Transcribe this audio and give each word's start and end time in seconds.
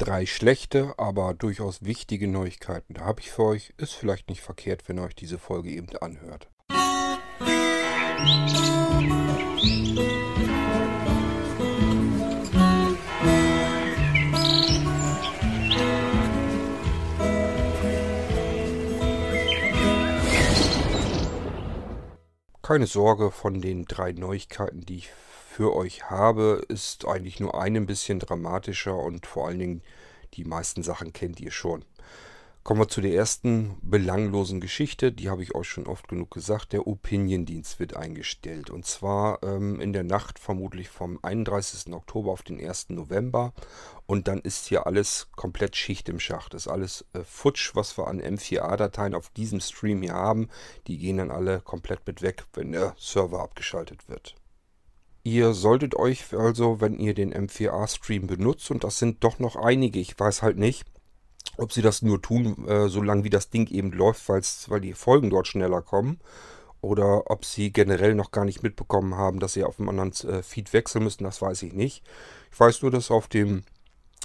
drei 0.00 0.24
schlechte, 0.24 0.94
aber 0.96 1.34
durchaus 1.34 1.84
wichtige 1.84 2.26
Neuigkeiten. 2.26 2.94
Da 2.94 3.02
habe 3.02 3.20
ich 3.20 3.30
für 3.30 3.44
euch. 3.44 3.74
Ist 3.76 3.92
vielleicht 3.92 4.30
nicht 4.30 4.40
verkehrt, 4.40 4.88
wenn 4.88 4.98
ihr 4.98 5.04
euch 5.04 5.14
diese 5.14 5.38
Folge 5.38 5.70
eben 5.70 5.88
anhört. 5.98 6.48
Keine 22.62 22.86
Sorge, 22.86 23.30
von 23.32 23.60
den 23.60 23.84
drei 23.84 24.12
Neuigkeiten, 24.12 24.80
die 24.80 24.98
ich 24.98 25.10
für 25.60 25.76
euch 25.76 26.08
habe, 26.08 26.62
ist 26.68 27.06
eigentlich 27.06 27.38
nur 27.38 27.60
ein 27.60 27.84
bisschen 27.84 28.18
dramatischer 28.18 28.96
und 28.96 29.26
vor 29.26 29.46
allen 29.46 29.58
Dingen 29.58 29.82
die 30.32 30.44
meisten 30.44 30.82
Sachen 30.82 31.12
kennt 31.12 31.38
ihr 31.38 31.50
schon. 31.50 31.84
Kommen 32.62 32.80
wir 32.80 32.88
zu 32.88 33.02
der 33.02 33.12
ersten 33.12 33.76
belanglosen 33.82 34.62
Geschichte, 34.62 35.12
die 35.12 35.28
habe 35.28 35.42
ich 35.42 35.54
euch 35.54 35.68
schon 35.68 35.86
oft 35.86 36.08
genug 36.08 36.30
gesagt. 36.30 36.72
Der 36.72 36.86
Opinion-Dienst 36.86 37.78
wird 37.78 37.94
eingestellt. 37.94 38.70
Und 38.70 38.86
zwar 38.86 39.42
ähm, 39.42 39.82
in 39.82 39.92
der 39.92 40.02
Nacht 40.02 40.38
vermutlich 40.38 40.88
vom 40.88 41.18
31. 41.20 41.92
Oktober 41.92 42.32
auf 42.32 42.42
den 42.42 42.58
1. 42.58 42.88
November. 42.88 43.52
Und 44.06 44.28
dann 44.28 44.40
ist 44.40 44.66
hier 44.66 44.86
alles 44.86 45.28
komplett 45.36 45.76
Schicht 45.76 46.08
im 46.08 46.20
Schacht. 46.20 46.54
Das 46.54 46.64
ist 46.64 46.72
alles 46.72 47.04
äh, 47.12 47.22
futsch, 47.22 47.72
was 47.74 47.98
wir 47.98 48.06
an 48.06 48.22
M4A-Dateien 48.22 49.14
auf 49.14 49.28
diesem 49.28 49.60
Stream 49.60 50.00
hier 50.00 50.14
haben. 50.14 50.48
Die 50.86 50.96
gehen 50.96 51.18
dann 51.18 51.30
alle 51.30 51.60
komplett 51.60 52.06
mit 52.06 52.22
weg, 52.22 52.44
wenn 52.54 52.72
der 52.72 52.94
Server 52.96 53.40
abgeschaltet 53.40 54.08
wird. 54.08 54.39
Ihr 55.22 55.52
solltet 55.52 55.94
euch 55.94 56.32
also, 56.32 56.80
wenn 56.80 56.98
ihr 56.98 57.14
den 57.14 57.34
M4A-Stream 57.34 58.26
benutzt, 58.26 58.70
und 58.70 58.84
das 58.84 58.98
sind 58.98 59.22
doch 59.22 59.38
noch 59.38 59.56
einige, 59.56 59.98
ich 59.98 60.18
weiß 60.18 60.42
halt 60.42 60.56
nicht, 60.56 60.84
ob 61.58 61.72
sie 61.72 61.82
das 61.82 62.00
nur 62.00 62.22
tun, 62.22 62.66
äh, 62.66 62.88
solange 62.88 63.24
wie 63.24 63.30
das 63.30 63.50
Ding 63.50 63.66
eben 63.68 63.92
läuft, 63.92 64.28
weil 64.28 64.80
die 64.80 64.94
Folgen 64.94 65.30
dort 65.30 65.46
schneller 65.46 65.82
kommen, 65.82 66.20
oder 66.80 67.30
ob 67.30 67.44
sie 67.44 67.72
generell 67.72 68.14
noch 68.14 68.30
gar 68.30 68.46
nicht 68.46 68.62
mitbekommen 68.62 69.14
haben, 69.16 69.40
dass 69.40 69.52
sie 69.52 69.64
auf 69.64 69.78
einem 69.78 69.90
anderen 69.90 70.12
äh, 70.30 70.42
Feed 70.42 70.72
wechseln 70.72 71.04
müssen, 71.04 71.24
das 71.24 71.42
weiß 71.42 71.62
ich 71.62 71.74
nicht. 71.74 72.02
Ich 72.50 72.58
weiß 72.58 72.80
nur, 72.80 72.90
dass 72.90 73.10
auf 73.10 73.28
dem 73.28 73.62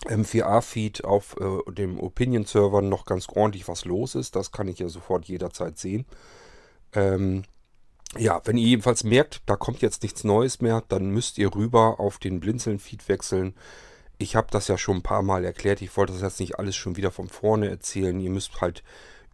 M4A-Feed 0.06 1.04
auf 1.04 1.36
äh, 1.40 1.72
dem 1.72 2.00
Opinion-Server 2.00 2.82
noch 2.82 3.06
ganz 3.06 3.28
ordentlich 3.30 3.68
was 3.68 3.86
los 3.86 4.16
ist. 4.16 4.36
Das 4.36 4.52
kann 4.52 4.68
ich 4.68 4.80
ja 4.80 4.88
sofort 4.88 5.26
jederzeit 5.26 5.78
sehen. 5.78 6.06
Ähm, 6.94 7.44
ja, 8.18 8.42
wenn 8.46 8.58
ihr 8.58 8.68
jedenfalls 8.68 9.04
merkt, 9.04 9.42
da 9.46 9.56
kommt 9.56 9.82
jetzt 9.82 10.04
nichts 10.04 10.24
Neues 10.24 10.62
mehr, 10.62 10.84
dann 10.88 11.10
müsst 11.10 11.38
ihr 11.38 11.54
rüber 11.54 12.00
auf 12.00 12.18
den 12.18 12.40
Blinzeln-Feed 12.40 13.08
wechseln. 13.10 13.54
Ich 14.18 14.36
habe 14.36 14.48
das 14.52 14.68
ja 14.68 14.78
schon 14.78 14.98
ein 14.98 15.04
paar 15.04 15.22
Mal 15.22 15.44
erklärt. 15.44 15.82
Ich 15.82 15.96
wollte 15.98 16.14
das 16.14 16.22
jetzt 16.22 16.40
nicht 16.40 16.58
alles 16.58 16.76
schon 16.76 16.96
wieder 16.96 17.12
von 17.12 17.28
vorne 17.28 17.70
erzählen. 17.70 18.20
Ihr 18.20 18.30
müsst 18.30 18.62
halt 18.62 18.84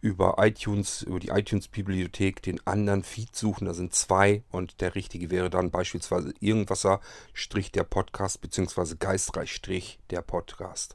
über 0.00 0.34
iTunes, 0.38 1.02
über 1.02 1.20
die 1.20 1.28
iTunes-Bibliothek 1.28 2.42
den 2.42 2.66
anderen 2.66 3.04
Feed 3.04 3.36
suchen. 3.36 3.66
Da 3.66 3.74
sind 3.74 3.94
zwei 3.94 4.42
und 4.50 4.80
der 4.80 4.96
richtige 4.96 5.30
wäre 5.30 5.48
dann 5.48 5.70
beispielsweise 5.70 6.34
Irgendwasser 6.40 7.00
Strich 7.32 7.70
der 7.70 7.84
Podcast 7.84 8.40
beziehungsweise 8.40 8.96
Geistreich 8.96 9.52
Strich 9.52 10.00
der 10.10 10.22
Podcast. 10.22 10.94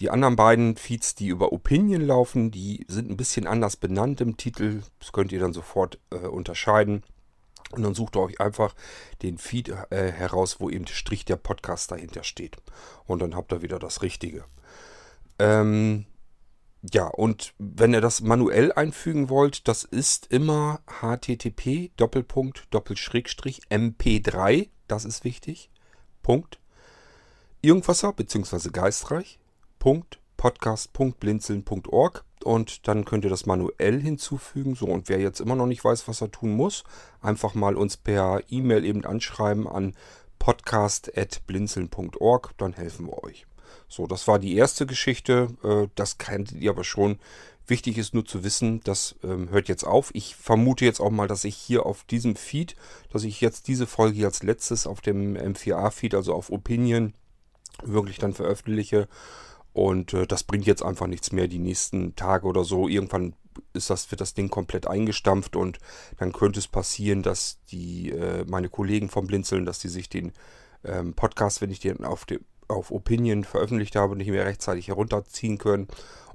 Die 0.00 0.08
anderen 0.08 0.36
beiden 0.36 0.76
Feeds, 0.76 1.14
die 1.14 1.28
über 1.28 1.52
Opinion 1.52 2.00
laufen, 2.00 2.50
die 2.50 2.86
sind 2.88 3.10
ein 3.10 3.18
bisschen 3.18 3.46
anders 3.46 3.76
benannt 3.76 4.22
im 4.22 4.38
Titel. 4.38 4.82
Das 4.98 5.12
könnt 5.12 5.30
ihr 5.30 5.40
dann 5.40 5.52
sofort 5.52 5.98
äh, 6.10 6.26
unterscheiden. 6.26 7.02
Und 7.72 7.82
dann 7.82 7.94
sucht 7.94 8.16
ihr 8.16 8.22
euch 8.22 8.40
einfach 8.40 8.74
den 9.22 9.36
Feed 9.36 9.68
äh, 9.90 10.10
heraus, 10.10 10.58
wo 10.58 10.70
eben 10.70 10.86
Strich 10.86 11.26
der 11.26 11.36
Podcast 11.36 11.92
dahinter 11.92 12.24
steht. 12.24 12.56
Und 13.06 13.20
dann 13.20 13.36
habt 13.36 13.52
ihr 13.52 13.62
wieder 13.62 13.78
das 13.78 14.00
Richtige. 14.00 14.44
Ähm, 15.38 16.06
ja, 16.90 17.06
und 17.06 17.52
wenn 17.58 17.92
ihr 17.92 18.00
das 18.00 18.22
manuell 18.22 18.72
einfügen 18.72 19.28
wollt, 19.28 19.68
das 19.68 19.84
ist 19.84 20.26
immer 20.32 20.80
http 20.86 21.92
Doppelpunkt 21.98 22.66
Doppelschrägstrich 22.70 23.60
mp3, 23.68 24.70
das 24.88 25.04
ist 25.04 25.24
wichtig. 25.24 25.70
Punkt. 26.22 26.58
Irgendwasser 27.60 28.14
bzw. 28.14 28.70
Geistreich 28.70 29.39
podcast.blinzeln.org 29.80 32.24
und 32.44 32.86
dann 32.86 33.04
könnt 33.04 33.24
ihr 33.24 33.30
das 33.30 33.46
manuell 33.46 34.00
hinzufügen. 34.00 34.76
So, 34.76 34.86
und 34.86 35.08
wer 35.08 35.18
jetzt 35.18 35.40
immer 35.40 35.56
noch 35.56 35.66
nicht 35.66 35.84
weiß, 35.84 36.06
was 36.06 36.20
er 36.20 36.30
tun 36.30 36.52
muss, 36.52 36.84
einfach 37.20 37.54
mal 37.54 37.74
uns 37.76 37.96
per 37.96 38.42
E-Mail 38.48 38.84
eben 38.84 39.04
anschreiben 39.04 39.66
an 39.66 39.96
podcast.blinzeln.org, 40.38 42.52
dann 42.56 42.74
helfen 42.74 43.08
wir 43.08 43.24
euch. 43.24 43.48
So, 43.88 44.06
das 44.06 44.28
war 44.28 44.38
die 44.38 44.56
erste 44.56 44.86
Geschichte. 44.86 45.48
Äh, 45.62 45.88
das 45.94 46.18
kanntet 46.18 46.60
ihr 46.60 46.70
aber 46.70 46.84
schon. 46.84 47.18
Wichtig 47.66 47.98
ist 47.98 48.14
nur 48.14 48.24
zu 48.24 48.42
wissen, 48.42 48.80
das 48.84 49.14
ähm, 49.22 49.50
hört 49.50 49.68
jetzt 49.68 49.84
auf. 49.84 50.10
Ich 50.14 50.34
vermute 50.34 50.84
jetzt 50.84 51.00
auch 51.00 51.10
mal, 51.10 51.28
dass 51.28 51.44
ich 51.44 51.56
hier 51.56 51.86
auf 51.86 52.04
diesem 52.04 52.34
Feed, 52.34 52.74
dass 53.12 53.24
ich 53.24 53.40
jetzt 53.40 53.68
diese 53.68 53.86
Folge 53.86 54.24
als 54.24 54.42
letztes 54.42 54.86
auf 54.86 55.00
dem 55.00 55.36
M4A-Feed, 55.36 56.14
also 56.14 56.34
auf 56.34 56.50
Opinion, 56.50 57.14
wirklich 57.84 58.18
dann 58.18 58.32
veröffentliche. 58.32 59.08
Und 59.72 60.14
äh, 60.14 60.26
das 60.26 60.42
bringt 60.44 60.66
jetzt 60.66 60.82
einfach 60.82 61.06
nichts 61.06 61.32
mehr 61.32 61.48
die 61.48 61.58
nächsten 61.58 62.16
Tage 62.16 62.46
oder 62.46 62.64
so. 62.64 62.88
Irgendwann 62.88 63.34
ist 63.72 63.90
das, 63.90 64.10
wird 64.10 64.20
das 64.20 64.34
Ding 64.34 64.48
komplett 64.48 64.86
eingestampft 64.86 65.56
und 65.56 65.78
dann 66.18 66.32
könnte 66.32 66.58
es 66.58 66.68
passieren, 66.68 67.22
dass 67.22 67.58
die, 67.70 68.10
äh, 68.10 68.44
meine 68.46 68.68
Kollegen 68.68 69.08
vom 69.08 69.26
Blinzeln, 69.26 69.66
dass 69.66 69.78
die 69.78 69.88
sich 69.88 70.08
den 70.08 70.32
ähm, 70.84 71.14
Podcast, 71.14 71.60
wenn 71.60 71.70
ich 71.70 71.80
den 71.80 72.04
auf, 72.04 72.24
dem, 72.24 72.44
auf 72.68 72.90
Opinion 72.90 73.44
veröffentlicht 73.44 73.96
habe, 73.96 74.16
nicht 74.16 74.30
mehr 74.30 74.44
rechtzeitig 74.44 74.88
herunterziehen 74.88 75.58
können 75.58 75.88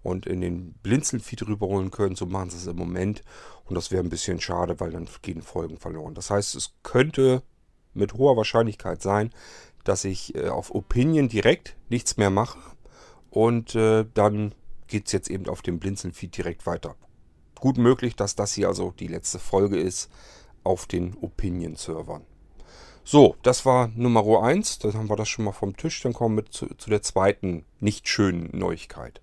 und 0.04 0.26
in 0.26 0.42
den 0.42 0.74
Blinzeln-Feed 0.84 1.48
rüberholen 1.48 1.92
können. 1.92 2.16
So 2.16 2.26
machen 2.26 2.52
sie 2.52 2.58
es 2.58 2.68
im 2.68 2.76
Moment. 2.76 3.24
Und 3.66 3.76
das 3.76 3.92
wäre 3.92 4.04
ein 4.04 4.10
bisschen 4.10 4.40
schade, 4.40 4.80
weil 4.80 4.92
dann 4.92 5.10
gehen 5.24 5.42
Folgen 5.42 5.78
verloren. 5.78 6.14
Das 6.14 6.30
heißt, 6.30 6.56
es 6.56 6.74
könnte 6.84 7.42
mit 7.94 8.14
hoher 8.14 8.38
Wahrscheinlichkeit 8.38 9.02
sein, 9.02 9.32
dass 9.84 10.04
ich 10.04 10.36
äh, 10.36 10.50
auf 10.50 10.74
Opinion 10.74 11.28
direkt 11.28 11.76
nichts 11.90 12.18
mehr 12.18 12.30
mache 12.30 12.60
und 13.36 13.76
äh, 13.76 14.06
dann 14.14 14.56
geht 14.88 15.08
es 15.08 15.12
jetzt 15.12 15.30
eben 15.30 15.50
auf 15.50 15.62
dem 15.62 15.78
Blinzeln-Feed 15.78 16.38
direkt 16.38 16.66
weiter. 16.66 16.96
Gut 17.60 17.78
möglich, 17.78 18.16
dass 18.16 18.36
das 18.36 18.54
hier 18.54 18.70
also 18.70 18.92
die 18.92 19.08
letzte 19.08 19.40
Folge 19.40 19.78
ist 19.78 20.10
auf 20.64 20.86
den 20.86 21.18
Opinion-Servern. 21.20 22.24
So, 23.04 23.36
das 23.44 23.66
war 23.66 23.90
Nummer 23.90 24.42
1. 24.42 24.80
Dann 24.80 24.94
haben 24.94 25.10
wir 25.10 25.18
das 25.18 25.28
schon 25.28 25.44
mal 25.44 25.52
vom 25.52 25.76
Tisch. 25.76 26.02
Dann 26.02 26.14
kommen 26.14 26.38
wir 26.38 26.46
zu, 26.46 26.68
zu 26.76 26.90
der 26.90 27.02
zweiten 27.02 27.66
nicht 27.82 28.08
schönen 28.08 28.50
Neuigkeit. 28.54 29.22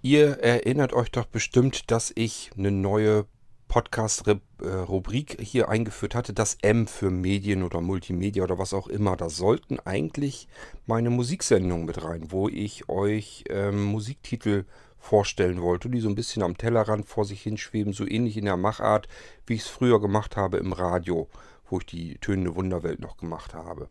Ihr 0.00 0.38
erinnert 0.38 0.94
euch 0.94 1.10
doch 1.10 1.26
bestimmt, 1.26 1.90
dass 1.90 2.10
ich 2.14 2.50
eine 2.56 2.70
neue 2.70 3.26
Podcast-Rubrik 3.70 5.40
hier 5.40 5.68
eingeführt 5.68 6.16
hatte, 6.16 6.32
das 6.32 6.58
M 6.60 6.88
für 6.88 7.08
Medien 7.08 7.62
oder 7.62 7.80
Multimedia 7.80 8.42
oder 8.42 8.58
was 8.58 8.74
auch 8.74 8.88
immer. 8.88 9.16
Da 9.16 9.30
sollten 9.30 9.78
eigentlich 9.78 10.48
meine 10.86 11.08
Musiksendungen 11.08 11.86
mit 11.86 12.02
rein, 12.02 12.32
wo 12.32 12.48
ich 12.48 12.88
euch 12.88 13.44
ähm, 13.48 13.84
Musiktitel 13.84 14.64
vorstellen 14.98 15.62
wollte, 15.62 15.88
die 15.88 16.00
so 16.00 16.08
ein 16.08 16.16
bisschen 16.16 16.42
am 16.42 16.58
Tellerrand 16.58 17.06
vor 17.06 17.24
sich 17.24 17.42
hinschweben, 17.42 17.92
so 17.92 18.04
ähnlich 18.04 18.36
in 18.36 18.44
der 18.44 18.56
Machart, 18.56 19.06
wie 19.46 19.54
ich 19.54 19.60
es 19.60 19.68
früher 19.68 20.00
gemacht 20.00 20.36
habe 20.36 20.56
im 20.56 20.72
Radio, 20.72 21.28
wo 21.68 21.78
ich 21.78 21.86
die 21.86 22.18
tönende 22.18 22.56
Wunderwelt 22.56 22.98
noch 22.98 23.18
gemacht 23.18 23.54
habe. 23.54 23.88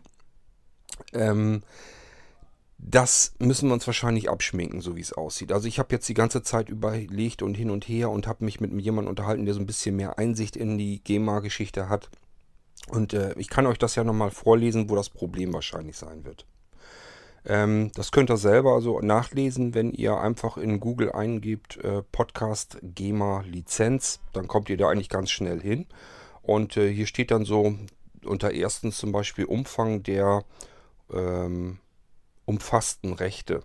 Ähm, 1.14 1.64
das 2.82 3.34
müssen 3.40 3.68
wir 3.70 3.74
uns 3.74 3.86
wahrscheinlich 3.86 4.30
abschminken, 4.30 4.80
so 4.82 4.96
wie 4.96 5.02
es 5.02 5.14
aussieht. 5.14 5.52
Also 5.52 5.68
ich 5.68 5.80
habe 5.80 5.94
jetzt 5.94 6.08
die 6.08 6.14
ganze 6.14 6.42
Zeit 6.42 6.70
überlegt 6.70 7.42
und 7.42 7.56
hin 7.56 7.72
und 7.72 7.88
her 7.88 8.10
und 8.10 8.26
habe 8.26 8.46
mich 8.46 8.62
mit 8.62 8.72
jemandem 8.82 9.10
unterhalten, 9.10 9.46
der 9.46 9.54
so 9.54 9.60
ein 9.60 9.66
bisschen 9.66 9.96
mehr 9.96 10.18
Einsicht 10.18 10.56
in 10.56 10.78
die 10.78 11.04
GEMA-Geschichte 11.04 11.90
hat. 11.90 12.10
Und 12.88 13.14
äh, 13.14 13.34
ich 13.38 13.50
kann 13.50 13.68
euch 13.68 13.78
das 13.78 13.96
ja 13.96 14.04
nochmal 14.04 14.32
vorlesen, 14.32 14.90
wo 14.90 14.96
das 14.96 15.10
Problem 15.10 15.54
wahrscheinlich 15.54 15.98
sein 15.98 16.24
wird. 16.24 16.46
Ähm, 17.46 17.92
das 17.96 18.12
könnt 18.12 18.32
ihr 18.32 18.38
selber 18.38 18.74
also 18.74 19.02
nachlesen, 19.02 19.74
wenn 19.74 19.92
ihr 19.92 20.18
einfach 20.18 20.58
in 20.58 20.80
Google 20.80 21.12
eingebt 21.12 21.78
äh, 21.84 22.02
Podcast 22.12 22.80
GEMA 22.82 23.44
Lizenz. 23.46 24.22
Dann 24.32 24.48
kommt 24.48 24.70
ihr 24.70 24.78
da 24.78 24.90
eigentlich 24.90 25.10
ganz 25.10 25.30
schnell 25.32 25.62
hin. 25.62 25.86
Und 26.42 26.78
äh, 26.78 26.92
hier 26.92 27.08
steht 27.08 27.32
dann 27.32 27.44
so 27.44 27.76
unter 28.24 28.52
erstens 28.52 28.98
zum 28.98 29.12
Beispiel 29.12 29.46
Umfang 29.46 30.02
der... 30.02 30.46
Ähm, 31.12 31.80
umfassten 32.50 33.14
Rechte. 33.14 33.62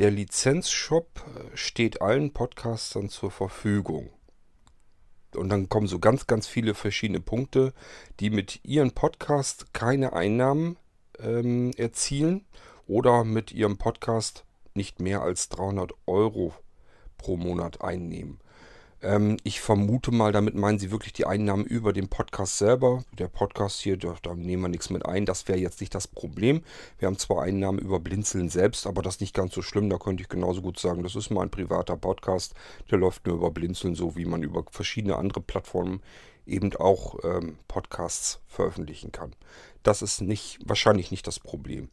Der 0.00 0.10
Lizenzshop 0.10 1.22
äh, 1.24 1.56
steht 1.56 2.02
allen 2.02 2.32
Podcastern 2.32 3.08
zur 3.08 3.30
Verfügung. 3.30 4.10
Und 5.36 5.50
dann 5.50 5.68
kommen 5.68 5.86
so 5.86 6.00
ganz, 6.00 6.26
ganz 6.26 6.48
viele 6.48 6.74
verschiedene 6.74 7.20
Punkte, 7.20 7.72
die 8.18 8.30
mit 8.30 8.58
ihrem 8.64 8.90
Podcast 8.90 9.72
keine 9.72 10.14
Einnahmen 10.14 10.76
ähm, 11.20 11.70
erzielen 11.76 12.44
oder 12.88 13.22
mit 13.22 13.52
ihrem 13.52 13.78
Podcast 13.78 14.44
nicht 14.74 14.98
mehr 14.98 15.22
als 15.22 15.48
300 15.50 15.92
Euro 16.06 16.54
pro 17.18 17.36
Monat 17.36 17.82
einnehmen. 17.82 18.40
Ähm, 19.02 19.36
ich 19.44 19.60
vermute 19.60 20.10
mal, 20.10 20.32
damit 20.32 20.54
meinen 20.54 20.78
sie 20.78 20.90
wirklich 20.90 21.12
die 21.12 21.26
Einnahmen 21.26 21.64
über 21.64 21.92
den 21.92 22.08
Podcast 22.08 22.58
selber. 22.58 23.04
Der 23.18 23.28
Podcast 23.28 23.80
hier, 23.80 23.96
da, 23.96 24.16
da 24.22 24.34
nehmen 24.34 24.62
wir 24.62 24.68
nichts 24.68 24.90
mit 24.90 25.04
ein. 25.04 25.26
Das 25.26 25.48
wäre 25.48 25.58
jetzt 25.58 25.80
nicht 25.80 25.94
das 25.94 26.08
Problem. 26.08 26.62
Wir 26.98 27.06
haben 27.06 27.18
zwar 27.18 27.42
Einnahmen 27.42 27.78
über 27.78 28.00
Blinzeln 28.00 28.48
selbst, 28.48 28.86
aber 28.86 29.02
das 29.02 29.16
ist 29.16 29.20
nicht 29.20 29.34
ganz 29.34 29.54
so 29.54 29.62
schlimm. 29.62 29.90
Da 29.90 29.98
könnte 29.98 30.22
ich 30.22 30.28
genauso 30.28 30.62
gut 30.62 30.78
sagen, 30.78 31.02
das 31.02 31.14
ist 31.14 31.30
mein 31.30 31.50
privater 31.50 31.96
Podcast. 31.96 32.54
Der 32.90 32.98
läuft 32.98 33.26
nur 33.26 33.36
über 33.36 33.50
Blinzeln, 33.50 33.94
so 33.94 34.16
wie 34.16 34.24
man 34.24 34.42
über 34.42 34.64
verschiedene 34.70 35.16
andere 35.16 35.40
Plattformen 35.40 36.00
eben 36.46 36.74
auch 36.76 37.16
ähm, 37.24 37.58
Podcasts 37.68 38.40
veröffentlichen 38.46 39.12
kann. 39.12 39.34
Das 39.82 40.00
ist 40.00 40.20
nicht, 40.20 40.58
wahrscheinlich 40.64 41.10
nicht 41.10 41.26
das 41.26 41.40
Problem. 41.40 41.90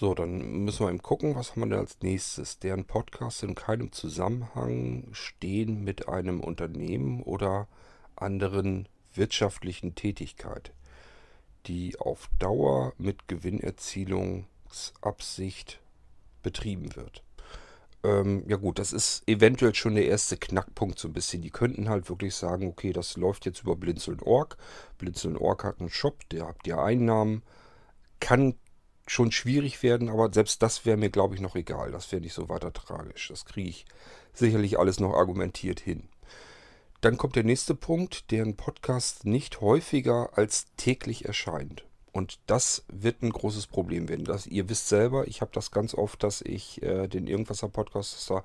So, 0.00 0.14
dann 0.14 0.64
müssen 0.64 0.86
wir 0.86 0.88
eben 0.88 1.02
gucken, 1.02 1.34
was 1.34 1.50
haben 1.50 1.60
wir 1.60 1.66
denn 1.66 1.80
als 1.80 1.98
nächstes. 2.00 2.58
Deren 2.58 2.86
Podcasts 2.86 3.42
in 3.42 3.54
keinem 3.54 3.92
Zusammenhang 3.92 5.08
stehen 5.12 5.84
mit 5.84 6.08
einem 6.08 6.40
Unternehmen 6.40 7.22
oder 7.22 7.68
anderen 8.16 8.88
wirtschaftlichen 9.12 9.94
Tätigkeit, 9.94 10.72
die 11.66 12.00
auf 12.00 12.30
Dauer 12.38 12.94
mit 12.96 13.28
Gewinnerzielungsabsicht 13.28 15.80
betrieben 16.42 16.96
wird. 16.96 17.22
Ähm, 18.02 18.44
ja 18.48 18.56
gut, 18.56 18.78
das 18.78 18.94
ist 18.94 19.28
eventuell 19.28 19.74
schon 19.74 19.96
der 19.96 20.06
erste 20.06 20.38
Knackpunkt 20.38 20.98
so 20.98 21.08
ein 21.08 21.12
bisschen. 21.12 21.42
Die 21.42 21.50
könnten 21.50 21.90
halt 21.90 22.08
wirklich 22.08 22.34
sagen, 22.34 22.68
okay, 22.68 22.94
das 22.94 23.18
läuft 23.18 23.44
jetzt 23.44 23.60
über 23.60 23.76
Blinzeln.org. 23.76 24.56
Blinzeln.org 24.96 25.62
hat 25.62 25.78
einen 25.78 25.90
Shop, 25.90 26.26
der 26.30 26.46
habt 26.46 26.66
ihr 26.66 26.78
Einnahmen. 26.78 27.42
Kann 28.18 28.54
schon 29.10 29.32
schwierig 29.32 29.82
werden, 29.82 30.08
aber 30.08 30.32
selbst 30.32 30.62
das 30.62 30.86
wäre 30.86 30.96
mir, 30.96 31.10
glaube 31.10 31.34
ich, 31.34 31.40
noch 31.40 31.56
egal. 31.56 31.90
Das 31.90 32.12
wäre 32.12 32.22
nicht 32.22 32.32
so 32.32 32.48
weiter 32.48 32.72
tragisch. 32.72 33.26
Das 33.26 33.44
kriege 33.44 33.68
ich 33.68 33.84
sicherlich 34.32 34.78
alles 34.78 35.00
noch 35.00 35.14
argumentiert 35.14 35.80
hin. 35.80 36.08
Dann 37.00 37.16
kommt 37.16 37.34
der 37.34 37.42
nächste 37.42 37.74
Punkt, 37.74 38.30
deren 38.30 38.54
Podcast 38.54 39.26
nicht 39.26 39.60
häufiger 39.60 40.30
als 40.38 40.66
täglich 40.76 41.24
erscheint. 41.24 41.84
Und 42.12 42.38
das 42.46 42.84
wird 42.86 43.22
ein 43.22 43.30
großes 43.30 43.66
Problem 43.66 44.08
werden. 44.08 44.24
Das, 44.24 44.46
ihr 44.46 44.68
wisst 44.68 44.86
selber, 44.86 45.26
ich 45.26 45.40
habe 45.40 45.50
das 45.52 45.72
ganz 45.72 45.94
oft, 45.94 46.22
dass 46.22 46.40
ich 46.40 46.80
äh, 46.82 47.08
den 47.08 47.26
Irgendwasser-Podcast, 47.26 48.30
das 48.30 48.42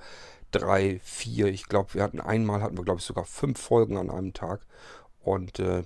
drei, 0.49 0.99
vier, 1.03 1.45
ich 1.45 1.67
glaube, 1.67 1.93
wir 1.93 2.01
hatten 2.01 2.19
einmal, 2.19 2.63
hatten 2.63 2.77
wir, 2.77 2.85
glaube 2.85 3.01
ich, 3.01 3.05
sogar 3.05 3.25
fünf 3.25 3.59
Folgen 3.59 3.97
an 3.97 4.09
einem 4.09 4.33
Tag. 4.33 4.61
Und 5.21 5.59
äh, 5.59 5.83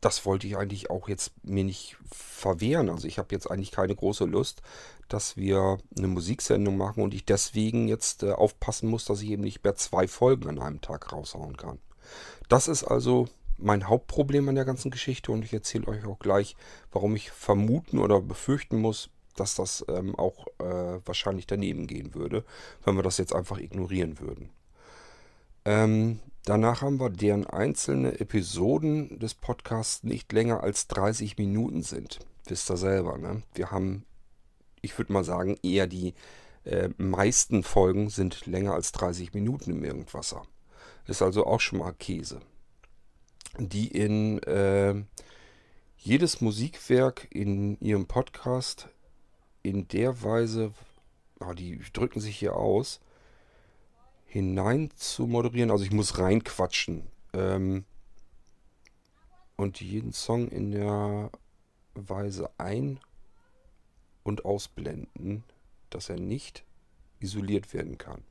das 0.00 0.24
wollte 0.24 0.46
ich 0.46 0.56
eigentlich 0.56 0.90
auch 0.90 1.08
jetzt 1.08 1.32
mir 1.42 1.64
nicht 1.64 1.96
verwehren. 2.12 2.88
Also 2.88 3.08
ich 3.08 3.18
habe 3.18 3.34
jetzt 3.34 3.50
eigentlich 3.50 3.72
keine 3.72 3.94
große 3.94 4.24
Lust, 4.24 4.62
dass 5.08 5.36
wir 5.36 5.78
eine 5.96 6.08
Musiksendung 6.08 6.76
machen 6.76 7.02
und 7.02 7.14
ich 7.14 7.24
deswegen 7.24 7.88
jetzt 7.88 8.22
äh, 8.22 8.32
aufpassen 8.32 8.88
muss, 8.88 9.04
dass 9.04 9.22
ich 9.22 9.30
eben 9.30 9.42
nicht 9.42 9.64
mehr 9.64 9.74
zwei 9.74 10.06
Folgen 10.06 10.48
an 10.48 10.58
einem 10.58 10.80
Tag 10.80 11.12
raushauen 11.12 11.56
kann. 11.56 11.78
Das 12.48 12.68
ist 12.68 12.84
also 12.84 13.28
mein 13.58 13.88
Hauptproblem 13.88 14.48
an 14.48 14.54
der 14.54 14.64
ganzen 14.64 14.90
Geschichte 14.90 15.32
und 15.32 15.44
ich 15.44 15.52
erzähle 15.52 15.88
euch 15.88 16.04
auch 16.04 16.18
gleich, 16.18 16.56
warum 16.92 17.16
ich 17.16 17.30
vermuten 17.30 17.98
oder 17.98 18.20
befürchten 18.20 18.80
muss, 18.80 19.10
dass 19.34 19.54
das 19.54 19.84
ähm, 19.88 20.14
auch 20.14 20.46
äh, 20.58 21.00
wahrscheinlich 21.04 21.46
daneben 21.46 21.86
gehen 21.86 22.14
würde, 22.14 22.44
wenn 22.84 22.96
wir 22.96 23.02
das 23.02 23.18
jetzt 23.18 23.34
einfach 23.34 23.58
ignorieren 23.58 24.20
würden. 24.20 24.50
Ähm, 25.68 26.20
danach 26.46 26.80
haben 26.80 26.98
wir, 26.98 27.10
deren 27.10 27.46
einzelne 27.46 28.20
Episoden 28.20 29.18
des 29.18 29.34
Podcasts 29.34 30.02
nicht 30.02 30.32
länger 30.32 30.62
als 30.62 30.86
30 30.88 31.36
Minuten 31.36 31.82
sind. 31.82 32.20
Wisst 32.46 32.70
ihr 32.70 32.78
selber, 32.78 33.18
ne? 33.18 33.42
Wir 33.52 33.70
haben, 33.70 34.06
ich 34.80 34.96
würde 34.96 35.12
mal 35.12 35.24
sagen, 35.24 35.58
eher 35.62 35.86
die 35.86 36.14
äh, 36.64 36.88
meisten 36.96 37.62
Folgen 37.62 38.08
sind 38.08 38.46
länger 38.46 38.72
als 38.72 38.92
30 38.92 39.34
Minuten 39.34 39.72
im 39.72 39.84
Irgendwasser. 39.84 40.40
Ist 41.06 41.20
also 41.20 41.44
auch 41.44 41.60
schon 41.60 41.80
mal 41.80 41.92
Käse. 41.92 42.40
Die 43.58 43.88
in 43.88 44.42
äh, 44.44 44.94
jedes 45.98 46.40
Musikwerk 46.40 47.28
in 47.28 47.78
ihrem 47.80 48.06
Podcast 48.06 48.88
in 49.62 49.86
der 49.88 50.22
Weise, 50.22 50.72
oh, 51.40 51.52
die 51.52 51.78
drücken 51.92 52.20
sich 52.20 52.38
hier 52.38 52.56
aus, 52.56 53.00
hinein 54.28 54.90
zu 54.94 55.26
moderieren. 55.26 55.70
Also 55.70 55.84
ich 55.84 55.90
muss 55.90 56.18
reinquatschen. 56.18 57.06
Ähm, 57.32 57.84
und 59.56 59.80
jeden 59.80 60.12
Song 60.12 60.48
in 60.48 60.70
der 60.70 61.32
Weise 61.94 62.50
ein- 62.58 63.00
und 64.22 64.44
ausblenden, 64.44 65.42
dass 65.90 66.08
er 66.08 66.20
nicht 66.20 66.64
isoliert 67.20 67.74
werden 67.74 67.98
kann. 67.98 68.22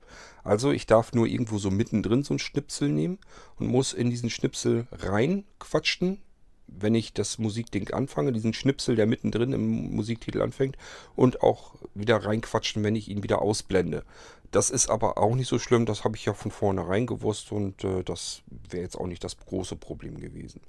Also 0.44 0.72
ich 0.72 0.86
darf 0.86 1.12
nur 1.14 1.28
irgendwo 1.28 1.58
so 1.58 1.70
mittendrin 1.70 2.24
so 2.24 2.36
ein 2.36 2.40
Schnipsel 2.40 2.90
nehmen 2.90 3.18
und 3.58 3.68
muss 3.68 3.92
in 3.92 4.10
diesen 4.10 4.30
Schnipsel 4.30 4.88
reinquatschen, 4.92 6.22
wenn 6.68 6.96
ich 6.96 7.14
das 7.14 7.38
Musikding 7.40 7.92
anfange, 7.92 8.34
diesen 8.34 8.54
Schnipsel, 8.54 8.96
der 8.96 9.08
mittendrin 9.08 9.54
im 9.54 9.96
Musiktitel 9.96 10.42
anfängt, 10.42 10.78
und 11.16 11.42
auch 11.42 11.76
wieder 11.94 12.18
reinquatschen, 12.18 12.84
wenn 12.84 12.96
ich 12.96 13.10
ihn 13.10 13.24
wieder 13.24 13.42
ausblende. 13.42 14.04
Das 14.52 14.70
ist 14.70 14.90
aber 14.90 15.18
auch 15.18 15.36
nicht 15.36 15.48
so 15.48 15.60
schlimm, 15.60 15.86
das 15.86 16.04
habe 16.04 16.16
ich 16.16 16.26
ja 16.26 16.34
von 16.34 16.52
vornherein 16.52 17.06
gewusst 17.06 17.52
und 17.52 17.84
äh, 17.84 18.04
das 18.04 18.44
wäre 18.48 18.84
jetzt 18.84 18.98
auch 18.98 19.08
nicht 19.08 19.24
das 19.24 19.38
große 19.38 19.76
Problem 19.76 20.20
gewesen. 20.20 20.62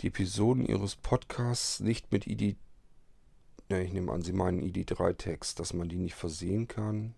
Die 0.00 0.08
Episoden 0.08 0.64
Ihres 0.64 0.94
Podcasts 0.94 1.80
nicht 1.80 2.12
mit 2.12 2.26
ID. 2.26 2.56
Ja, 3.68 3.78
ich 3.78 3.92
nehme 3.92 4.12
an, 4.12 4.22
Sie 4.22 4.32
meinen 4.32 4.62
ID3-Text, 4.62 5.58
dass 5.58 5.74
man 5.74 5.88
die 5.88 5.98
nicht 5.98 6.14
versehen 6.14 6.68
kann. 6.68 7.14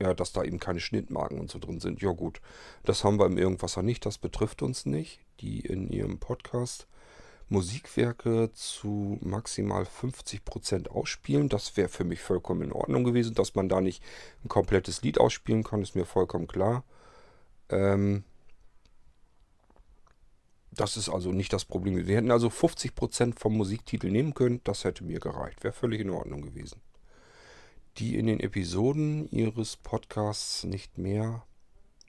Ja, 0.00 0.12
dass 0.12 0.32
da 0.32 0.44
eben 0.44 0.60
keine 0.60 0.80
Schnittmarken 0.80 1.40
und 1.40 1.50
so 1.50 1.58
drin 1.58 1.80
sind. 1.80 2.02
Ja, 2.02 2.12
gut. 2.12 2.42
Das 2.84 3.02
haben 3.02 3.18
wir 3.18 3.24
im 3.24 3.38
Irgendwasser 3.38 3.82
nicht, 3.82 4.04
das 4.04 4.18
betrifft 4.18 4.60
uns 4.60 4.84
nicht. 4.84 5.25
Die 5.40 5.60
in 5.60 5.88
Ihrem 5.88 6.18
Podcast 6.18 6.86
Musikwerke 7.48 8.50
zu 8.52 9.18
maximal 9.22 9.84
50% 9.84 10.88
ausspielen. 10.88 11.48
Das 11.48 11.76
wäre 11.76 11.88
für 11.88 12.04
mich 12.04 12.20
vollkommen 12.20 12.62
in 12.62 12.72
Ordnung 12.72 13.04
gewesen. 13.04 13.34
Dass 13.34 13.54
man 13.54 13.68
da 13.68 13.80
nicht 13.80 14.02
ein 14.44 14.48
komplettes 14.48 15.02
Lied 15.02 15.20
ausspielen 15.20 15.62
kann, 15.62 15.82
ist 15.82 15.94
mir 15.94 16.06
vollkommen 16.06 16.48
klar. 16.48 16.84
Ähm 17.68 18.24
das 20.72 20.96
ist 20.96 21.08
also 21.08 21.32
nicht 21.32 21.52
das 21.52 21.64
Problem. 21.64 22.06
Wir 22.06 22.16
hätten 22.16 22.30
also 22.30 22.48
50% 22.48 23.38
vom 23.38 23.56
Musiktitel 23.56 24.10
nehmen 24.10 24.34
können. 24.34 24.60
Das 24.64 24.84
hätte 24.84 25.04
mir 25.04 25.20
gereicht. 25.20 25.64
Wäre 25.64 25.72
völlig 25.72 26.00
in 26.00 26.10
Ordnung 26.10 26.42
gewesen. 26.42 26.80
Die 27.98 28.16
in 28.16 28.26
den 28.26 28.40
Episoden 28.40 29.26
ihres 29.30 29.76
Podcasts 29.76 30.64
nicht 30.64 30.98
mehr 30.98 31.44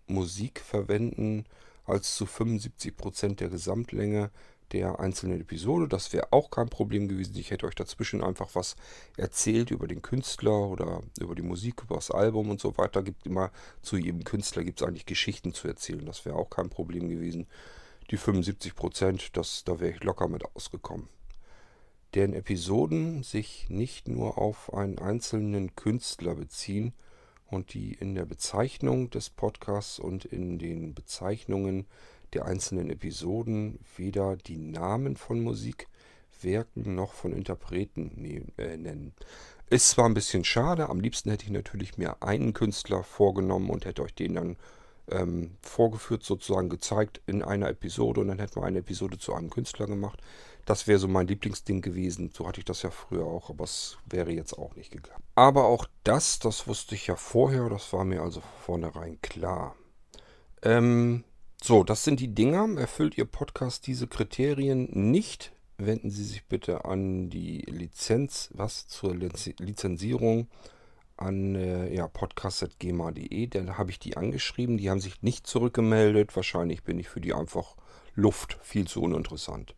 Musik 0.07 0.59
verwenden 0.59 1.45
als 1.87 2.15
zu 2.15 2.25
75% 2.25 3.35
der 3.35 3.49
Gesamtlänge 3.49 4.31
der 4.71 4.99
einzelnen 4.99 5.41
Episode. 5.41 5.87
Das 5.87 6.11
wäre 6.13 6.31
auch 6.31 6.51
kein 6.51 6.69
Problem 6.69 7.07
gewesen. 7.07 7.37
Ich 7.37 7.51
hätte 7.51 7.65
euch 7.65 7.75
dazwischen 7.75 8.23
einfach 8.23 8.49
was 8.53 8.75
erzählt 9.15 9.71
über 9.71 9.87
den 9.87 10.01
Künstler 10.01 10.69
oder 10.69 11.01
über 11.19 11.35
die 11.35 11.41
Musik, 11.41 11.83
über 11.83 11.95
das 11.95 12.11
Album 12.11 12.49
und 12.49 12.59
so 12.59 12.77
weiter. 12.77 13.03
Gibt 13.03 13.25
immer 13.25 13.51
zu 13.81 13.97
jedem 13.97 14.23
Künstler 14.23 14.63
gibt 14.63 14.81
es 14.81 14.87
eigentlich 14.87 15.05
Geschichten 15.05 15.53
zu 15.53 15.67
erzählen. 15.67 16.05
Das 16.05 16.25
wäre 16.25 16.35
auch 16.35 16.49
kein 16.49 16.69
Problem 16.69 17.09
gewesen. 17.09 17.47
Die 18.11 18.17
75 18.17 18.75
Prozent, 18.75 19.31
da 19.35 19.79
wäre 19.79 19.91
ich 19.91 20.03
locker 20.03 20.27
mit 20.27 20.43
ausgekommen. 20.55 21.07
Deren 22.13 22.33
Episoden 22.33 23.23
sich 23.23 23.69
nicht 23.69 24.07
nur 24.07 24.37
auf 24.37 24.73
einen 24.73 24.97
einzelnen 24.97 25.75
Künstler 25.75 26.35
beziehen 26.35 26.93
und 27.49 27.73
die 27.73 27.93
in 27.93 28.15
der 28.15 28.25
Bezeichnung 28.25 29.09
des 29.09 29.29
Podcasts 29.29 29.99
und 29.99 30.25
in 30.25 30.59
den 30.59 30.93
Bezeichnungen 30.93 31.85
der 32.33 32.45
einzelnen 32.45 32.89
Episoden 32.89 33.79
weder 33.95 34.35
die 34.35 34.57
Namen 34.57 35.15
von 35.15 35.41
Musikwerken 35.41 36.95
noch 36.95 37.13
von 37.13 37.33
Interpreten 37.33 38.11
ne 38.15 38.43
äh, 38.57 38.77
nennen. 38.77 39.13
Ist 39.69 39.89
zwar 39.89 40.05
ein 40.05 40.13
bisschen 40.13 40.43
schade, 40.43 40.89
am 40.89 40.99
liebsten 40.99 41.29
hätte 41.29 41.45
ich 41.45 41.51
natürlich 41.51 41.97
mir 41.97 42.21
einen 42.21 42.53
Künstler 42.53 43.03
vorgenommen 43.03 43.69
und 43.69 43.85
hätte 43.85 44.01
euch 44.01 44.13
den 44.13 44.35
dann 44.35 44.57
ähm, 45.09 45.51
vorgeführt, 45.61 46.23
sozusagen 46.23 46.69
gezeigt 46.69 47.21
in 47.27 47.41
einer 47.41 47.69
Episode 47.69 48.21
und 48.21 48.27
dann 48.27 48.39
hätten 48.39 48.57
wir 48.57 48.63
eine 48.63 48.79
Episode 48.79 49.17
zu 49.17 49.33
einem 49.33 49.49
Künstler 49.49 49.87
gemacht. 49.87 50.21
Das 50.67 50.85
wäre 50.85 50.99
so 50.99 51.07
mein 51.07 51.27
Lieblingsding 51.27 51.81
gewesen. 51.81 52.29
So 52.35 52.45
hatte 52.45 52.59
ich 52.59 52.65
das 52.65 52.81
ja 52.81 52.91
früher 52.91 53.23
auch, 53.23 53.49
aber 53.49 53.63
es 53.63 53.97
wäre 54.05 54.31
jetzt 54.31 54.51
auch 54.51 54.75
nicht 54.75 54.91
gegangen. 54.91 55.23
Aber 55.33 55.63
auch 55.63 55.87
das, 56.03 56.39
das 56.39 56.67
wusste 56.67 56.93
ich 56.93 57.07
ja 57.07 57.15
vorher, 57.15 57.69
das 57.69 57.93
war 57.93 58.03
mir 58.03 58.21
also 58.21 58.41
vornherein 58.65 59.17
klar. 59.21 59.77
Ähm, 60.61 61.23
so, 61.63 61.85
das 61.85 62.03
sind 62.03 62.19
die 62.19 62.35
Dinger. 62.35 62.67
Erfüllt 62.77 63.17
Ihr 63.17 63.23
Podcast 63.23 63.87
diese 63.87 64.07
Kriterien 64.07 64.89
nicht, 64.91 65.53
wenden 65.77 66.09
Sie 66.09 66.25
sich 66.25 66.45
bitte 66.47 66.83
an 66.83 67.29
die 67.29 67.59
Lizenz, 67.61 68.49
was 68.51 68.89
zur 68.89 69.15
Lizenzierung 69.15 70.49
an 71.15 71.55
äh, 71.55 71.95
ja, 71.95 72.09
podcast.gema.de. 72.09 73.47
Dann 73.47 73.77
habe 73.77 73.91
ich 73.91 73.99
die 73.99 74.17
angeschrieben. 74.17 74.77
Die 74.77 74.89
haben 74.89 74.99
sich 74.99 75.21
nicht 75.21 75.47
zurückgemeldet. 75.47 76.35
Wahrscheinlich 76.35 76.83
bin 76.83 76.99
ich 76.99 77.07
für 77.07 77.21
die 77.21 77.33
einfach 77.33 77.77
Luft 78.15 78.59
viel 78.61 78.85
zu 78.85 79.01
uninteressant. 79.01 79.73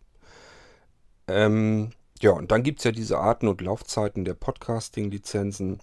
Ähm, 1.30 1.92
ja, 2.22 2.32
und 2.32 2.52
dann 2.52 2.64
gibt 2.64 2.80
es 2.80 2.86
ja 2.86 2.92
diese 2.92 3.20
Arten 3.20 3.48
und 3.48 3.62
Laufzeiten 3.62 4.26
der 4.26 4.34
Podcasting-Lizenzen. 4.34 5.80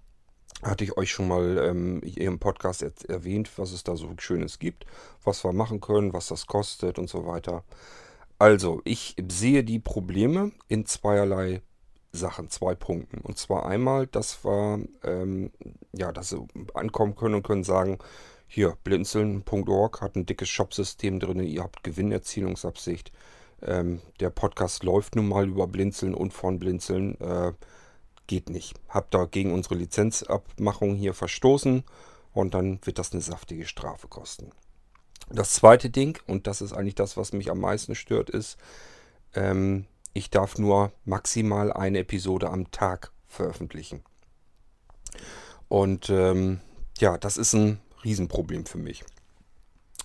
Hatte 0.63 0.85
ich 0.85 0.97
euch 0.97 1.11
schon 1.11 1.29
mal 1.29 1.59
ähm, 1.59 2.01
im 2.03 2.39
Podcast 2.39 2.83
erwähnt, 3.09 3.51
was 3.59 3.73
es 3.73 3.85
da 3.85 3.97
so 3.97 4.11
Schönes 4.19 4.59
gibt, 4.59 4.87
was 5.23 5.45
wir 5.45 5.53
machen 5.53 5.81
können, 5.81 6.13
was 6.13 6.29
das 6.29 6.47
kostet 6.47 6.99
und 6.99 7.09
so 7.09 7.27
weiter. 7.27 7.65
Also, 8.39 8.81
ich 8.85 9.17
sehe 9.29 9.65
die 9.65 9.79
Probleme 9.79 10.53
in 10.69 10.85
zweierlei 10.87 11.63
Sachen, 12.13 12.51
zwei 12.51 12.75
Punkten. 12.75 13.19
Und 13.21 13.39
zwar 13.39 13.67
einmal, 13.67 14.07
dass 14.07 14.45
wir, 14.45 14.85
ähm, 15.05 15.53
ja, 15.93 16.13
dass 16.13 16.31
sie 16.31 16.47
ankommen 16.75 17.15
können 17.15 17.37
und 17.37 17.47
können 17.47 17.65
sagen, 17.65 17.99
hier, 18.47 18.77
blinzeln.org 18.85 20.01
hat 20.01 20.17
ein 20.17 20.27
dickes 20.27 20.49
Shopsystem 20.49 21.19
drin, 21.19 21.41
ihr 21.41 21.63
habt 21.63 21.83
Gewinnerzielungsabsicht. 21.83 23.13
Ähm, 23.63 24.01
der 24.21 24.31
Podcast 24.31 24.83
läuft 24.83 25.17
nun 25.17 25.29
mal 25.29 25.49
über 25.49 25.67
Blinzeln 25.67 26.15
und 26.15 26.33
von 26.33 26.59
Blinzeln. 26.59 27.21
Äh, 27.21 27.53
geht 28.27 28.51
nicht. 28.51 28.75
Habt 28.89 29.15
da 29.15 29.25
gegen 29.25 29.53
unsere 29.53 29.77
Lizenzabmachung 29.77 30.95
hier 30.95 31.15
verstoßen 31.15 31.85
und 32.33 32.55
dann 32.55 32.81
wird 32.85 32.99
das 32.99 33.13
eine 33.13 33.23
saftige 33.23 33.67
Strafe 33.67 34.09
kosten. 34.09 34.51
Das 35.31 35.55
zweite 35.55 35.91
Ding, 35.91 36.19
und 36.27 36.47
das 36.47 36.61
ist 36.61 36.73
eigentlich 36.73 36.95
das, 36.95 37.17
was 37.17 37.33
mich 37.33 37.51
am 37.51 37.61
meisten 37.61 37.95
stört, 37.95 38.31
ist, 38.31 38.59
ähm, 39.35 39.87
ich 40.13 40.31
darf 40.31 40.59
nur 40.59 40.93
maximal 41.05 41.73
eine 41.73 41.99
Episode 41.99 42.51
am 42.51 42.71
Tag 42.71 43.13
veröffentlichen. 43.27 44.03
Und 45.69 46.11
ähm, 46.11 46.61
ja, 46.99 47.19
das 47.19 47.37
ist 47.37 47.55
ein 47.55 47.81
Riesenproblem 48.05 48.67
für 48.67 48.79
mich. 48.79 49.05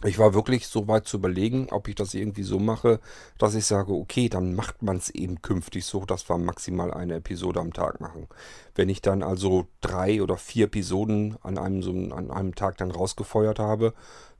Ich 0.03 0.17
war 0.17 0.33
wirklich 0.33 0.67
so 0.67 0.87
weit 0.87 1.07
zu 1.07 1.17
überlegen, 1.17 1.67
ob 1.71 1.87
ich 1.87 1.95
das 1.95 2.13
irgendwie 2.13 2.43
so 2.43 2.57
mache, 2.57 2.99
dass 3.37 3.53
ich 3.53 3.65
sage, 3.65 3.93
okay, 3.93 4.29
dann 4.29 4.55
macht 4.55 4.81
man 4.81 4.97
es 4.97 5.09
eben 5.09 5.41
künftig 5.41 5.85
so, 5.85 6.05
dass 6.05 6.27
wir 6.27 6.37
maximal 6.37 6.91
eine 6.91 7.15
Episode 7.15 7.59
am 7.59 7.71
Tag 7.71 8.01
machen. 8.01 8.27
Wenn 8.73 8.89
ich 8.89 9.01
dann 9.01 9.21
also 9.21 9.67
drei 9.79 10.23
oder 10.23 10.37
vier 10.37 10.65
Episoden 10.65 11.37
an 11.43 11.57
einem, 11.57 11.83
so, 11.83 11.91
an 11.91 12.31
einem 12.31 12.55
Tag 12.55 12.77
dann 12.77 12.89
rausgefeuert 12.89 13.59
habe, 13.59 13.93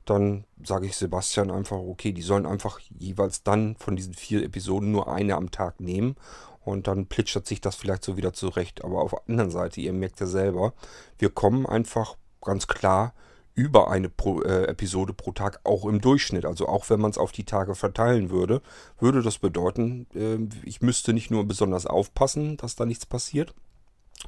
dann 0.04 0.44
sage 0.64 0.86
ich 0.86 0.96
Sebastian 0.96 1.50
einfach, 1.50 1.78
okay, 1.78 2.12
die 2.12 2.22
sollen 2.22 2.46
einfach 2.46 2.80
jeweils 2.98 3.44
dann 3.44 3.76
von 3.76 3.94
diesen 3.94 4.14
vier 4.14 4.42
Episoden 4.42 4.90
nur 4.90 5.12
eine 5.12 5.36
am 5.36 5.52
Tag 5.52 5.80
nehmen 5.80 6.16
und 6.64 6.86
dann 6.86 7.06
plitschert 7.06 7.46
sich 7.46 7.60
das 7.60 7.76
vielleicht 7.76 8.04
so 8.04 8.16
wieder 8.16 8.32
zurecht. 8.32 8.84
Aber 8.84 9.00
auf 9.02 9.10
der 9.10 9.22
anderen 9.28 9.50
Seite, 9.50 9.80
ihr 9.80 9.92
merkt 9.92 10.18
ja 10.20 10.26
selber, 10.26 10.74
wir 11.18 11.30
kommen 11.30 11.66
einfach 11.66 12.16
ganz 12.40 12.66
klar 12.66 13.14
über 13.54 13.90
eine 13.90 14.08
pro, 14.08 14.42
äh, 14.42 14.64
Episode 14.64 15.12
pro 15.12 15.32
Tag 15.32 15.60
auch 15.64 15.84
im 15.84 16.00
Durchschnitt. 16.00 16.44
Also 16.46 16.68
auch 16.68 16.88
wenn 16.90 17.00
man 17.00 17.10
es 17.10 17.18
auf 17.18 17.32
die 17.32 17.44
Tage 17.44 17.74
verteilen 17.74 18.30
würde, 18.30 18.62
würde 18.98 19.22
das 19.22 19.38
bedeuten, 19.38 20.06
äh, 20.14 20.38
ich 20.66 20.80
müsste 20.80 21.12
nicht 21.12 21.30
nur 21.30 21.44
besonders 21.44 21.86
aufpassen, 21.86 22.56
dass 22.56 22.76
da 22.76 22.86
nichts 22.86 23.06
passiert, 23.06 23.54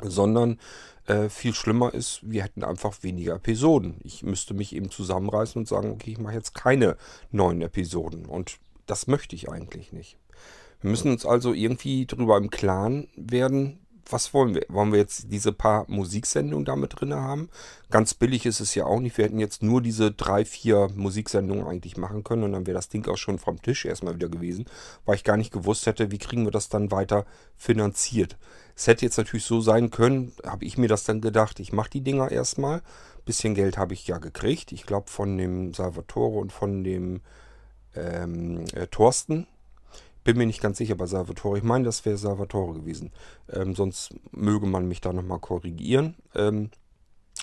sondern 0.03 0.59
äh, 1.07 1.29
viel 1.29 1.55
schlimmer 1.55 1.95
ist, 1.95 2.21
wir 2.23 2.43
hätten 2.43 2.65
einfach 2.65 3.03
weniger 3.03 3.35
Episoden. 3.35 3.97
Ich 4.03 4.23
müsste 4.23 4.55
mich 4.55 4.75
eben 4.75 4.91
zusammenreißen 4.91 5.61
und 5.61 5.69
sagen, 5.69 5.91
okay, 5.91 6.13
ich 6.13 6.19
mache 6.19 6.35
jetzt 6.35 6.55
keine 6.55 6.97
neuen 7.31 7.63
Episoden. 7.63 8.27
Und 8.27 8.59
das 8.87 9.07
möchte 9.07 9.37
ich 9.37 9.51
eigentlich 9.51 9.93
nicht. 9.93 10.19
Wir 10.81 10.91
müssen 10.91 11.11
uns 11.11 11.25
also 11.25 11.55
irgendwie 11.55 12.07
darüber 12.07 12.37
im 12.37 12.51
Klaren 12.51 13.09
werden, 13.17 13.84
was 14.11 14.35
wollen 14.35 14.55
wir? 14.55 14.65
Wollen 14.69 14.93
wir 14.93 14.99
jetzt 14.99 15.31
diese 15.33 15.53
paar 15.53 15.85
Musiksendungen 15.89 16.65
damit 16.65 17.01
drin 17.01 17.15
haben? 17.15 17.49
Ganz 17.91 18.15
billig 18.15 18.47
ist 18.47 18.61
es 18.61 18.75
ja 18.75 18.85
auch 18.87 19.01
nicht. 19.01 19.17
Wir 19.19 19.25
hätten 19.25 19.39
jetzt 19.39 19.63
nur 19.63 19.81
diese 19.81 20.11
drei, 20.11 20.45
vier 20.45 20.89
Musiksendungen 20.95 21.67
eigentlich 21.67 21.97
machen 21.97 22.25
können 22.25 22.45
und 22.45 22.53
dann 22.53 22.67
wäre 22.67 22.77
das 22.77 22.89
Ding 22.89 23.07
auch 23.09 23.17
schon 23.17 23.39
vom 23.39 23.61
Tisch 23.63 23.85
erstmal 23.85 24.15
wieder 24.15 24.29
gewesen, 24.29 24.67
weil 25.05 25.17
ich 25.17 25.25
gar 25.25 25.37
nicht 25.37 25.53
gewusst 25.53 25.87
hätte, 25.87 26.11
wie 26.11 26.19
kriegen 26.19 26.45
wir 26.45 26.51
das 26.51 26.69
dann 26.69 26.91
weiter 26.91 27.27
finanziert. 27.57 28.37
Es 28.77 28.87
hätte 28.87 29.05
jetzt 29.05 29.19
natürlich 29.19 29.45
so 29.45 29.61
sein 29.61 29.91
können, 29.91 30.33
habe 30.45 30.65
ich 30.65 30.79
mir 30.79 30.89
das 30.89 31.05
dann 31.05 31.21
gedacht, 31.21 31.61
ich 31.61 31.73
mache 31.73 31.91
die 31.91 32.01
Dinger 32.01 32.31
erstmal. 32.31 32.83
Bisschen 33.25 33.55
Geld 33.55 33.79
habe 33.79 33.95
ich 33.95 34.07
ja 34.07 34.19
gekriegt. 34.19 34.73
Ich 34.73 34.85
glaube 34.85 35.11
von 35.11 35.39
dem 35.39 35.73
Salvatore 35.73 36.39
und 36.39 36.53
von 36.53 36.85
dem 36.85 37.23
ähm, 37.95 38.65
äh, 38.75 38.87
Thorsten. 38.89 39.47
Bin 40.25 40.39
mir 40.39 40.47
nicht 40.47 40.63
ganz 40.63 40.79
sicher 40.79 40.95
bei 40.95 41.07
Salvatore. 41.07 41.59
Ich 41.59 41.65
meine, 41.65 41.85
das 41.85 42.05
wäre 42.05 42.17
Salvatore 42.17 42.75
gewesen. 42.75 43.13
Ähm, 43.53 43.75
sonst 43.75 44.15
möge 44.33 44.67
man 44.67 44.89
mich 44.89 45.01
da 45.01 45.13
nochmal 45.13 45.39
korrigieren. 45.39 46.17
Ähm, 46.35 46.71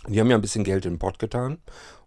die 0.07 0.19
haben 0.19 0.29
ja 0.29 0.35
ein 0.35 0.41
bisschen 0.41 0.63
Geld 0.63 0.85
in 0.85 0.93
den 0.93 0.99
Pott 0.99 1.19
getan 1.19 1.59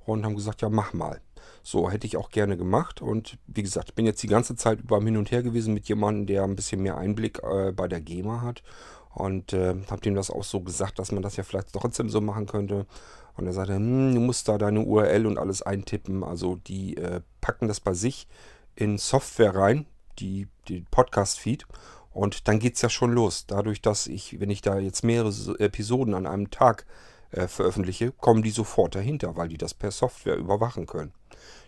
und 0.04 0.25
haben 0.25 0.35
gesagt, 0.35 0.62
ja, 0.62 0.69
mach 0.69 0.93
mal. 0.93 1.21
So 1.62 1.90
hätte 1.90 2.07
ich 2.07 2.16
auch 2.16 2.31
gerne 2.31 2.57
gemacht. 2.57 3.00
Und 3.00 3.38
wie 3.47 3.62
gesagt, 3.62 3.90
ich 3.90 3.95
bin 3.95 4.04
jetzt 4.04 4.23
die 4.23 4.28
ganze 4.28 4.57
Zeit 4.57 4.81
über 4.81 5.00
Hin 5.00 5.16
und 5.16 5.31
Her 5.31 5.43
gewesen 5.43 5.75
mit 5.75 5.88
jemandem, 5.88 6.26
der 6.26 6.43
ein 6.43 6.57
bisschen 6.57 6.83
mehr 6.83 6.97
Einblick 6.97 7.40
äh, 7.43 7.73
bei 7.73 7.87
der 7.87 8.00
GEMA 8.00 8.43
hat. 8.43 8.62
Und 9.14 9.52
äh, 9.52 9.76
habe 9.88 10.00
dem 10.02 10.16
das 10.16 10.31
auch 10.31 10.43
so 10.43 10.61
gesagt, 10.61 10.99
dass 10.99 11.12
man 11.12 11.23
das 11.23 11.37
ja 11.37 11.45
vielleicht 11.45 11.73
trotzdem 11.73 12.09
so 12.09 12.21
machen 12.21 12.47
könnte. 12.47 12.87
Und 13.37 13.47
er 13.47 13.52
sagte, 13.52 13.76
hm, 13.76 14.14
du 14.14 14.21
musst 14.21 14.49
da 14.49 14.59
deine 14.59 14.81
URL 14.81 15.26
und 15.26 15.38
alles 15.38 15.62
eintippen. 15.62 16.25
Also 16.25 16.57
die 16.57 16.97
äh, 16.97 17.21
packen 17.40 17.69
das 17.69 17.81
bei 17.81 17.95
sich 17.95 18.26
in 18.75 18.99
Software 18.99 19.54
rein, 19.54 19.87
die, 20.21 20.49
die 20.68 20.85
Podcast-Feed. 20.90 21.66
Und 22.12 22.47
dann 22.47 22.61
geht 22.61 22.76
es 22.76 22.83
ja 22.83 22.88
schon 22.88 23.12
los. 23.12 23.47
Dadurch, 23.47 23.83
dass 23.83 24.06
ich, 24.06 24.38
wenn 24.40 24.50
ich 24.50 24.62
da 24.62 24.78
jetzt 24.78 25.02
mehrere 25.02 25.59
Episoden 25.59 26.14
an 26.14 26.26
einem 26.26 26.50
Tag 26.50 26.87
äh, 27.33 27.49
veröffentliche, 27.49 28.12
kommen 28.12 28.42
die 28.42 28.50
sofort 28.50 28.94
dahinter, 28.94 29.37
weil 29.37 29.49
die 29.49 29.59
das 29.59 29.75
per 29.75 29.90
Software 29.90 30.37
überwachen 30.37 30.87
können. 30.87 31.12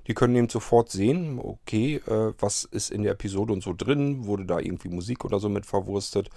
Die 0.06 0.14
können 0.14 0.36
eben 0.36 0.48
sofort 0.48 0.90
sehen, 0.90 1.40
okay, 1.40 1.96
äh, 2.06 2.32
was 2.38 2.62
ist 2.64 2.90
in 2.90 3.02
der 3.02 3.12
Episode 3.12 3.52
und 3.52 3.62
so 3.62 3.74
drin, 3.76 4.26
wurde 4.26 4.46
da 4.46 4.60
irgendwie 4.60 4.88
Musik 4.88 5.24
oder 5.24 5.40
so 5.40 5.48
mit 5.48 5.66
verwurstet. 5.66 6.30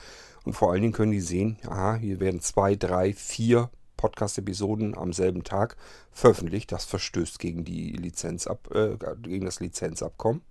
Und 0.44 0.54
vor 0.54 0.72
allen 0.72 0.82
Dingen 0.82 0.94
können 0.94 1.12
die 1.12 1.22
sehen, 1.22 1.58
aha, 1.68 1.96
hier 1.96 2.20
werden 2.20 2.42
zwei, 2.42 2.76
drei, 2.76 3.14
vier 3.14 3.70
Podcast-Episoden 3.98 4.98
am 4.98 5.14
selben 5.14 5.44
Tag 5.44 5.76
veröffentlicht. 6.12 6.72
Das 6.72 6.86
verstößt 6.86 7.38
gegen 7.38 7.66
die 7.66 7.92
Lizenzab, 7.92 8.74
äh, 8.74 8.98
gegen 9.22 9.46
das 9.46 9.60
Lizenzabkommen. 9.60 10.42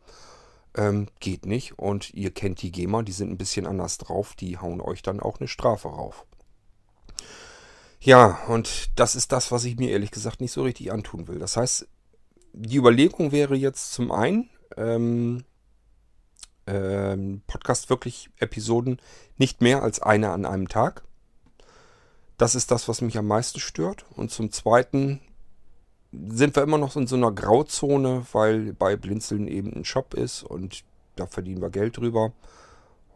Ähm, 0.78 1.08
geht 1.18 1.44
nicht. 1.44 1.76
Und 1.76 2.14
ihr 2.14 2.30
kennt 2.30 2.62
die 2.62 2.70
GEMA, 2.70 3.02
die 3.02 3.12
sind 3.12 3.30
ein 3.32 3.36
bisschen 3.36 3.66
anders 3.66 3.98
drauf. 3.98 4.34
Die 4.36 4.58
hauen 4.58 4.80
euch 4.80 5.02
dann 5.02 5.18
auch 5.18 5.40
eine 5.40 5.48
Strafe 5.48 5.88
rauf. 5.88 6.24
Ja, 8.00 8.38
und 8.46 8.90
das 8.94 9.16
ist 9.16 9.32
das, 9.32 9.50
was 9.50 9.64
ich 9.64 9.76
mir 9.76 9.90
ehrlich 9.90 10.12
gesagt 10.12 10.40
nicht 10.40 10.52
so 10.52 10.62
richtig 10.62 10.92
antun 10.92 11.26
will. 11.26 11.40
Das 11.40 11.56
heißt, 11.56 11.88
die 12.52 12.76
Überlegung 12.76 13.32
wäre 13.32 13.56
jetzt 13.56 13.92
zum 13.92 14.12
einen, 14.12 14.48
ähm, 14.76 15.44
ähm, 16.68 17.42
Podcast 17.48 17.90
wirklich 17.90 18.30
Episoden 18.38 19.00
nicht 19.36 19.60
mehr 19.60 19.82
als 19.82 20.00
eine 20.00 20.30
an 20.30 20.46
einem 20.46 20.68
Tag. 20.68 21.02
Das 22.36 22.54
ist 22.54 22.70
das, 22.70 22.86
was 22.86 23.00
mich 23.00 23.18
am 23.18 23.26
meisten 23.26 23.58
stört. 23.58 24.04
Und 24.14 24.30
zum 24.30 24.52
Zweiten 24.52 25.20
sind 26.12 26.56
wir 26.56 26.62
immer 26.62 26.78
noch 26.78 26.96
in 26.96 27.06
so 27.06 27.16
einer 27.16 27.32
Grauzone, 27.32 28.24
weil 28.32 28.72
bei 28.72 28.96
Blinzeln 28.96 29.46
eben 29.46 29.72
ein 29.74 29.84
Shop 29.84 30.14
ist 30.14 30.42
und 30.42 30.84
da 31.16 31.26
verdienen 31.26 31.60
wir 31.60 31.70
Geld 31.70 31.96
drüber. 31.96 32.32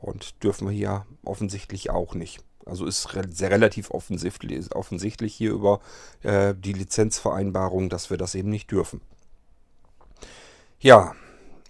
Und 0.00 0.42
dürfen 0.42 0.68
wir 0.68 0.74
hier 0.74 1.06
offensichtlich 1.24 1.90
auch 1.90 2.14
nicht. 2.14 2.42
Also 2.66 2.86
ist 2.86 3.08
sehr 3.30 3.50
relativ 3.50 3.90
offensichtlich, 3.90 4.74
offensichtlich 4.74 5.34
hier 5.34 5.52
über 5.52 5.80
äh, 6.22 6.54
die 6.56 6.72
Lizenzvereinbarung, 6.72 7.88
dass 7.88 8.10
wir 8.10 8.16
das 8.16 8.34
eben 8.34 8.50
nicht 8.50 8.70
dürfen. 8.70 9.00
Ja, 10.80 11.14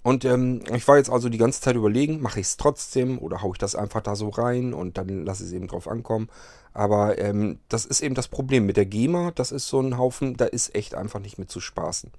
und 0.02 0.24
ähm, 0.24 0.62
ich 0.74 0.86
war 0.88 0.96
jetzt 0.96 1.10
also 1.10 1.28
die 1.28 1.38
ganze 1.38 1.60
Zeit 1.60 1.76
überlegen, 1.76 2.20
mache 2.20 2.40
ich 2.40 2.46
es 2.46 2.56
trotzdem 2.56 3.18
oder 3.18 3.42
haue 3.42 3.52
ich 3.52 3.58
das 3.58 3.76
einfach 3.76 4.00
da 4.00 4.16
so 4.16 4.30
rein 4.30 4.74
und 4.74 4.98
dann 4.98 5.24
lasse 5.24 5.44
ich 5.44 5.50
es 5.50 5.54
eben 5.54 5.68
drauf 5.68 5.86
ankommen. 5.86 6.28
Aber 6.74 7.18
ähm, 7.18 7.58
das 7.68 7.84
ist 7.84 8.00
eben 8.00 8.14
das 8.14 8.28
Problem 8.28 8.66
mit 8.66 8.76
der 8.76 8.86
GEMA. 8.86 9.30
Das 9.34 9.52
ist 9.52 9.68
so 9.68 9.80
ein 9.80 9.98
Haufen, 9.98 10.36
da 10.36 10.46
ist 10.46 10.74
echt 10.74 10.94
einfach 10.94 11.20
nicht 11.20 11.38
mit 11.38 11.50
zu 11.50 11.60
spaßen. 11.60 12.10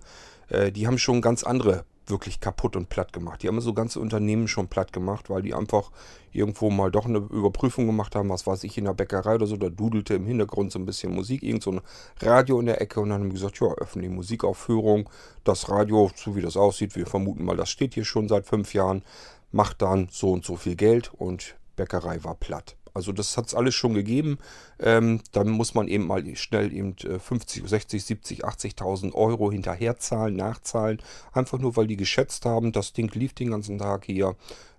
Äh, 0.50 0.72
die 0.72 0.88
haben 0.88 0.98
schon 0.98 1.22
ganz 1.22 1.44
andere 1.44 1.84
wirklich 2.08 2.40
kaputt 2.40 2.76
und 2.76 2.90
platt 2.90 3.14
gemacht. 3.14 3.44
Die 3.44 3.48
haben 3.48 3.60
so 3.62 3.74
ganze 3.74 4.00
Unternehmen 4.00 4.48
schon 4.48 4.68
platt 4.68 4.92
gemacht, 4.94 5.30
weil 5.30 5.42
die 5.42 5.54
einfach 5.54 5.92
irgendwo 6.32 6.70
mal 6.70 6.92
doch 6.92 7.06
eine 7.06 7.20
Überprüfung 7.20 7.86
gemacht 7.86 8.16
haben, 8.16 8.30
was 8.30 8.46
weiß 8.46 8.64
ich, 8.64 8.78
in 8.78 8.86
der 8.86 8.94
Bäckerei 8.94 9.36
oder 9.36 9.48
so, 9.48 9.56
da 9.56 9.70
dudelte 9.70 10.16
im 10.16 10.26
Hintergrund 10.26 10.72
so 10.72 10.80
ein 10.80 10.86
bisschen 10.86 11.14
Musik, 11.14 11.44
irgend 11.44 11.64
so 11.64 11.72
ein 11.72 11.82
Radio 12.20 12.60
in 12.60 12.66
der 12.66 12.82
Ecke 12.82 13.00
und 13.00 13.10
dann 13.10 13.22
haben 13.22 13.30
die 13.30 13.36
gesagt, 13.36 13.60
ja, 13.60 13.68
öffentliche 13.68 14.14
Musikaufführung, 14.14 15.10
das 15.44 15.70
Radio, 15.70 16.12
so 16.16 16.36
wie 16.36 16.42
das 16.42 16.58
aussieht, 16.58 16.96
wir 16.96 17.06
vermuten 17.06 17.46
mal, 17.46 17.58
das 17.58 17.70
steht 17.70 17.94
hier 17.94 18.06
schon 18.06 18.28
seit 18.28 18.46
fünf 18.46 18.74
Jahren, 18.74 19.04
macht 19.52 19.82
dann 19.82 20.08
so 20.12 20.32
und 20.32 20.44
so 20.44 20.56
viel 20.56 20.76
Geld 20.76 21.12
und 21.14 21.56
Bäckerei 21.76 22.24
war 22.24 22.36
platt. 22.36 22.76
Also 22.94 23.12
das 23.12 23.38
hat 23.38 23.48
es 23.48 23.56
alles 23.56 23.76
schon 23.76 23.94
gegeben. 23.94 24.38
Ähm, 24.80 25.22
dann 25.32 25.50
muss 25.50 25.74
man 25.74 25.88
eben 25.88 26.08
mal 26.08 26.24
schnell 26.36 26.74
eben 26.74 26.96
50, 26.98 27.68
60, 27.68 28.04
70, 28.04 28.46
80.000 28.46 29.14
Euro 29.14 29.52
hinterher 29.52 29.98
zahlen, 29.98 30.36
nachzahlen. 30.36 31.02
Einfach 31.32 31.60
nur, 31.60 31.76
weil 31.76 31.88
die 31.88 31.98
geschätzt 31.98 32.46
haben, 32.46 32.72
das 32.72 32.94
Ding 32.94 33.12
lief 33.14 33.34
den 33.34 33.52
ganzen 33.52 33.80
Tag 33.80 34.06
hier. 34.06 34.36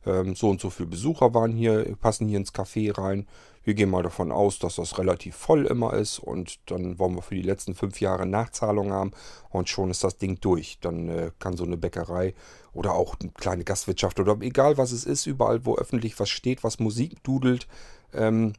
Ähm, 0.06 0.34
so 0.34 0.50
und 0.50 0.60
so 0.60 0.70
viele 0.70 0.88
Besucher 0.88 1.34
waren 1.34 1.52
hier, 1.52 1.96
passen 2.00 2.28
hier 2.28 2.38
ins 2.38 2.54
Café 2.54 2.96
rein. 2.96 3.26
Wir 3.64 3.72
gehen 3.72 3.88
mal 3.88 4.02
davon 4.02 4.30
aus, 4.30 4.58
dass 4.58 4.76
das 4.76 4.98
relativ 4.98 5.34
voll 5.34 5.64
immer 5.64 5.94
ist 5.94 6.18
und 6.18 6.58
dann 6.66 6.98
wollen 6.98 7.14
wir 7.14 7.22
für 7.22 7.34
die 7.34 7.42
letzten 7.42 7.74
fünf 7.74 7.98
Jahre 7.98 8.26
Nachzahlung 8.26 8.92
haben 8.92 9.12
und 9.48 9.70
schon 9.70 9.90
ist 9.90 10.04
das 10.04 10.18
Ding 10.18 10.38
durch. 10.40 10.78
Dann 10.82 11.08
äh, 11.08 11.30
kann 11.38 11.56
so 11.56 11.64
eine 11.64 11.78
Bäckerei 11.78 12.34
oder 12.74 12.92
auch 12.92 13.16
eine 13.18 13.30
kleine 13.30 13.64
Gastwirtschaft 13.64 14.20
oder 14.20 14.36
egal 14.40 14.76
was 14.76 14.92
es 14.92 15.04
ist, 15.04 15.24
überall 15.24 15.64
wo 15.64 15.76
öffentlich 15.76 16.20
was 16.20 16.28
steht, 16.28 16.62
was 16.62 16.78
Musik 16.78 17.22
dudelt, 17.24 17.66
ähm, 18.14 18.54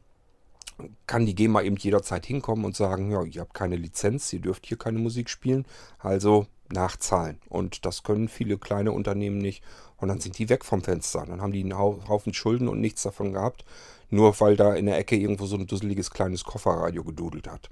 kann 1.06 1.26
die 1.26 1.34
GEMA 1.34 1.62
eben 1.62 1.76
jederzeit 1.76 2.26
hinkommen 2.26 2.64
und 2.64 2.76
sagen, 2.76 3.10
ja, 3.10 3.22
ihr 3.22 3.40
habt 3.40 3.54
keine 3.54 3.76
Lizenz, 3.76 4.32
ihr 4.32 4.40
dürft 4.40 4.66
hier 4.66 4.76
keine 4.76 4.98
Musik 4.98 5.30
spielen, 5.30 5.64
also 5.98 6.46
nachzahlen. 6.70 7.38
Und 7.48 7.86
das 7.86 8.02
können 8.02 8.28
viele 8.28 8.58
kleine 8.58 8.92
Unternehmen 8.92 9.38
nicht. 9.38 9.62
Und 9.96 10.08
dann 10.08 10.20
sind 10.20 10.38
die 10.38 10.48
weg 10.48 10.64
vom 10.64 10.82
Fenster. 10.82 11.24
Dann 11.26 11.40
haben 11.40 11.52
die 11.52 11.62
einen 11.62 11.78
Haufen 11.78 12.34
Schulden 12.34 12.68
und 12.68 12.80
nichts 12.80 13.02
davon 13.02 13.32
gehabt, 13.32 13.64
nur 14.10 14.38
weil 14.40 14.56
da 14.56 14.74
in 14.74 14.86
der 14.86 14.98
Ecke 14.98 15.16
irgendwo 15.16 15.46
so 15.46 15.56
ein 15.56 15.66
dusseliges 15.66 16.10
kleines 16.10 16.44
Kofferradio 16.44 17.04
gedudelt 17.04 17.48
hat. 17.48 17.70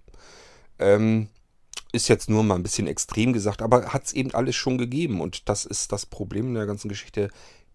Ähm, 0.78 1.28
ist 1.92 2.08
jetzt 2.08 2.30
nur 2.30 2.42
mal 2.42 2.56
ein 2.56 2.62
bisschen 2.62 2.86
extrem 2.86 3.32
gesagt, 3.32 3.62
aber 3.62 3.92
hat 3.92 4.04
es 4.04 4.12
eben 4.12 4.32
alles 4.32 4.56
schon 4.56 4.78
gegeben. 4.78 5.20
Und 5.20 5.48
das 5.48 5.64
ist 5.64 5.92
das 5.92 6.06
Problem 6.06 6.48
in 6.48 6.54
der 6.54 6.66
ganzen 6.66 6.88
Geschichte. 6.88 7.30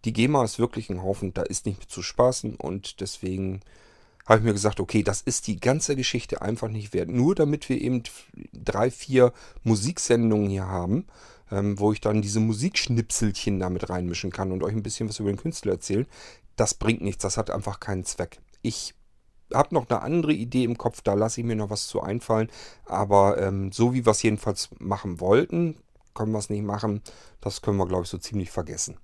Die 0.06 0.14
GEMA 0.14 0.44
ist 0.44 0.60
wirklich 0.60 0.90
ein 0.90 1.04
Haufen, 1.04 1.34
da 1.34 1.44
ist 1.44 1.66
nicht 1.66 1.80
mit 1.80 1.90
zu 1.90 2.02
spaßen 2.02 2.56
und 2.56 3.02
deswegen 3.02 3.62
habe 4.26 4.40
ich 4.40 4.46
mir 4.46 4.54
gesagt, 4.54 4.80
okay, 4.80 5.04
das 5.04 5.22
ist 5.22 5.48
die 5.48 5.60
ganze 5.60 5.96
Geschichte 5.96 6.42
einfach 6.42 6.70
nicht 6.70 6.94
wert. 6.94 7.10
Nur 7.10 7.36
damit 7.36 7.68
wir 7.70 7.82
eben 7.82 8.04
drei, 8.54 8.92
vier 8.92 9.34
Musiksendungen 9.64 10.50
hier 10.50 10.68
haben, 10.68 11.08
ähm, 11.52 11.80
wo 11.80 11.92
ich 11.92 12.02
dann 12.02 12.22
diese 12.22 12.40
Musikschnipselchen 12.40 13.60
damit 13.60 13.90
reinmischen 13.90 14.32
kann 14.32 14.52
und 14.52 14.64
euch 14.64 14.74
ein 14.74 14.84
bisschen 14.84 15.10
was 15.10 15.20
über 15.20 15.32
den 15.32 15.38
Künstler 15.38 15.74
erzählen, 15.74 16.06
das 16.56 16.74
bringt 16.74 17.02
nichts, 17.02 17.24
das 17.24 17.38
hat 17.38 17.50
einfach 17.50 17.80
keinen 17.80 18.06
Zweck. 18.06 18.40
Ich 18.62 18.94
habe 19.54 19.74
noch 19.74 19.90
eine 19.90 20.02
andere 20.02 20.34
Idee 20.34 20.64
im 20.64 20.78
Kopf, 20.78 21.02
da 21.02 21.14
lasse 21.14 21.42
ich 21.42 21.48
mir 21.48 21.56
noch 21.56 21.70
was 21.72 21.88
zu 21.88 22.02
einfallen, 22.02 22.52
aber 22.86 23.42
ähm, 23.42 23.72
so 23.72 23.94
wie 23.94 24.06
wir 24.06 24.12
es 24.12 24.22
jedenfalls 24.22 24.70
machen 24.78 25.20
wollten, 25.20 25.78
können 26.14 26.34
wir 26.34 26.40
es 26.40 26.50
nicht 26.50 26.64
machen. 26.64 27.02
Das 27.42 27.62
können 27.62 27.78
wir, 27.78 27.88
glaube 27.88 28.04
ich, 28.04 28.10
so 28.10 28.18
ziemlich 28.18 28.52
vergessen. 28.52 28.98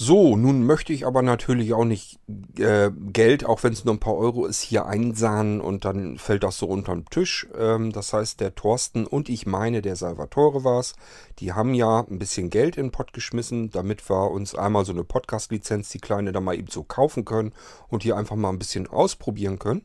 So, 0.00 0.36
nun 0.36 0.64
möchte 0.64 0.92
ich 0.92 1.04
aber 1.08 1.22
natürlich 1.22 1.74
auch 1.74 1.84
nicht 1.84 2.20
äh, 2.56 2.92
Geld, 3.12 3.44
auch 3.44 3.64
wenn 3.64 3.72
es 3.72 3.84
nur 3.84 3.94
ein 3.94 3.98
paar 3.98 4.14
Euro 4.14 4.46
ist, 4.46 4.62
hier 4.62 4.86
einsahnen 4.86 5.60
und 5.60 5.84
dann 5.84 6.18
fällt 6.18 6.44
das 6.44 6.56
so 6.56 6.66
unterm 6.68 7.10
Tisch. 7.10 7.48
Ähm, 7.58 7.90
das 7.90 8.12
heißt, 8.12 8.38
der 8.38 8.54
Thorsten 8.54 9.08
und 9.08 9.28
ich 9.28 9.44
meine, 9.44 9.82
der 9.82 9.96
Salvatore 9.96 10.62
war 10.62 10.78
es, 10.78 10.94
die 11.40 11.52
haben 11.52 11.74
ja 11.74 12.06
ein 12.08 12.20
bisschen 12.20 12.48
Geld 12.48 12.76
in 12.76 12.86
den 12.86 12.92
Pott 12.92 13.12
geschmissen, 13.12 13.70
damit 13.70 14.08
wir 14.08 14.30
uns 14.30 14.54
einmal 14.54 14.84
so 14.84 14.92
eine 14.92 15.02
Podcast-Lizenz, 15.02 15.88
die 15.88 15.98
kleine, 15.98 16.30
da 16.30 16.40
mal 16.40 16.56
eben 16.56 16.68
so 16.70 16.84
kaufen 16.84 17.24
können 17.24 17.52
und 17.88 18.04
hier 18.04 18.16
einfach 18.16 18.36
mal 18.36 18.50
ein 18.50 18.60
bisschen 18.60 18.86
ausprobieren 18.86 19.58
können. 19.58 19.84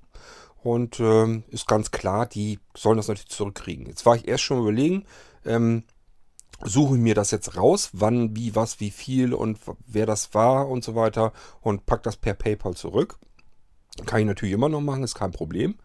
Und 0.62 1.00
ähm, 1.00 1.44
ist 1.50 1.68
ganz 1.68 1.90
klar, 1.90 2.28
die 2.28 2.60
sollen 2.78 2.98
das 2.98 3.08
natürlich 3.08 3.32
zurückkriegen. 3.32 3.88
Jetzt 3.88 4.06
war 4.06 4.16
ich 4.16 4.28
erst 4.28 4.44
schon 4.44 4.60
überlegen, 4.60 5.06
ähm, 5.44 5.86
suche 6.64 6.96
mir 6.96 7.16
das 7.16 7.32
jetzt 7.32 7.58
raus, 7.58 7.90
wann, 7.94 8.36
wie, 8.36 8.56
was, 8.56 8.80
wie 8.80 8.92
viel 8.92 9.34
und 9.34 9.60
wer 9.86 10.06
das 10.06 10.34
war 10.34 10.70
und 10.70 10.84
so 10.84 10.96
weiter 10.96 11.34
und 11.62 11.86
pack 11.86 12.04
das 12.04 12.18
per 12.18 12.34
PayPal 12.34 12.76
zurück. 12.76 13.18
Kann 14.06 14.22
ich 14.22 14.26
natürlich 14.26 14.54
immer 14.54 14.70
noch 14.70 14.82
machen, 14.82 15.04
ist 15.04 15.16
kein 15.16 15.32
Problem. 15.32 15.76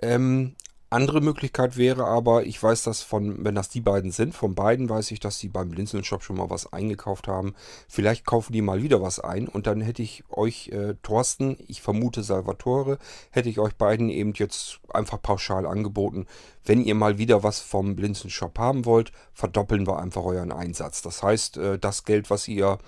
Ähm, 0.00 0.54
andere 0.94 1.20
Möglichkeit 1.20 1.76
wäre 1.76 2.06
aber, 2.06 2.46
ich 2.46 2.62
weiß 2.62 2.84
das 2.84 3.02
von, 3.02 3.44
wenn 3.44 3.54
das 3.54 3.68
die 3.68 3.80
beiden 3.80 4.10
sind, 4.12 4.34
von 4.34 4.54
beiden 4.54 4.88
weiß 4.88 5.10
ich, 5.10 5.20
dass 5.20 5.38
sie 5.38 5.48
beim 5.48 5.68
Blinzeln-Shop 5.68 6.22
schon 6.22 6.36
mal 6.36 6.48
was 6.48 6.72
eingekauft 6.72 7.28
haben. 7.28 7.54
Vielleicht 7.88 8.24
kaufen 8.24 8.52
die 8.52 8.62
mal 8.62 8.82
wieder 8.82 9.02
was 9.02 9.20
ein 9.20 9.48
und 9.48 9.66
dann 9.66 9.80
hätte 9.80 10.02
ich 10.02 10.24
euch, 10.30 10.68
äh, 10.68 10.94
Thorsten, 11.02 11.56
ich 11.66 11.82
vermute 11.82 12.22
Salvatore, 12.22 12.98
hätte 13.30 13.48
ich 13.48 13.58
euch 13.58 13.74
beiden 13.74 14.08
eben 14.08 14.32
jetzt 14.34 14.80
einfach 14.92 15.20
pauschal 15.20 15.66
angeboten. 15.66 16.26
Wenn 16.64 16.82
ihr 16.82 16.94
mal 16.94 17.18
wieder 17.18 17.42
was 17.42 17.60
vom 17.60 17.96
Blinzeln-Shop 17.96 18.58
haben 18.58 18.86
wollt, 18.86 19.12
verdoppeln 19.32 19.86
wir 19.86 19.98
einfach 19.98 20.24
euren 20.24 20.52
Einsatz. 20.52 21.02
Das 21.02 21.22
heißt, 21.22 21.56
äh, 21.58 21.78
das 21.78 22.04
Geld, 22.04 22.30
was 22.30 22.48
ihr 22.48 22.78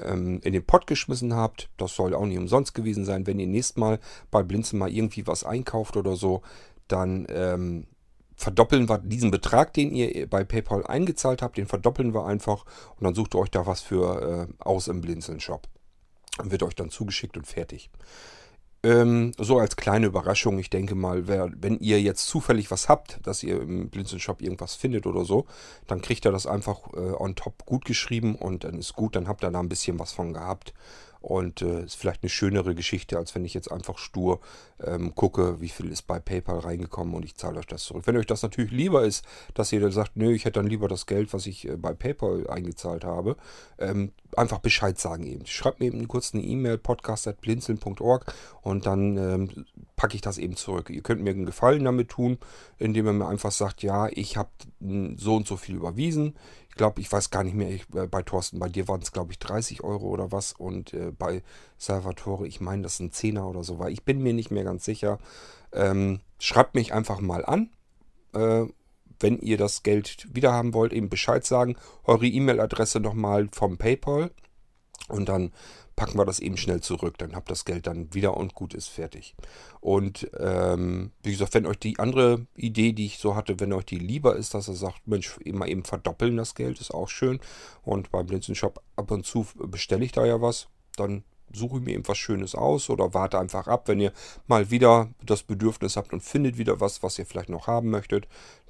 ähm, 0.00 0.40
in 0.42 0.52
den 0.52 0.64
Pott 0.64 0.86
geschmissen 0.86 1.34
habt. 1.34 1.68
Das 1.76 1.94
soll 1.94 2.14
auch 2.14 2.26
nicht 2.26 2.38
umsonst 2.38 2.74
gewesen 2.74 3.04
sein. 3.04 3.26
Wenn 3.26 3.38
ihr 3.38 3.46
nächstes 3.46 3.76
Mal 3.76 3.98
bei 4.30 4.42
Blinzen 4.42 4.78
mal 4.78 4.90
irgendwie 4.90 5.26
was 5.26 5.44
einkauft 5.44 5.96
oder 5.96 6.16
so, 6.16 6.42
dann 6.88 7.26
ähm, 7.30 7.86
verdoppeln 8.38 8.88
wir 8.88 8.98
diesen 8.98 9.30
Betrag, 9.30 9.72
den 9.74 9.92
ihr 9.94 10.28
bei 10.28 10.44
PayPal 10.44 10.86
eingezahlt 10.86 11.42
habt, 11.42 11.58
den 11.58 11.66
verdoppeln 11.66 12.14
wir 12.14 12.26
einfach 12.26 12.64
und 12.96 13.04
dann 13.04 13.14
sucht 13.14 13.34
ihr 13.34 13.40
euch 13.40 13.50
da 13.50 13.66
was 13.66 13.80
für 13.80 14.48
äh, 14.48 14.52
aus 14.62 14.88
im 14.88 15.00
Blinzeln-Shop. 15.00 15.66
Wird 16.44 16.62
euch 16.62 16.76
dann 16.76 16.90
zugeschickt 16.90 17.36
und 17.36 17.46
fertig. 17.46 17.90
Ähm, 18.84 19.32
so 19.36 19.58
als 19.58 19.74
kleine 19.74 20.06
Überraschung, 20.06 20.60
ich 20.60 20.70
denke 20.70 20.94
mal, 20.94 21.26
wer, 21.26 21.50
wenn 21.56 21.80
ihr 21.80 22.00
jetzt 22.00 22.28
zufällig 22.28 22.70
was 22.70 22.88
habt, 22.88 23.18
dass 23.26 23.42
ihr 23.42 23.60
im 23.60 23.90
Blinzeln-Shop 23.90 24.40
irgendwas 24.40 24.76
findet 24.76 25.04
oder 25.06 25.24
so, 25.24 25.46
dann 25.88 26.00
kriegt 26.00 26.24
ihr 26.24 26.30
das 26.30 26.46
einfach 26.46 26.92
äh, 26.94 27.12
on 27.18 27.34
top 27.34 27.66
gut 27.66 27.84
geschrieben 27.84 28.36
und 28.36 28.62
dann 28.62 28.78
ist 28.78 28.94
gut, 28.94 29.16
dann 29.16 29.26
habt 29.26 29.42
ihr 29.42 29.50
da 29.50 29.58
ein 29.58 29.68
bisschen 29.68 29.98
was 29.98 30.12
von 30.12 30.32
gehabt. 30.32 30.74
Und 31.20 31.62
äh, 31.62 31.84
ist 31.84 31.96
vielleicht 31.96 32.22
eine 32.22 32.30
schönere 32.30 32.74
Geschichte, 32.74 33.18
als 33.18 33.34
wenn 33.34 33.44
ich 33.44 33.54
jetzt 33.54 33.70
einfach 33.72 33.98
stur 33.98 34.40
ähm, 34.84 35.14
gucke, 35.14 35.60
wie 35.60 35.68
viel 35.68 35.90
ist 35.90 36.02
bei 36.02 36.18
PayPal 36.20 36.60
reingekommen 36.60 37.14
und 37.14 37.24
ich 37.24 37.36
zahle 37.36 37.58
euch 37.58 37.66
das 37.66 37.84
zurück. 37.84 38.06
Wenn 38.06 38.16
euch 38.16 38.26
das 38.26 38.42
natürlich 38.42 38.70
lieber 38.70 39.04
ist, 39.04 39.24
dass 39.54 39.72
ihr 39.72 39.80
dann 39.80 39.92
sagt, 39.92 40.16
nö, 40.16 40.32
ich 40.32 40.44
hätte 40.44 40.60
dann 40.60 40.68
lieber 40.68 40.88
das 40.88 41.06
Geld, 41.06 41.32
was 41.32 41.46
ich 41.46 41.68
äh, 41.68 41.76
bei 41.76 41.92
PayPal 41.92 42.48
eingezahlt 42.48 43.04
habe, 43.04 43.36
ähm, 43.78 44.12
einfach 44.36 44.58
Bescheid 44.58 44.98
sagen 44.98 45.26
eben. 45.26 45.46
Schreibt 45.46 45.80
mir 45.80 45.86
eben 45.86 46.06
kurz 46.06 46.34
eine 46.34 46.44
E-Mail, 46.44 46.78
podcast.blinzeln.org 46.78 48.32
und 48.62 48.86
dann 48.86 49.16
ähm, 49.16 49.66
packe 49.96 50.14
ich 50.14 50.20
das 50.20 50.38
eben 50.38 50.56
zurück. 50.56 50.90
Ihr 50.90 51.02
könnt 51.02 51.22
mir 51.22 51.30
einen 51.30 51.46
Gefallen 51.46 51.84
damit 51.84 52.10
tun, 52.10 52.38
indem 52.78 53.06
ihr 53.06 53.12
mir 53.12 53.28
einfach 53.28 53.52
sagt, 53.52 53.82
ja, 53.82 54.08
ich 54.08 54.36
habe 54.36 54.50
so 55.16 55.36
und 55.36 55.46
so 55.46 55.56
viel 55.56 55.76
überwiesen 55.76 56.36
glaube, 56.78 57.02
ich 57.02 57.12
weiß 57.12 57.28
gar 57.28 57.44
nicht 57.44 57.54
mehr, 57.54 57.68
ich, 57.68 57.82
äh, 57.94 58.06
bei 58.06 58.22
Thorsten, 58.22 58.58
bei 58.58 58.70
dir 58.70 58.88
waren 58.88 59.02
es, 59.02 59.12
glaube 59.12 59.32
ich, 59.32 59.38
30 59.38 59.84
Euro 59.84 60.06
oder 60.06 60.32
was. 60.32 60.52
Und 60.52 60.94
äh, 60.94 61.10
bei 61.10 61.42
Salvatore, 61.76 62.46
ich 62.46 62.60
meine, 62.60 62.82
das 62.82 62.96
sind 62.96 63.14
Zehner 63.14 63.46
oder 63.46 63.62
so 63.62 63.78
war. 63.78 63.90
Ich 63.90 64.04
bin 64.04 64.22
mir 64.22 64.32
nicht 64.32 64.50
mehr 64.50 64.64
ganz 64.64 64.86
sicher. 64.86 65.18
Ähm, 65.72 66.20
schreibt 66.38 66.74
mich 66.74 66.94
einfach 66.94 67.20
mal 67.20 67.44
an. 67.44 67.68
Äh, 68.32 68.64
wenn 69.20 69.38
ihr 69.40 69.58
das 69.58 69.82
Geld 69.82 70.28
wieder 70.32 70.52
haben 70.52 70.72
wollt, 70.72 70.92
eben 70.92 71.10
Bescheid 71.10 71.44
sagen. 71.44 71.76
Eure 72.04 72.26
E-Mail-Adresse 72.26 73.00
nochmal 73.00 73.48
vom 73.52 73.76
PayPal. 73.76 74.30
Und 75.08 75.28
dann 75.28 75.52
packen 75.98 76.16
wir 76.16 76.24
das 76.24 76.38
eben 76.38 76.56
schnell 76.56 76.80
zurück. 76.80 77.18
Dann 77.18 77.34
habt 77.34 77.50
das 77.50 77.64
Geld 77.64 77.88
dann 77.88 78.14
wieder 78.14 78.36
und 78.36 78.54
gut 78.54 78.72
ist 78.72 78.86
fertig. 78.86 79.34
Und 79.80 80.30
ähm, 80.38 81.10
wie 81.24 81.32
gesagt, 81.32 81.54
wenn 81.54 81.66
euch 81.66 81.80
die 81.80 81.98
andere 81.98 82.46
Idee, 82.54 82.92
die 82.92 83.06
ich 83.06 83.18
so 83.18 83.34
hatte, 83.34 83.58
wenn 83.58 83.72
euch 83.72 83.84
die 83.84 83.98
lieber 83.98 84.36
ist, 84.36 84.54
dass 84.54 84.68
ihr 84.68 84.76
sagt, 84.76 85.08
Mensch, 85.08 85.36
immer 85.38 85.66
eben 85.66 85.82
verdoppeln 85.82 86.36
das 86.36 86.54
Geld, 86.54 86.80
ist 86.80 86.94
auch 86.94 87.08
schön. 87.08 87.40
Und 87.82 88.12
beim 88.12 88.26
Blinzen 88.26 88.54
Shop 88.54 88.80
ab 88.94 89.10
und 89.10 89.26
zu 89.26 89.44
bestelle 89.56 90.04
ich 90.04 90.12
da 90.12 90.24
ja 90.24 90.40
was, 90.40 90.68
dann 90.96 91.24
suche 91.52 91.80
mir 91.80 91.94
eben 91.94 92.06
was 92.08 92.18
Schönes 92.18 92.54
aus 92.54 92.90
oder 92.90 93.14
warte 93.14 93.38
einfach 93.38 93.66
ab, 93.66 93.88
wenn 93.88 94.00
ihr 94.00 94.12
mal 94.46 94.70
wieder 94.70 95.08
das 95.24 95.42
Bedürfnis 95.42 95.96
habt 95.96 96.12
und 96.12 96.22
findet 96.22 96.58
wieder 96.58 96.80
was, 96.80 97.02
was 97.02 97.18
ihr 97.18 97.26
vielleicht 97.26 97.48
noch 97.48 97.66
haben 97.66 97.90
möchtet, 97.90 98.28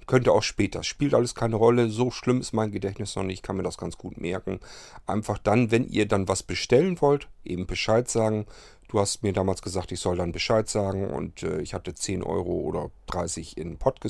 könnte 0.08 0.32
auch 0.32 0.42
später. 0.42 0.82
Spielt 0.82 1.14
alles 1.14 1.36
keine 1.36 1.54
Rolle. 1.54 1.90
So 1.90 2.10
schlimm 2.10 2.40
ist 2.40 2.52
mein 2.52 2.72
Gedächtnis 2.72 3.14
noch 3.14 3.22
nicht. 3.22 3.38
Ich 3.38 3.42
kann 3.42 3.56
mir 3.56 3.62
das 3.62 3.78
ganz 3.78 3.96
gut 3.96 4.20
merken. 4.20 4.58
Einfach 5.06 5.38
dann, 5.38 5.70
wenn 5.70 5.86
ihr 5.86 6.08
dann 6.08 6.26
was 6.26 6.42
bestellen 6.42 7.00
wollt, 7.00 7.28
eben 7.44 7.66
Bescheid 7.66 8.08
sagen. 8.08 8.46
Du 8.88 8.98
hast 8.98 9.22
mir 9.22 9.34
damals 9.34 9.60
gesagt, 9.60 9.92
ich 9.92 10.00
soll 10.00 10.16
dann 10.16 10.32
Bescheid 10.32 10.66
sagen 10.66 11.10
und 11.10 11.42
äh, 11.42 11.60
ich 11.60 11.74
hatte 11.74 11.94
10 11.94 12.22
Euro 12.22 12.52
oder 12.52 12.90
30 13.08 13.58
in 13.58 13.68
den 13.68 13.78
Pott 13.78 14.00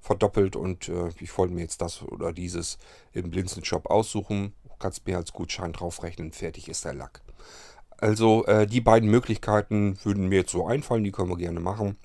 verdoppelt 0.00 0.54
und 0.54 0.88
äh, 0.88 1.08
ich 1.18 1.36
wollte 1.36 1.54
mir 1.54 1.62
jetzt 1.62 1.82
das 1.82 2.02
oder 2.02 2.32
dieses 2.32 2.78
im 3.12 3.30
Blinzeln-Shop 3.30 3.90
aussuchen. 3.90 4.54
Du 4.62 4.76
kannst 4.78 5.04
mir 5.08 5.16
als 5.16 5.32
Gutschein 5.32 5.72
draufrechnen, 5.72 6.30
fertig 6.30 6.68
ist 6.68 6.84
der 6.84 6.94
Lack. 6.94 7.20
Also 8.00 8.44
äh, 8.46 8.66
die 8.66 8.80
beiden 8.80 9.10
Möglichkeiten 9.10 9.98
würden 10.02 10.28
mir 10.28 10.40
jetzt 10.40 10.52
so 10.52 10.66
einfallen, 10.66 11.04
die 11.04 11.12
können 11.12 11.28
wir 11.28 11.36
gerne 11.36 11.60
machen. 11.60 11.96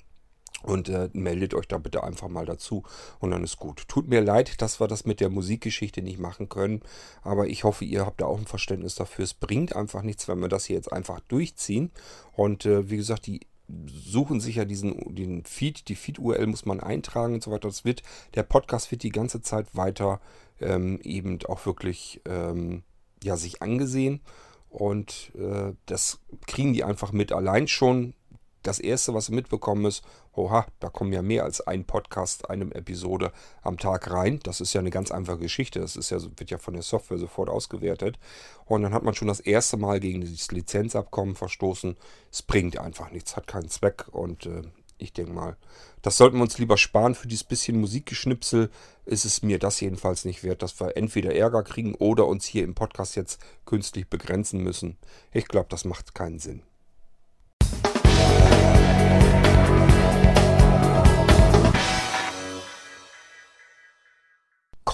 Und 0.63 0.89
äh, 0.89 1.09
meldet 1.13 1.53
euch 1.53 1.67
da 1.67 1.77
bitte 1.77 2.03
einfach 2.03 2.27
mal 2.27 2.45
dazu 2.45 2.83
und 3.19 3.29
dann 3.29 3.43
ist 3.43 3.57
gut. 3.57 3.87
Tut 3.87 4.07
mir 4.07 4.21
leid, 4.21 4.63
dass 4.63 4.79
wir 4.79 4.87
das 4.87 5.05
mit 5.05 5.19
der 5.19 5.29
Musikgeschichte 5.29 6.01
nicht 6.01 6.17
machen 6.17 6.49
können, 6.49 6.81
aber 7.21 7.47
ich 7.47 7.63
hoffe, 7.63 7.85
ihr 7.85 8.03
habt 8.03 8.21
da 8.21 8.25
auch 8.25 8.39
ein 8.39 8.47
Verständnis 8.47 8.95
dafür. 8.95 9.25
Es 9.25 9.35
bringt 9.35 9.75
einfach 9.75 10.01
nichts, 10.01 10.27
wenn 10.27 10.39
wir 10.39 10.47
das 10.47 10.65
hier 10.65 10.75
jetzt 10.75 10.91
einfach 10.91 11.19
durchziehen. 11.19 11.91
Und 12.33 12.65
äh, 12.65 12.89
wie 12.89 12.97
gesagt, 12.97 13.27
die 13.27 13.41
suchen 13.87 14.39
sich 14.39 14.55
ja 14.55 14.65
diesen 14.65 15.13
den 15.13 15.43
Feed, 15.45 15.87
die 15.87 15.95
Feed-URL 15.95 16.47
muss 16.47 16.65
man 16.65 16.79
eintragen 16.79 17.35
und 17.35 17.43
so 17.43 17.51
weiter. 17.51 17.67
Das 17.67 17.85
wird, 17.85 18.01
der 18.33 18.43
Podcast 18.43 18.89
wird 18.89 19.03
die 19.03 19.09
ganze 19.09 19.41
Zeit 19.41 19.75
weiter 19.75 20.19
ähm, 20.59 20.99
eben 21.03 21.39
auch 21.47 21.65
wirklich 21.65 22.21
ähm, 22.25 22.83
ja, 23.23 23.37
sich 23.37 23.61
angesehen. 23.61 24.21
Und 24.75 25.31
äh, 25.35 25.71
das 25.85 26.19
kriegen 26.47 26.73
die 26.73 26.83
einfach 26.83 27.13
mit. 27.13 27.31
Allein 27.31 27.69
schon 27.69 28.13
das 28.61 28.77
Erste, 28.77 29.13
was 29.13 29.29
mitbekommen 29.29 29.85
ist, 29.85 30.03
oha, 30.33 30.65
da 30.81 30.89
kommen 30.89 31.13
ja 31.13 31.21
mehr 31.21 31.45
als 31.45 31.61
ein 31.61 31.85
Podcast, 31.85 32.49
eine 32.49 32.75
Episode 32.75 33.31
am 33.61 33.77
Tag 33.77 34.11
rein. 34.11 34.41
Das 34.43 34.59
ist 34.59 34.73
ja 34.73 34.81
eine 34.81 34.89
ganz 34.89 35.11
einfache 35.11 35.37
Geschichte. 35.37 35.79
Das 35.79 35.95
ist 35.95 36.09
ja, 36.09 36.21
wird 36.21 36.51
ja 36.51 36.57
von 36.57 36.73
der 36.73 36.83
Software 36.83 37.17
sofort 37.17 37.49
ausgewertet. 37.49 38.19
Und 38.65 38.81
dann 38.81 38.93
hat 38.93 39.03
man 39.03 39.13
schon 39.13 39.29
das 39.29 39.39
erste 39.39 39.77
Mal 39.77 40.01
gegen 40.01 40.19
dieses 40.19 40.51
Lizenzabkommen 40.51 41.35
verstoßen. 41.35 41.95
Es 42.29 42.41
bringt 42.41 42.77
einfach 42.77 43.11
nichts, 43.11 43.37
hat 43.37 43.47
keinen 43.47 43.69
Zweck. 43.69 44.09
Und 44.11 44.45
äh, 44.45 44.63
ich 44.97 45.13
denke 45.13 45.33
mal, 45.33 45.57
das 46.01 46.17
sollten 46.17 46.37
wir 46.37 46.43
uns 46.43 46.57
lieber 46.57 46.77
sparen. 46.77 47.15
Für 47.15 47.27
dieses 47.27 47.43
bisschen 47.43 47.79
Musikgeschnipsel 47.79 48.69
ist 49.05 49.25
es 49.25 49.41
mir 49.41 49.59
das 49.59 49.79
jedenfalls 49.81 50.25
nicht 50.25 50.43
wert, 50.43 50.61
dass 50.61 50.79
wir 50.79 50.95
entweder 50.95 51.35
Ärger 51.35 51.63
kriegen 51.63 51.95
oder 51.95 52.27
uns 52.27 52.45
hier 52.45 52.63
im 52.63 52.75
Podcast 52.75 53.15
jetzt 53.15 53.39
künstlich 53.65 54.07
begrenzen 54.07 54.61
müssen. 54.61 54.97
Ich 55.31 55.47
glaube, 55.47 55.67
das 55.69 55.85
macht 55.85 56.15
keinen 56.15 56.39
Sinn. 56.39 56.63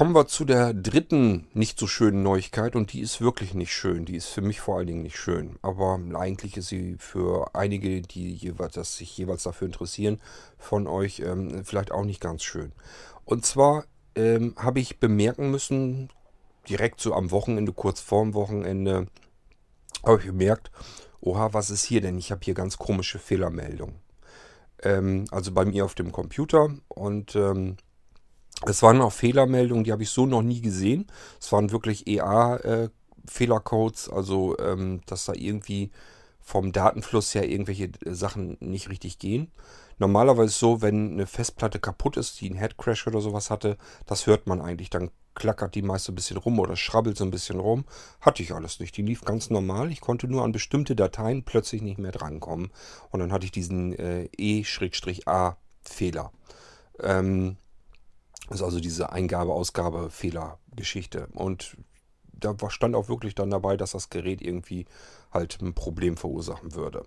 Kommen 0.01 0.15
wir 0.15 0.25
zu 0.25 0.45
der 0.45 0.73
dritten 0.73 1.45
nicht 1.53 1.77
so 1.77 1.85
schönen 1.85 2.23
Neuigkeit 2.23 2.75
und 2.75 2.91
die 2.91 3.01
ist 3.01 3.21
wirklich 3.21 3.53
nicht 3.53 3.71
schön. 3.71 4.03
Die 4.03 4.15
ist 4.15 4.29
für 4.29 4.41
mich 4.41 4.59
vor 4.59 4.77
allen 4.77 4.87
Dingen 4.87 5.03
nicht 5.03 5.19
schön. 5.19 5.59
Aber 5.61 5.99
eigentlich 6.15 6.57
ist 6.57 6.69
sie 6.69 6.95
für 6.97 7.53
einige, 7.53 8.01
die 8.01 8.33
jeweils, 8.33 8.73
das 8.73 8.97
sich 8.97 9.15
jeweils 9.15 9.43
dafür 9.43 9.67
interessieren, 9.67 10.19
von 10.57 10.87
euch 10.87 11.19
ähm, 11.19 11.63
vielleicht 11.63 11.91
auch 11.91 12.03
nicht 12.03 12.19
ganz 12.19 12.41
schön. 12.41 12.71
Und 13.25 13.45
zwar 13.45 13.85
ähm, 14.15 14.55
habe 14.57 14.79
ich 14.79 14.99
bemerken 14.99 15.51
müssen, 15.51 16.09
direkt 16.67 16.99
so 16.99 17.13
am 17.13 17.29
Wochenende, 17.29 17.71
kurz 17.71 17.99
vorm 17.99 18.33
Wochenende, 18.33 19.05
habe 20.03 20.17
ich 20.19 20.25
bemerkt, 20.25 20.71
oha, 21.19 21.53
was 21.53 21.69
ist 21.69 21.83
hier 21.83 22.01
denn? 22.01 22.17
Ich 22.17 22.31
habe 22.31 22.41
hier 22.43 22.55
ganz 22.55 22.79
komische 22.79 23.19
Fehlermeldungen. 23.19 24.01
Ähm, 24.81 25.25
also 25.29 25.51
bei 25.51 25.63
mir 25.63 25.85
auf 25.85 25.93
dem 25.93 26.11
Computer 26.11 26.73
und 26.87 27.35
ähm, 27.35 27.77
es 28.65 28.81
waren 28.83 29.01
auch 29.01 29.13
Fehlermeldungen, 29.13 29.83
die 29.83 29.91
habe 29.91 30.03
ich 30.03 30.09
so 30.09 30.25
noch 30.25 30.41
nie 30.41 30.61
gesehen. 30.61 31.07
Es 31.39 31.51
waren 31.51 31.71
wirklich 31.71 32.07
EA-Fehlercodes, 32.07 34.07
äh, 34.07 34.13
also 34.13 34.57
ähm, 34.59 35.01
dass 35.05 35.25
da 35.25 35.33
irgendwie 35.33 35.91
vom 36.39 36.71
Datenfluss 36.71 37.35
her 37.35 37.49
irgendwelche 37.49 37.91
äh, 38.05 38.13
Sachen 38.13 38.55
nicht 38.59 38.89
richtig 38.89 39.19
gehen. 39.19 39.51
Normalerweise 39.97 40.53
so, 40.53 40.81
wenn 40.81 41.13
eine 41.13 41.27
Festplatte 41.27 41.79
kaputt 41.79 42.17
ist, 42.17 42.41
die 42.41 42.49
einen 42.49 42.57
Headcrash 42.57 43.07
oder 43.07 43.21
sowas 43.21 43.51
hatte, 43.51 43.77
das 44.05 44.25
hört 44.25 44.47
man 44.47 44.61
eigentlich. 44.61 44.89
Dann 44.89 45.11
klackert 45.35 45.75
die 45.75 45.83
meist 45.83 46.05
so 46.05 46.11
ein 46.11 46.15
bisschen 46.15 46.37
rum 46.37 46.59
oder 46.59 46.75
schrabbelt 46.75 47.17
so 47.17 47.23
ein 47.23 47.31
bisschen 47.31 47.59
rum. 47.59 47.85
Hatte 48.19 48.43
ich 48.43 48.53
alles 48.53 48.79
nicht. 48.79 48.97
Die 48.97 49.03
lief 49.03 49.23
ganz 49.23 49.49
normal. 49.49 49.91
Ich 49.91 50.01
konnte 50.01 50.27
nur 50.27 50.43
an 50.43 50.51
bestimmte 50.51 50.95
Dateien 50.95 51.43
plötzlich 51.43 51.83
nicht 51.83 51.99
mehr 51.99 52.11
drankommen. 52.11 52.71
Und 53.11 53.19
dann 53.19 53.31
hatte 53.31 53.45
ich 53.45 53.51
diesen 53.51 53.93
äh, 53.93 54.27
E-A-Fehler. 54.37 56.31
Ähm, 56.99 57.57
ist 58.53 58.61
also 58.61 58.79
diese 58.79 59.11
Eingabe-Ausgabe-Fehler-Geschichte. 59.11 61.27
Und 61.33 61.75
da 62.33 62.55
stand 62.69 62.95
auch 62.95 63.09
wirklich 63.09 63.35
dann 63.35 63.49
dabei, 63.49 63.75
dass 63.77 63.91
das 63.91 64.09
Gerät 64.09 64.41
irgendwie 64.41 64.85
halt 65.31 65.59
ein 65.61 65.73
Problem 65.73 66.17
verursachen 66.17 66.75
würde. 66.75 67.05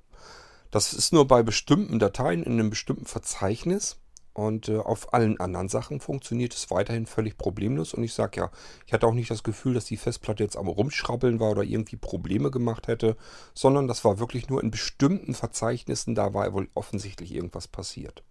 Das 0.70 0.92
ist 0.92 1.12
nur 1.12 1.28
bei 1.28 1.42
bestimmten 1.42 1.98
Dateien 1.98 2.42
in 2.42 2.54
einem 2.54 2.70
bestimmten 2.70 3.06
Verzeichnis. 3.06 3.98
Und 4.32 4.68
äh, 4.68 4.78
auf 4.78 5.14
allen 5.14 5.38
anderen 5.38 5.68
Sachen 5.68 6.00
funktioniert 6.00 6.54
es 6.54 6.72
weiterhin 6.72 7.06
völlig 7.06 7.38
problemlos. 7.38 7.94
Und 7.94 8.02
ich 8.02 8.12
sage 8.12 8.40
ja, 8.40 8.50
ich 8.84 8.92
hatte 8.92 9.06
auch 9.06 9.14
nicht 9.14 9.30
das 9.30 9.44
Gefühl, 9.44 9.74
dass 9.74 9.84
die 9.84 9.96
Festplatte 9.96 10.42
jetzt 10.42 10.56
am 10.56 10.66
Rumschrabbeln 10.66 11.38
war 11.38 11.52
oder 11.52 11.62
irgendwie 11.62 11.94
Probleme 11.94 12.50
gemacht 12.50 12.88
hätte, 12.88 13.16
sondern 13.54 13.86
das 13.86 14.04
war 14.04 14.18
wirklich 14.18 14.48
nur 14.48 14.60
in 14.60 14.72
bestimmten 14.72 15.34
Verzeichnissen, 15.34 16.16
da 16.16 16.34
war 16.34 16.52
wohl 16.52 16.68
offensichtlich 16.74 17.32
irgendwas 17.32 17.68
passiert. 17.68 18.24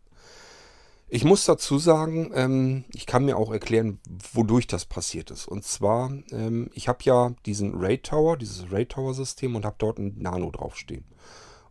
Ich 1.16 1.24
muss 1.24 1.46
dazu 1.46 1.78
sagen, 1.78 2.32
ähm, 2.34 2.86
ich 2.92 3.06
kann 3.06 3.26
mir 3.26 3.38
auch 3.38 3.52
erklären, 3.52 4.00
wodurch 4.34 4.66
das 4.66 4.86
passiert 4.86 5.30
ist. 5.30 5.48
Und 5.48 5.64
zwar, 5.64 6.12
ähm, 6.32 6.72
ich 6.74 6.88
habe 6.88 7.04
ja 7.04 7.36
diesen 7.46 7.80
RAID 7.80 8.02
Tower, 8.02 8.36
dieses 8.36 8.72
RAID 8.72 8.90
Tower 8.90 9.14
System 9.14 9.56
und 9.56 9.64
habe 9.64 9.76
dort 9.78 10.00
ein 10.00 10.16
Nano 10.18 10.50
draufstehen. 10.50 11.06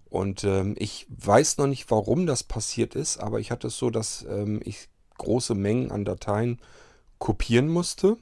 Und 0.09 0.45
ähm, 0.45 0.77
ich 0.79 1.09
weiß 1.09 1.59
noch 1.59 1.67
nicht, 1.67 1.91
warum 1.91 2.25
das 2.25 2.45
passiert 2.45 2.95
ist, 2.95 3.19
aber 3.19 3.41
ich 3.41 3.51
hatte 3.51 3.67
es 3.67 3.77
so, 3.79 3.91
dass 3.91 4.25
ähm, 4.31 4.61
ich 4.65 4.89
große 5.19 5.57
Mengen 5.57 5.91
an 5.91 6.05
Dateien 6.05 6.61
kopieren 7.19 7.67
musste 7.67 8.19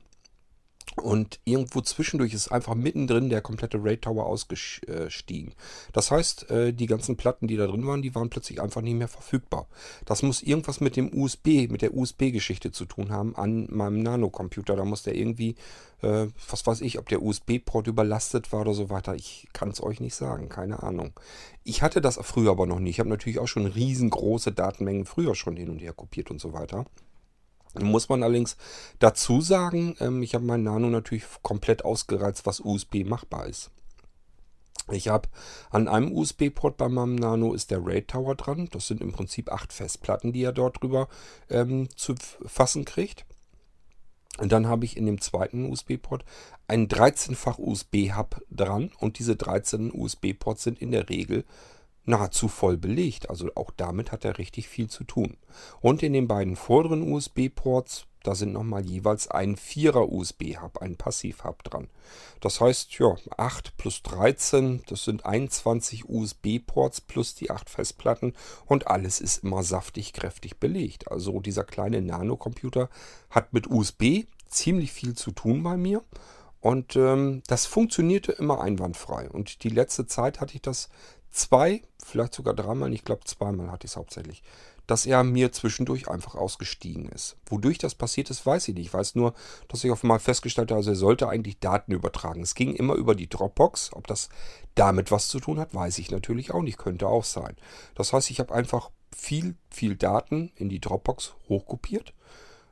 und 0.96 1.40
irgendwo 1.44 1.80
zwischendurch 1.80 2.34
ist 2.34 2.48
einfach 2.48 2.74
mittendrin 2.74 3.30
der 3.30 3.40
komplette 3.40 3.82
RAID 3.82 4.02
Tower 4.02 4.26
ausgestiegen. 4.26 5.54
Das 5.92 6.10
heißt, 6.10 6.50
äh, 6.50 6.72
die 6.72 6.86
ganzen 6.86 7.16
Platten, 7.16 7.46
die 7.46 7.56
da 7.56 7.66
drin 7.66 7.86
waren, 7.86 8.02
die 8.02 8.14
waren 8.14 8.28
plötzlich 8.28 8.60
einfach 8.60 8.80
nicht 8.80 8.96
mehr 8.96 9.08
verfügbar. 9.08 9.66
Das 10.04 10.22
muss 10.22 10.42
irgendwas 10.42 10.80
mit 10.80 10.96
dem 10.96 11.12
USB, 11.14 11.68
mit 11.70 11.82
der 11.82 11.94
USB-Geschichte 11.94 12.72
zu 12.72 12.84
tun 12.84 13.10
haben 13.10 13.36
an 13.36 13.66
meinem 13.70 14.02
Nano-Computer. 14.02 14.76
Da 14.76 14.84
muss 14.84 15.02
der 15.02 15.14
irgendwie, 15.14 15.54
äh, 16.02 16.26
was 16.48 16.66
weiß 16.66 16.80
ich, 16.82 16.98
ob 16.98 17.08
der 17.08 17.22
USB-Port 17.22 17.86
überlastet 17.86 18.52
war 18.52 18.62
oder 18.62 18.74
so 18.74 18.90
weiter. 18.90 19.14
Ich 19.14 19.48
kann 19.52 19.70
es 19.70 19.82
euch 19.82 20.00
nicht 20.00 20.14
sagen, 20.14 20.48
keine 20.48 20.82
Ahnung. 20.82 21.12
Ich 21.62 21.82
hatte 21.82 22.00
das 22.00 22.18
früher 22.22 22.50
aber 22.50 22.66
noch 22.66 22.80
nicht. 22.80 22.96
Ich 22.96 23.00
habe 23.00 23.10
natürlich 23.10 23.38
auch 23.38 23.48
schon 23.48 23.66
riesengroße 23.66 24.52
Datenmengen 24.52 25.06
früher 25.06 25.34
schon 25.34 25.56
hin 25.56 25.70
und 25.70 25.78
her 25.78 25.92
kopiert 25.92 26.30
und 26.30 26.40
so 26.40 26.52
weiter. 26.52 26.84
Muss 27.78 28.08
man 28.08 28.22
allerdings 28.22 28.56
dazu 28.98 29.40
sagen, 29.40 29.96
ähm, 30.00 30.22
ich 30.22 30.34
habe 30.34 30.44
mein 30.44 30.62
Nano 30.62 30.88
natürlich 30.88 31.24
komplett 31.42 31.84
ausgereizt, 31.84 32.46
was 32.46 32.60
USB 32.60 33.04
machbar 33.04 33.46
ist. 33.46 33.70
Ich 34.90 35.08
habe 35.08 35.28
an 35.70 35.88
einem 35.88 36.12
USB-Port 36.12 36.76
bei 36.76 36.88
meinem 36.88 37.14
Nano 37.14 37.54
ist 37.54 37.70
der 37.70 37.84
RAID 37.84 38.08
Tower 38.08 38.34
dran. 38.34 38.68
Das 38.72 38.86
sind 38.86 39.00
im 39.00 39.12
Prinzip 39.12 39.52
acht 39.52 39.72
Festplatten, 39.72 40.32
die 40.32 40.42
er 40.42 40.52
dort 40.52 40.82
drüber 40.82 41.08
ähm, 41.48 41.88
zu 41.94 42.14
fassen 42.44 42.84
kriegt. 42.84 43.24
Und 44.38 44.52
dann 44.52 44.66
habe 44.66 44.84
ich 44.84 44.96
in 44.96 45.06
dem 45.06 45.20
zweiten 45.20 45.70
USB-Port 45.70 46.24
einen 46.66 46.88
13-fach 46.88 47.58
USB-Hub 47.58 48.42
dran. 48.50 48.90
Und 48.98 49.18
diese 49.18 49.36
13 49.36 49.92
USB-Ports 49.92 50.62
sind 50.62 50.80
in 50.80 50.92
der 50.92 51.08
Regel 51.08 51.44
nahezu 52.04 52.48
voll 52.48 52.76
belegt. 52.76 53.30
Also 53.30 53.50
auch 53.54 53.70
damit 53.76 54.12
hat 54.12 54.24
er 54.24 54.38
richtig 54.38 54.68
viel 54.68 54.88
zu 54.88 55.04
tun. 55.04 55.36
Und 55.80 56.02
in 56.02 56.12
den 56.12 56.28
beiden 56.28 56.56
vorderen 56.56 57.10
USB-Ports, 57.12 58.06
da 58.22 58.34
sind 58.34 58.52
nochmal 58.52 58.84
jeweils 58.84 59.28
ein 59.28 59.56
4er 59.56 60.06
USB-Hub, 60.10 60.78
ein 60.78 60.96
Passiv-Hub 60.96 61.62
dran. 61.64 61.88
Das 62.40 62.60
heißt, 62.60 62.98
ja, 62.98 63.14
8 63.38 63.78
plus 63.78 64.02
13, 64.02 64.82
das 64.88 65.04
sind 65.04 65.24
21 65.24 66.08
USB-Ports 66.08 67.00
plus 67.00 67.34
die 67.34 67.50
8 67.50 67.70
Festplatten 67.70 68.34
und 68.66 68.88
alles 68.88 69.20
ist 69.20 69.42
immer 69.42 69.62
saftig 69.62 70.12
kräftig 70.12 70.58
belegt. 70.58 71.10
Also 71.10 71.40
dieser 71.40 71.64
kleine 71.64 72.02
Nano-Computer 72.02 72.90
hat 73.30 73.54
mit 73.54 73.70
USB 73.70 74.24
ziemlich 74.48 74.92
viel 74.92 75.14
zu 75.14 75.30
tun 75.30 75.62
bei 75.62 75.76
mir. 75.78 76.02
Und 76.60 76.94
ähm, 76.94 77.42
das 77.46 77.64
funktionierte 77.64 78.32
immer 78.32 78.60
einwandfrei. 78.60 79.30
Und 79.30 79.64
die 79.64 79.70
letzte 79.70 80.06
Zeit 80.06 80.40
hatte 80.40 80.54
ich 80.54 80.62
das 80.62 80.90
zwei, 81.30 81.82
vielleicht 82.04 82.34
sogar 82.34 82.54
dreimal, 82.54 82.92
ich 82.92 83.04
glaube 83.04 83.24
zweimal 83.24 83.70
hatte 83.70 83.86
ich 83.86 83.92
es 83.92 83.96
hauptsächlich, 83.96 84.42
dass 84.90 85.06
er 85.06 85.22
mir 85.22 85.52
zwischendurch 85.52 86.08
einfach 86.08 86.34
ausgestiegen 86.34 87.08
ist. 87.10 87.36
Wodurch 87.46 87.78
das 87.78 87.94
passiert 87.94 88.28
ist, 88.28 88.44
weiß 88.44 88.66
ich 88.66 88.74
nicht. 88.74 88.86
Ich 88.86 88.94
weiß 88.94 89.14
nur, 89.14 89.34
dass 89.68 89.84
ich 89.84 89.90
auf 89.92 90.02
einmal 90.02 90.18
festgestellt 90.18 90.72
habe, 90.72 90.78
also 90.78 90.90
er 90.90 90.96
sollte 90.96 91.28
eigentlich 91.28 91.60
Daten 91.60 91.92
übertragen. 91.92 92.42
Es 92.42 92.56
ging 92.56 92.74
immer 92.74 92.94
über 92.94 93.14
die 93.14 93.28
Dropbox. 93.28 93.92
Ob 93.92 94.08
das 94.08 94.30
damit 94.74 95.12
was 95.12 95.28
zu 95.28 95.38
tun 95.38 95.60
hat, 95.60 95.74
weiß 95.74 95.98
ich 95.98 96.10
natürlich 96.10 96.52
auch 96.52 96.62
nicht. 96.62 96.76
Könnte 96.76 97.06
auch 97.06 97.22
sein. 97.22 97.56
Das 97.94 98.12
heißt, 98.12 98.32
ich 98.32 98.40
habe 98.40 98.52
einfach 98.52 98.90
viel, 99.16 99.54
viel 99.70 99.94
Daten 99.94 100.50
in 100.56 100.68
die 100.68 100.80
Dropbox 100.80 101.34
hochkopiert. 101.48 102.12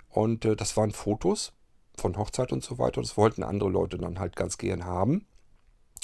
Und 0.08 0.44
äh, 0.44 0.56
das 0.56 0.76
waren 0.76 0.90
Fotos 0.90 1.52
von 1.96 2.16
Hochzeit 2.16 2.50
und 2.50 2.64
so 2.64 2.78
weiter. 2.78 3.00
Das 3.00 3.16
wollten 3.16 3.44
andere 3.44 3.70
Leute 3.70 3.96
dann 3.96 4.18
halt 4.18 4.34
ganz 4.34 4.58
gern 4.58 4.84
haben. 4.84 5.24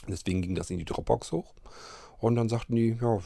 Deswegen 0.06 0.42
ging 0.42 0.54
das 0.54 0.70
in 0.70 0.78
die 0.78 0.84
Dropbox 0.84 1.32
hoch. 1.32 1.54
Und 2.18 2.36
dann 2.36 2.48
sagten 2.48 2.74
die, 2.74 2.96
ja, 3.00 3.18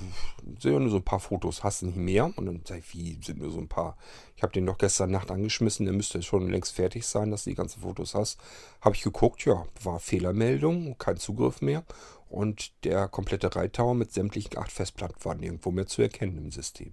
sind 0.59 0.72
ja 0.72 0.79
nur 0.79 0.90
so 0.90 0.96
ein 0.96 1.05
paar 1.05 1.20
Fotos, 1.20 1.62
hast 1.62 1.83
du 1.83 1.87
nicht 1.87 1.96
mehr? 1.96 2.33
Und 2.37 2.46
dann 2.46 2.62
sag 2.64 2.79
ich, 2.79 2.94
wie 2.94 3.18
sind 3.22 3.38
nur 3.38 3.51
so 3.51 3.59
ein 3.59 3.68
paar? 3.68 3.96
Ich 4.37 4.42
habe 4.42 4.53
den 4.53 4.66
doch 4.66 4.79
gestern 4.79 5.11
Nacht 5.11 5.31
angeschmissen, 5.31 5.87
der 5.87 5.94
müsste 5.94 6.22
schon 6.22 6.51
längst 6.51 6.74
fertig 6.74 7.07
sein, 7.07 7.31
dass 7.31 7.44
du 7.44 7.51
die 7.51 7.57
ganzen 7.57 7.83
Fotos 7.83 8.14
hast. 8.14 8.38
Habe 8.81 8.96
ich 8.96 9.03
geguckt, 9.03 9.44
ja, 9.44 9.66
war 9.83 10.01
Fehlermeldung, 10.01 10.96
kein 10.98 11.16
Zugriff 11.16 11.61
mehr. 11.61 11.85
Und 12.29 12.72
der 12.85 13.09
komplette 13.09 13.55
Reittower 13.55 13.94
mit 13.94 14.12
sämtlichen 14.12 14.59
acht 14.59 14.72
Festplatten 14.72 15.24
war 15.24 15.35
nirgendwo 15.35 15.70
mehr 15.70 15.87
zu 15.87 16.03
erkennen 16.03 16.37
im 16.38 16.51
System. 16.51 16.92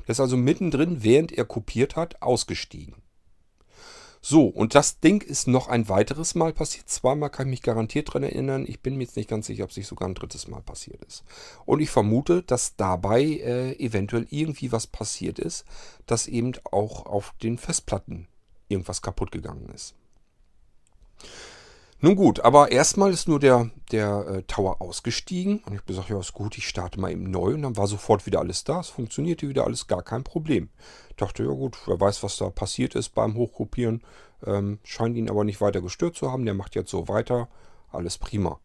Der 0.00 0.10
ist 0.10 0.20
also 0.20 0.36
mittendrin, 0.36 1.02
während 1.02 1.32
er 1.32 1.44
kopiert 1.44 1.96
hat, 1.96 2.22
ausgestiegen. 2.22 2.94
So, 4.20 4.46
und 4.46 4.74
das 4.74 5.00
Ding 5.00 5.22
ist 5.22 5.46
noch 5.46 5.68
ein 5.68 5.88
weiteres 5.88 6.34
Mal 6.34 6.52
passiert. 6.52 6.88
Zweimal 6.88 7.30
kann 7.30 7.46
ich 7.46 7.50
mich 7.50 7.62
garantiert 7.62 8.08
daran 8.08 8.24
erinnern. 8.24 8.64
Ich 8.66 8.80
bin 8.80 8.96
mir 8.96 9.04
jetzt 9.04 9.16
nicht 9.16 9.30
ganz 9.30 9.46
sicher, 9.46 9.64
ob 9.64 9.70
es 9.70 9.76
nicht 9.76 9.86
sogar 9.86 10.08
ein 10.08 10.14
drittes 10.14 10.48
Mal 10.48 10.60
passiert 10.60 11.02
ist. 11.04 11.24
Und 11.64 11.80
ich 11.80 11.90
vermute, 11.90 12.42
dass 12.42 12.76
dabei 12.76 13.22
äh, 13.22 13.72
eventuell 13.78 14.26
irgendwie 14.30 14.72
was 14.72 14.86
passiert 14.86 15.38
ist, 15.38 15.64
dass 16.06 16.26
eben 16.26 16.52
auch 16.70 17.06
auf 17.06 17.32
den 17.42 17.58
Festplatten 17.58 18.26
irgendwas 18.68 19.02
kaputt 19.02 19.30
gegangen 19.30 19.68
ist. 19.74 19.94
Nun 22.00 22.14
gut, 22.14 22.40
aber 22.40 22.70
erstmal 22.70 23.12
ist 23.12 23.26
nur 23.26 23.40
der, 23.40 23.70
der 23.90 24.26
äh, 24.28 24.42
Tower 24.44 24.80
ausgestiegen 24.80 25.58
und 25.58 25.72
ich 25.72 25.80
habe 25.80 25.86
gesagt, 25.86 26.08
ja 26.08 26.20
ist 26.20 26.32
gut, 26.32 26.56
ich 26.56 26.68
starte 26.68 27.00
mal 27.00 27.10
eben 27.10 27.28
neu 27.28 27.54
und 27.54 27.62
dann 27.62 27.76
war 27.76 27.88
sofort 27.88 28.24
wieder 28.24 28.38
alles 28.38 28.62
da. 28.62 28.78
Es 28.78 28.88
funktionierte 28.88 29.48
wieder 29.48 29.64
alles, 29.64 29.88
gar 29.88 30.04
kein 30.04 30.22
Problem. 30.22 30.68
Ich 31.10 31.16
dachte, 31.16 31.42
ja 31.42 31.50
gut, 31.50 31.76
wer 31.86 31.98
weiß, 31.98 32.22
was 32.22 32.36
da 32.36 32.50
passiert 32.50 32.94
ist 32.94 33.10
beim 33.10 33.34
Hochkopieren. 33.34 34.02
Ähm, 34.46 34.78
scheint 34.84 35.16
ihn 35.16 35.28
aber 35.28 35.42
nicht 35.42 35.60
weiter 35.60 35.80
gestört 35.80 36.14
zu 36.14 36.30
haben. 36.30 36.44
Der 36.44 36.54
macht 36.54 36.76
jetzt 36.76 36.90
so 36.90 37.08
weiter. 37.08 37.48
Alles 37.90 38.16
prima. 38.16 38.60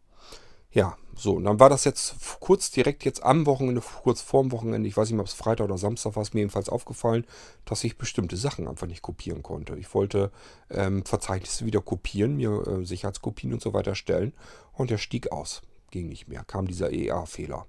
Ja, 0.70 0.96
so, 1.16 1.34
und 1.34 1.44
dann 1.44 1.60
war 1.60 1.68
das 1.68 1.84
jetzt 1.84 2.16
kurz 2.40 2.70
direkt 2.70 3.04
jetzt 3.04 3.22
am 3.22 3.46
Wochenende, 3.46 3.82
kurz 4.02 4.20
vorm 4.20 4.52
Wochenende, 4.52 4.88
ich 4.88 4.96
weiß 4.96 5.10
nicht 5.10 5.20
ob 5.20 5.26
es 5.26 5.32
Freitag 5.32 5.64
oder 5.64 5.78
Samstag 5.78 6.16
war, 6.16 6.22
es 6.22 6.34
mir 6.34 6.40
jedenfalls 6.40 6.68
aufgefallen, 6.68 7.24
dass 7.64 7.84
ich 7.84 7.98
bestimmte 7.98 8.36
Sachen 8.36 8.66
einfach 8.66 8.86
nicht 8.86 9.02
kopieren 9.02 9.42
konnte. 9.42 9.76
Ich 9.76 9.92
wollte 9.94 10.30
ähm, 10.70 11.04
Verzeichnisse 11.04 11.66
wieder 11.66 11.80
kopieren, 11.80 12.36
mir 12.36 12.66
äh, 12.66 12.84
Sicherheitskopien 12.84 13.52
und 13.52 13.62
so 13.62 13.72
weiter 13.72 13.94
stellen 13.94 14.32
und 14.72 14.90
der 14.90 14.98
stieg 14.98 15.30
aus. 15.30 15.62
Ging 15.90 16.08
nicht 16.08 16.28
mehr, 16.28 16.44
kam 16.44 16.66
dieser 16.66 16.92
EA-Fehler. 16.92 17.66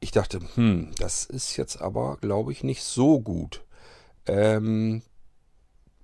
Ich 0.00 0.12
dachte, 0.12 0.40
hm, 0.54 0.92
das 0.98 1.24
ist 1.24 1.56
jetzt 1.56 1.80
aber, 1.80 2.18
glaube 2.20 2.52
ich, 2.52 2.62
nicht 2.62 2.84
so 2.84 3.20
gut. 3.20 3.64
Ähm, 4.26 5.02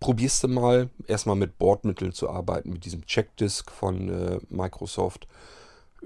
probierst 0.04 0.42
du 0.42 0.48
mal 0.48 0.90
erstmal 1.06 1.34
mit 1.34 1.56
Bordmitteln 1.56 2.12
zu 2.12 2.28
arbeiten, 2.28 2.68
mit 2.68 2.84
diesem 2.84 3.06
Checkdisk 3.06 3.70
von 3.70 4.10
äh, 4.10 4.38
Microsoft. 4.50 5.26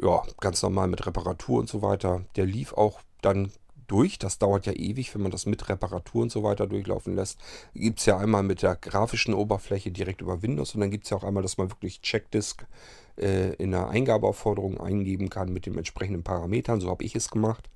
Ja, 0.00 0.22
ganz 0.38 0.62
normal 0.62 0.86
mit 0.86 1.04
Reparatur 1.04 1.58
und 1.58 1.68
so 1.68 1.82
weiter. 1.82 2.24
Der 2.36 2.46
lief 2.46 2.72
auch 2.74 3.00
dann 3.22 3.50
durch. 3.88 4.20
Das 4.20 4.38
dauert 4.38 4.66
ja 4.66 4.72
ewig, 4.72 5.12
wenn 5.16 5.22
man 5.22 5.32
das 5.32 5.46
mit 5.46 5.68
Reparatur 5.68 6.22
und 6.22 6.30
so 6.30 6.44
weiter 6.44 6.68
durchlaufen 6.68 7.16
lässt. 7.16 7.40
Gibt 7.74 7.98
es 7.98 8.06
ja 8.06 8.16
einmal 8.16 8.44
mit 8.44 8.62
der 8.62 8.76
grafischen 8.76 9.34
Oberfläche 9.34 9.90
direkt 9.90 10.20
über 10.20 10.42
Windows 10.42 10.76
und 10.76 10.80
dann 10.80 10.92
gibt 10.92 11.02
es 11.02 11.10
ja 11.10 11.16
auch 11.16 11.24
einmal, 11.24 11.42
dass 11.42 11.58
man 11.58 11.68
wirklich 11.68 12.00
Checkdisk 12.00 12.68
äh, 13.16 13.54
in 13.54 13.72
der 13.72 13.88
Eingabeaufforderung 13.88 14.80
eingeben 14.80 15.28
kann 15.28 15.52
mit 15.52 15.66
den 15.66 15.76
entsprechenden 15.76 16.22
Parametern. 16.22 16.80
So 16.80 16.88
habe 16.88 17.02
ich 17.02 17.16
es 17.16 17.30
gemacht. 17.30 17.68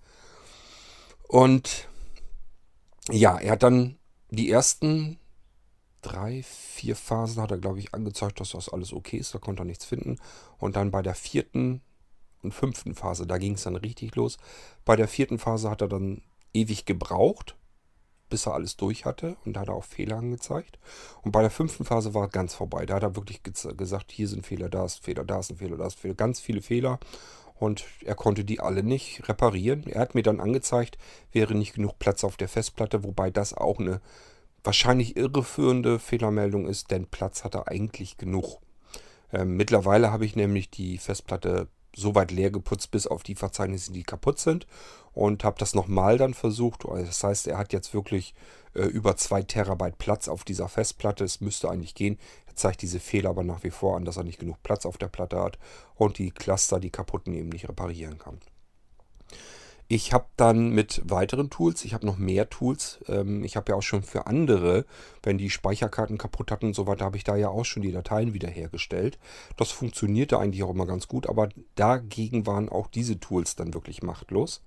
Und 1.26 1.88
ja, 3.10 3.36
er 3.38 3.50
hat 3.50 3.64
dann 3.64 3.96
die 4.30 4.48
ersten 4.48 5.18
drei, 6.02 6.42
vier 6.42 6.96
Phasen 6.96 7.40
hat 7.40 7.50
er, 7.50 7.58
glaube 7.58 7.78
ich, 7.78 7.94
angezeigt, 7.94 8.40
dass 8.40 8.50
das 8.50 8.68
alles 8.68 8.92
okay 8.92 9.16
ist. 9.16 9.34
Da 9.34 9.38
konnte 9.38 9.62
er 9.62 9.66
nichts 9.66 9.84
finden. 9.84 10.18
Und 10.58 10.76
dann 10.76 10.90
bei 10.90 11.02
der 11.02 11.14
vierten 11.14 11.80
und 12.42 12.52
fünften 12.52 12.94
Phase, 12.94 13.26
da 13.26 13.38
ging 13.38 13.54
es 13.54 13.62
dann 13.62 13.76
richtig 13.76 14.14
los. 14.16 14.36
Bei 14.84 14.96
der 14.96 15.08
vierten 15.08 15.38
Phase 15.38 15.70
hat 15.70 15.80
er 15.80 15.88
dann 15.88 16.22
ewig 16.52 16.84
gebraucht, 16.84 17.56
bis 18.28 18.46
er 18.46 18.54
alles 18.54 18.76
durch 18.76 19.04
hatte. 19.04 19.36
Und 19.44 19.54
da 19.54 19.60
hat 19.60 19.68
er 19.68 19.74
auch 19.74 19.84
Fehler 19.84 20.16
angezeigt. 20.16 20.78
Und 21.22 21.30
bei 21.30 21.40
der 21.40 21.50
fünften 21.50 21.84
Phase 21.84 22.14
war 22.14 22.28
ganz 22.28 22.54
vorbei. 22.54 22.84
Da 22.84 22.96
hat 22.96 23.04
er 23.04 23.16
wirklich 23.16 23.42
gesagt, 23.42 24.10
hier 24.12 24.28
sind 24.28 24.44
Fehler, 24.44 24.68
da 24.68 24.84
ist 24.84 25.04
Fehler, 25.04 25.24
da 25.24 25.38
ist 25.38 25.50
ein 25.50 25.56
Fehler, 25.56 25.76
da 25.76 25.86
ist 25.86 25.98
ein 25.98 26.00
Fehler. 26.00 26.14
Ganz 26.14 26.40
viele 26.40 26.62
Fehler. 26.62 26.98
Und 27.54 27.84
er 28.04 28.16
konnte 28.16 28.44
die 28.44 28.58
alle 28.58 28.82
nicht 28.82 29.28
reparieren. 29.28 29.86
Er 29.86 30.00
hat 30.00 30.16
mir 30.16 30.24
dann 30.24 30.40
angezeigt, 30.40 30.98
wäre 31.30 31.54
nicht 31.54 31.74
genug 31.74 32.00
Platz 32.00 32.24
auf 32.24 32.36
der 32.36 32.48
Festplatte, 32.48 33.04
wobei 33.04 33.30
das 33.30 33.54
auch 33.54 33.78
eine 33.78 34.00
wahrscheinlich 34.64 35.16
irreführende 35.16 35.98
Fehlermeldung 35.98 36.66
ist, 36.66 36.90
denn 36.90 37.06
Platz 37.06 37.44
hat 37.44 37.54
er 37.54 37.68
eigentlich 37.68 38.16
genug. 38.16 38.58
Ähm, 39.32 39.56
mittlerweile 39.56 40.12
habe 40.12 40.24
ich 40.24 40.36
nämlich 40.36 40.70
die 40.70 40.98
Festplatte 40.98 41.68
so 41.94 42.14
weit 42.14 42.30
leer 42.30 42.50
geputzt, 42.50 42.90
bis 42.90 43.06
auf 43.06 43.22
die 43.22 43.34
Verzeichnisse, 43.34 43.92
die 43.92 44.02
kaputt 44.02 44.38
sind. 44.38 44.66
Und 45.12 45.44
habe 45.44 45.58
das 45.58 45.74
nochmal 45.74 46.16
dann 46.16 46.32
versucht. 46.32 46.84
Das 46.84 47.22
heißt, 47.22 47.46
er 47.46 47.58
hat 47.58 47.74
jetzt 47.74 47.92
wirklich 47.92 48.34
äh, 48.74 48.84
über 48.84 49.16
2 49.16 49.42
Terabyte 49.42 49.98
Platz 49.98 50.26
auf 50.28 50.42
dieser 50.44 50.68
Festplatte. 50.68 51.24
Es 51.24 51.42
müsste 51.42 51.70
eigentlich 51.70 51.94
gehen. 51.94 52.18
Er 52.46 52.56
zeigt 52.56 52.80
diese 52.80 53.00
Fehler 53.00 53.30
aber 53.30 53.44
nach 53.44 53.62
wie 53.62 53.70
vor 53.70 53.96
an, 53.96 54.06
dass 54.06 54.16
er 54.16 54.24
nicht 54.24 54.38
genug 54.38 54.62
Platz 54.62 54.86
auf 54.86 54.96
der 54.96 55.08
Platte 55.08 55.38
hat 55.38 55.58
und 55.96 56.16
die 56.16 56.30
Cluster, 56.30 56.80
die 56.80 56.90
kaputten, 56.90 57.34
eben 57.34 57.50
nicht 57.50 57.68
reparieren 57.68 58.18
kann. 58.18 58.40
Ich 59.88 60.12
habe 60.12 60.26
dann 60.36 60.70
mit 60.70 61.02
weiteren 61.04 61.50
Tools, 61.50 61.84
ich 61.84 61.92
habe 61.92 62.06
noch 62.06 62.16
mehr 62.16 62.48
Tools. 62.48 63.00
Ähm, 63.08 63.44
ich 63.44 63.56
habe 63.56 63.72
ja 63.72 63.76
auch 63.76 63.82
schon 63.82 64.02
für 64.02 64.26
andere, 64.26 64.86
wenn 65.22 65.38
die 65.38 65.50
Speicherkarten 65.50 66.18
kaputt 66.18 66.50
hatten 66.50 66.66
und 66.66 66.74
so 66.74 66.86
weiter, 66.86 67.04
habe 67.04 67.16
ich 67.16 67.24
da 67.24 67.36
ja 67.36 67.48
auch 67.48 67.64
schon 67.64 67.82
die 67.82 67.92
Dateien 67.92 68.32
wiederhergestellt. 68.32 69.18
Das 69.56 69.70
funktionierte 69.70 70.38
eigentlich 70.38 70.62
auch 70.62 70.70
immer 70.70 70.86
ganz 70.86 71.08
gut, 71.08 71.28
aber 71.28 71.50
dagegen 71.74 72.46
waren 72.46 72.68
auch 72.68 72.86
diese 72.86 73.20
Tools 73.20 73.54
dann 73.54 73.74
wirklich 73.74 74.02
machtlos. 74.02 74.62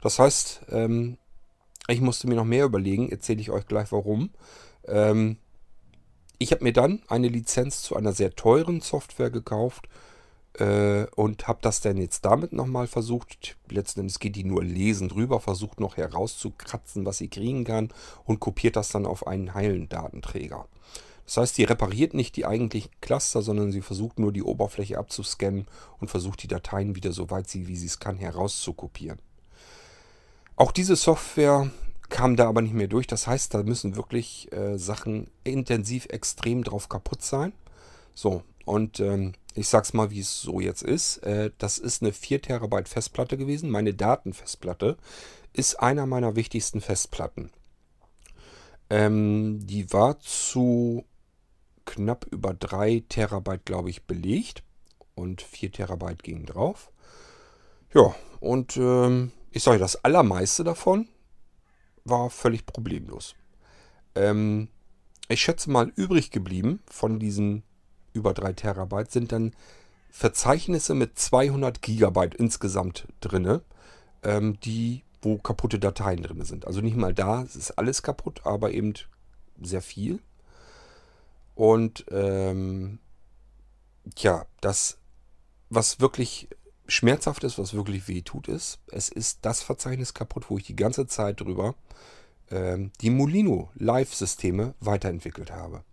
Das 0.00 0.18
heißt, 0.18 0.62
ähm, 0.70 1.18
ich 1.88 2.00
musste 2.00 2.28
mir 2.28 2.36
noch 2.36 2.44
mehr 2.44 2.64
überlegen, 2.64 3.10
erzähle 3.10 3.40
ich 3.40 3.50
euch 3.50 3.66
gleich 3.66 3.90
warum. 3.90 4.30
Ähm, 4.86 5.36
ich 6.38 6.52
habe 6.52 6.64
mir 6.64 6.72
dann 6.72 7.02
eine 7.08 7.28
Lizenz 7.28 7.82
zu 7.82 7.96
einer 7.96 8.12
sehr 8.12 8.34
teuren 8.34 8.80
Software 8.80 9.30
gekauft 9.30 9.88
äh, 10.58 11.06
und 11.16 11.48
habe 11.48 11.60
das 11.62 11.80
dann 11.80 11.96
jetzt 11.96 12.24
damit 12.24 12.52
nochmal 12.52 12.86
versucht. 12.86 13.56
Letzten 13.68 14.00
Endes 14.00 14.18
geht 14.18 14.36
die 14.36 14.44
nur 14.44 14.64
lesen 14.64 15.08
drüber, 15.08 15.40
versucht 15.40 15.80
noch 15.80 15.96
herauszukratzen, 15.96 17.06
was 17.06 17.18
sie 17.18 17.28
kriegen 17.28 17.64
kann 17.64 17.90
und 18.24 18.40
kopiert 18.40 18.76
das 18.76 18.88
dann 18.88 19.06
auf 19.06 19.26
einen 19.26 19.54
heilen 19.54 19.88
Datenträger. 19.88 20.66
Das 21.26 21.36
heißt, 21.36 21.58
die 21.58 21.64
repariert 21.64 22.12
nicht 22.12 22.34
die 22.34 22.44
eigentlichen 22.44 22.90
Cluster, 23.00 23.40
sondern 23.40 23.70
sie 23.70 23.82
versucht 23.82 24.18
nur 24.18 24.32
die 24.32 24.42
Oberfläche 24.42 24.98
abzuscannen 24.98 25.66
und 26.00 26.08
versucht 26.08 26.42
die 26.42 26.48
Dateien 26.48 26.96
wieder 26.96 27.12
so 27.12 27.30
weit 27.30 27.48
sie, 27.48 27.68
wie 27.68 27.76
sie 27.76 27.86
es 27.86 28.00
kann, 28.00 28.16
herauszukopieren. 28.16 29.20
Auch 30.56 30.72
diese 30.72 30.96
Software 30.96 31.70
kam 32.08 32.34
da 32.34 32.48
aber 32.48 32.62
nicht 32.62 32.74
mehr 32.74 32.88
durch. 32.88 33.06
Das 33.06 33.26
heißt, 33.26 33.54
da 33.54 33.62
müssen 33.62 33.96
wirklich 33.96 34.52
äh, 34.52 34.76
Sachen 34.76 35.30
intensiv 35.44 36.06
extrem 36.06 36.64
drauf 36.64 36.88
kaputt 36.88 37.22
sein. 37.22 37.52
So, 38.12 38.42
und 38.70 39.00
ähm, 39.00 39.32
ich 39.54 39.68
sag's 39.68 39.94
mal, 39.94 40.12
wie 40.12 40.20
es 40.20 40.40
so 40.40 40.60
jetzt 40.60 40.82
ist. 40.82 41.18
Äh, 41.24 41.50
das 41.58 41.78
ist 41.78 42.02
eine 42.02 42.12
4 42.12 42.40
Terabyte 42.40 42.88
Festplatte 42.88 43.36
gewesen. 43.36 43.68
Meine 43.68 43.94
Datenfestplatte 43.94 44.96
ist 45.52 45.80
einer 45.80 46.06
meiner 46.06 46.36
wichtigsten 46.36 46.80
Festplatten. 46.80 47.50
Ähm, 48.88 49.66
die 49.66 49.92
war 49.92 50.20
zu 50.20 51.04
knapp 51.84 52.26
über 52.30 52.54
3 52.54 53.02
Terabyte, 53.08 53.66
glaube 53.66 53.90
ich, 53.90 54.04
belegt. 54.04 54.62
Und 55.16 55.42
4 55.42 55.72
Terabyte 55.72 56.22
gingen 56.22 56.46
drauf. 56.46 56.92
Ja, 57.92 58.14
und 58.38 58.76
ähm, 58.76 59.32
ich 59.50 59.64
sage, 59.64 59.80
das 59.80 60.04
allermeiste 60.04 60.62
davon 60.62 61.08
war 62.04 62.30
völlig 62.30 62.66
problemlos. 62.66 63.34
Ähm, 64.14 64.68
ich 65.28 65.40
schätze 65.40 65.72
mal, 65.72 65.92
übrig 65.96 66.30
geblieben 66.30 66.78
von 66.86 67.18
diesen 67.18 67.64
über 68.12 68.34
3 68.34 68.52
Terabyte 68.52 69.10
sind 69.10 69.32
dann 69.32 69.52
Verzeichnisse 70.10 70.94
mit 70.94 71.18
200 71.18 71.82
Gigabyte 71.82 72.34
insgesamt 72.34 73.06
drin, 73.20 73.60
ähm, 74.22 74.58
die, 74.60 75.02
wo 75.22 75.38
kaputte 75.38 75.78
Dateien 75.78 76.22
drin 76.22 76.44
sind. 76.44 76.66
Also 76.66 76.80
nicht 76.80 76.96
mal 76.96 77.14
da, 77.14 77.42
es 77.42 77.56
ist 77.56 77.72
alles 77.72 78.02
kaputt, 78.02 78.42
aber 78.44 78.72
eben 78.72 78.94
sehr 79.62 79.82
viel. 79.82 80.20
Und 81.54 82.06
ähm, 82.10 82.98
tja, 84.14 84.46
das, 84.60 84.98
was 85.68 86.00
wirklich 86.00 86.48
schmerzhaft 86.86 87.44
ist, 87.44 87.58
was 87.58 87.74
wirklich 87.74 88.08
weh 88.08 88.22
tut, 88.22 88.48
ist, 88.48 88.80
es 88.88 89.08
ist 89.08 89.40
das 89.42 89.62
Verzeichnis 89.62 90.14
kaputt, 90.14 90.46
wo 90.48 90.58
ich 90.58 90.64
die 90.64 90.76
ganze 90.76 91.06
Zeit 91.06 91.40
drüber 91.40 91.74
ähm, 92.50 92.90
die 93.00 93.10
Molino 93.10 93.70
Live-Systeme 93.74 94.74
weiterentwickelt 94.80 95.52
habe. 95.52 95.84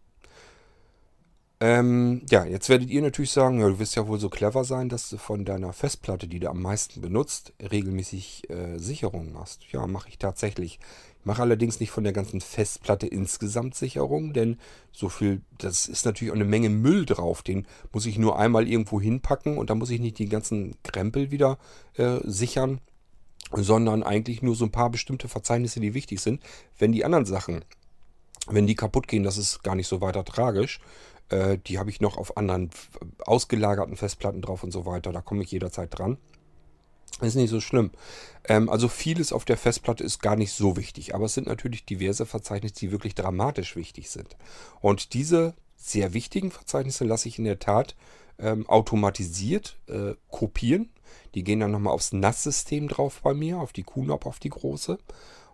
Ähm, 1.59 2.21
ja, 2.29 2.45
jetzt 2.45 2.69
werdet 2.69 2.91
ihr 2.91 3.01
natürlich 3.01 3.31
sagen, 3.31 3.59
ja, 3.59 3.67
du 3.67 3.79
wirst 3.79 3.95
ja 3.95 4.07
wohl 4.07 4.19
so 4.19 4.29
clever 4.29 4.63
sein, 4.63 4.89
dass 4.89 5.09
du 5.09 5.17
von 5.17 5.43
deiner 5.43 5.73
Festplatte, 5.73 6.27
die 6.27 6.39
du 6.39 6.49
am 6.49 6.61
meisten 6.61 7.01
benutzt, 7.01 7.51
regelmäßig 7.59 8.47
äh, 8.51 8.77
Sicherungen 8.77 9.33
machst. 9.33 9.63
Ja, 9.71 9.87
mache 9.87 10.09
ich 10.09 10.19
tatsächlich. 10.19 10.79
Ich 11.19 11.25
mache 11.25 11.41
allerdings 11.41 11.79
nicht 11.79 11.89
von 11.89 12.03
der 12.03 12.13
ganzen 12.13 12.41
Festplatte 12.41 13.07
insgesamt 13.07 13.73
Sicherung, 13.73 14.33
denn 14.33 14.59
so 14.91 15.09
viel, 15.09 15.41
das 15.57 15.87
ist 15.87 16.05
natürlich 16.05 16.31
auch 16.31 16.35
eine 16.35 16.45
Menge 16.45 16.69
Müll 16.69 17.07
drauf. 17.07 17.41
Den 17.41 17.65
muss 17.91 18.05
ich 18.05 18.19
nur 18.19 18.37
einmal 18.37 18.67
irgendwo 18.67 19.01
hinpacken 19.01 19.57
und 19.57 19.71
dann 19.71 19.79
muss 19.79 19.89
ich 19.89 19.99
nicht 19.99 20.19
die 20.19 20.29
ganzen 20.29 20.75
Krempel 20.83 21.31
wieder 21.31 21.57
äh, 21.95 22.19
sichern, 22.23 22.81
sondern 23.51 24.03
eigentlich 24.03 24.43
nur 24.43 24.55
so 24.55 24.65
ein 24.65 24.71
paar 24.71 24.91
bestimmte 24.91 25.27
Verzeichnisse, 25.27 25.79
die 25.79 25.95
wichtig 25.95 26.19
sind. 26.19 26.39
Wenn 26.77 26.91
die 26.91 27.03
anderen 27.03 27.25
Sachen, 27.25 27.65
wenn 28.47 28.67
die 28.67 28.75
kaputt 28.75 29.07
gehen, 29.07 29.23
das 29.23 29.37
ist 29.37 29.63
gar 29.63 29.75
nicht 29.75 29.87
so 29.87 30.01
weiter 30.01 30.23
tragisch. 30.23 30.79
Äh, 31.29 31.57
die 31.57 31.79
habe 31.79 31.89
ich 31.89 32.01
noch 32.01 32.17
auf 32.17 32.37
anderen 32.37 32.69
ausgelagerten 33.25 33.95
Festplatten 33.95 34.41
drauf 34.41 34.63
und 34.63 34.71
so 34.71 34.85
weiter. 34.85 35.11
Da 35.11 35.21
komme 35.21 35.43
ich 35.43 35.51
jederzeit 35.51 35.97
dran. 35.97 36.17
Ist 37.21 37.35
nicht 37.35 37.49
so 37.49 37.61
schlimm. 37.61 37.91
Ähm, 38.47 38.69
also 38.69 38.87
vieles 38.87 39.33
auf 39.33 39.43
der 39.43 39.57
Festplatte 39.57 40.03
ist 40.03 40.21
gar 40.21 40.35
nicht 40.35 40.53
so 40.53 40.77
wichtig. 40.77 41.15
Aber 41.15 41.25
es 41.25 41.33
sind 41.33 41.47
natürlich 41.47 41.85
diverse 41.85 42.25
Verzeichnisse, 42.25 42.75
die 42.75 42.91
wirklich 42.91 43.15
dramatisch 43.15 43.75
wichtig 43.75 44.09
sind. 44.09 44.37
Und 44.81 45.13
diese 45.13 45.55
sehr 45.75 46.13
wichtigen 46.13 46.51
Verzeichnisse 46.51 47.05
lasse 47.05 47.27
ich 47.27 47.39
in 47.39 47.45
der 47.45 47.59
Tat 47.59 47.95
ähm, 48.39 48.67
automatisiert 48.69 49.77
äh, 49.87 50.13
kopieren. 50.29 50.89
Die 51.33 51.43
gehen 51.43 51.59
dann 51.59 51.71
nochmal 51.71 51.93
aufs 51.93 52.13
NAS-System 52.13 52.87
drauf 52.87 53.21
bei 53.23 53.33
mir, 53.33 53.59
auf 53.59 53.73
die 53.73 53.83
QNAP, 53.83 54.25
auf 54.25 54.39
die 54.39 54.49
große. 54.49 54.97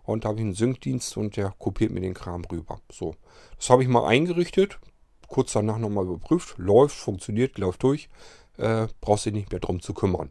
Und 0.02 0.24
da 0.24 0.28
habe 0.28 0.38
ich 0.38 0.44
einen 0.44 0.54
Sync-Dienst 0.54 1.16
und 1.16 1.36
der 1.36 1.54
kopiert 1.58 1.92
mir 1.92 2.00
den 2.00 2.14
Kram 2.14 2.44
rüber. 2.44 2.80
So, 2.92 3.14
das 3.56 3.70
habe 3.70 3.82
ich 3.82 3.88
mal 3.88 4.06
eingerichtet 4.06 4.78
kurz 5.28 5.52
danach 5.52 5.78
nochmal 5.78 6.04
überprüft, 6.04 6.56
läuft, 6.58 6.96
funktioniert, 6.96 7.58
läuft 7.58 7.82
durch, 7.82 8.08
äh, 8.56 8.86
brauchst 9.00 9.26
dich 9.26 9.32
nicht 9.32 9.50
mehr 9.50 9.60
drum 9.60 9.80
zu 9.80 9.94
kümmern. 9.94 10.30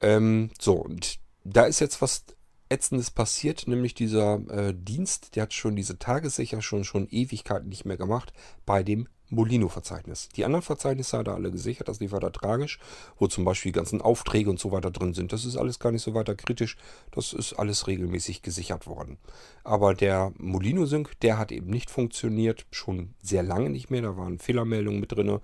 Ähm, 0.00 0.50
so, 0.58 0.74
und 0.74 1.18
da 1.44 1.64
ist 1.64 1.80
jetzt 1.80 2.00
was 2.02 2.24
Ätzendes 2.68 3.10
passiert, 3.10 3.66
nämlich 3.66 3.94
dieser 3.94 4.34
äh, 4.48 4.74
Dienst, 4.74 5.34
der 5.34 5.44
hat 5.44 5.54
schon 5.54 5.74
diese 5.74 5.98
Tagessicher 5.98 6.62
schon, 6.62 6.84
schon 6.84 7.08
Ewigkeiten 7.10 7.68
nicht 7.68 7.84
mehr 7.84 7.96
gemacht 7.96 8.32
bei 8.64 8.82
dem 8.82 9.08
Molino-Verzeichnis. 9.30 10.28
Die 10.36 10.44
anderen 10.44 10.62
Verzeichnisse 10.62 11.18
hat 11.18 11.28
er 11.28 11.34
alle 11.34 11.50
gesichert, 11.50 11.88
das 11.88 12.00
lief 12.00 12.12
weiter 12.12 12.32
tragisch, 12.32 12.78
wo 13.18 13.26
zum 13.26 13.44
Beispiel 13.44 13.72
die 13.72 13.76
ganzen 13.76 14.02
Aufträge 14.02 14.50
und 14.50 14.58
so 14.58 14.72
weiter 14.72 14.90
drin 14.90 15.14
sind. 15.14 15.32
Das 15.32 15.44
ist 15.44 15.56
alles 15.56 15.78
gar 15.78 15.92
nicht 15.92 16.02
so 16.02 16.14
weiter 16.14 16.34
kritisch, 16.34 16.76
das 17.12 17.32
ist 17.32 17.54
alles 17.54 17.86
regelmäßig 17.86 18.42
gesichert 18.42 18.86
worden. 18.86 19.18
Aber 19.64 19.94
der 19.94 20.32
Molino-Sync, 20.38 21.18
der 21.20 21.38
hat 21.38 21.52
eben 21.52 21.70
nicht 21.70 21.90
funktioniert, 21.90 22.66
schon 22.70 23.14
sehr 23.22 23.42
lange 23.42 23.70
nicht 23.70 23.90
mehr, 23.90 24.02
da 24.02 24.16
waren 24.16 24.38
Fehlermeldungen 24.38 25.00
mit 25.00 25.12
drin. 25.12 25.40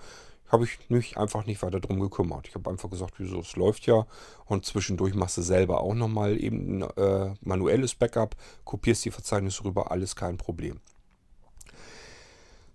Habe 0.48 0.64
ich 0.64 0.78
mich 0.88 1.16
einfach 1.18 1.44
nicht 1.44 1.62
weiter 1.62 1.80
drum 1.80 1.98
gekümmert. 1.98 2.46
Ich 2.46 2.54
habe 2.54 2.70
einfach 2.70 2.88
gesagt, 2.88 3.14
wieso, 3.18 3.40
es 3.40 3.56
läuft 3.56 3.86
ja. 3.86 4.06
Und 4.44 4.64
zwischendurch 4.64 5.12
machst 5.14 5.36
du 5.38 5.42
selber 5.42 5.80
auch 5.80 5.94
nochmal 5.94 6.40
eben 6.40 6.84
ein 6.84 6.90
äh, 6.96 7.34
manuelles 7.40 7.96
Backup, 7.96 8.36
kopierst 8.64 9.04
die 9.04 9.10
Verzeichnisse 9.10 9.64
rüber, 9.64 9.90
alles 9.90 10.14
kein 10.14 10.36
Problem. 10.36 10.80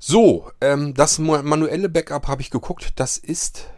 So, 0.04 0.50
ähm, 0.62 0.96
das 0.96 1.20
manuelle 1.20 1.88
Backup 1.88 2.28
habe 2.28 2.42
ich 2.42 2.50
geguckt, 2.50 2.94
das 2.96 3.20
ist 3.20 3.70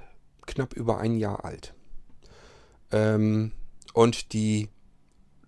knapp 0.45 0.71
über 0.71 0.99
ein 0.99 1.17
Jahr 1.17 1.43
alt. 1.43 1.73
Ähm, 2.93 3.51
und 3.93 4.31
die 4.31 4.69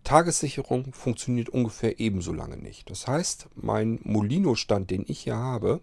Tagessicherung 0.04 0.92
funktioniert 0.92 1.48
ungefähr 1.48 2.02
ebenso 2.02 2.34
lange 2.34 2.58
nicht. 2.58 2.90
Das 2.90 3.08
heißt, 3.08 3.48
mein 3.56 4.00
Molino-Stand, 4.04 4.92
den 4.92 5.06
ich 5.08 5.22
hier 5.22 5.38
habe, 5.38 5.80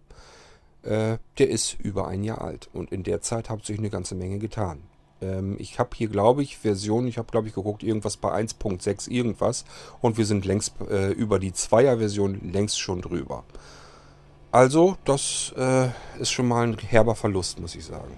äh, 0.83 1.17
der 1.39 1.49
ist 1.49 1.81
über 1.81 2.07
ein 2.07 2.23
Jahr 2.23 2.43
alt. 2.43 2.69
Und 2.75 2.93
in 2.93 3.03
der 3.03 3.23
Zeit 3.23 3.49
hat 3.49 3.65
sich 3.65 3.79
eine 3.79 3.89
ganze 3.89 4.15
Menge 4.15 4.39
getan. 4.39 4.83
Ähm, 5.23 5.57
ich 5.59 5.79
habe 5.79 5.97
hier, 5.97 6.09
glaube 6.09 6.43
ich, 6.43 6.59
Version, 6.59 7.07
ich 7.07 7.17
habe, 7.17 7.31
glaube 7.31 7.49
ich, 7.49 7.55
geguckt, 7.55 7.83
irgendwas 7.83 8.19
bei 8.19 8.31
1.6 8.31 9.09
irgendwas. 9.09 9.65
Und 10.03 10.19
wir 10.19 10.27
sind 10.27 10.45
längst 10.45 10.75
äh, 10.91 11.13
über 11.13 11.39
die 11.39 11.55
Zweier-Version 11.55 12.53
längst 12.53 12.79
schon 12.79 13.01
drüber. 13.01 13.45
Also, 14.53 14.99
das 15.07 15.55
äh, 15.57 15.89
ist 16.21 16.31
schon 16.31 16.47
mal 16.47 16.67
ein 16.67 16.77
herber 16.77 17.15
Verlust, 17.15 17.59
muss 17.59 17.75
ich 17.75 17.87
sagen. 17.87 18.13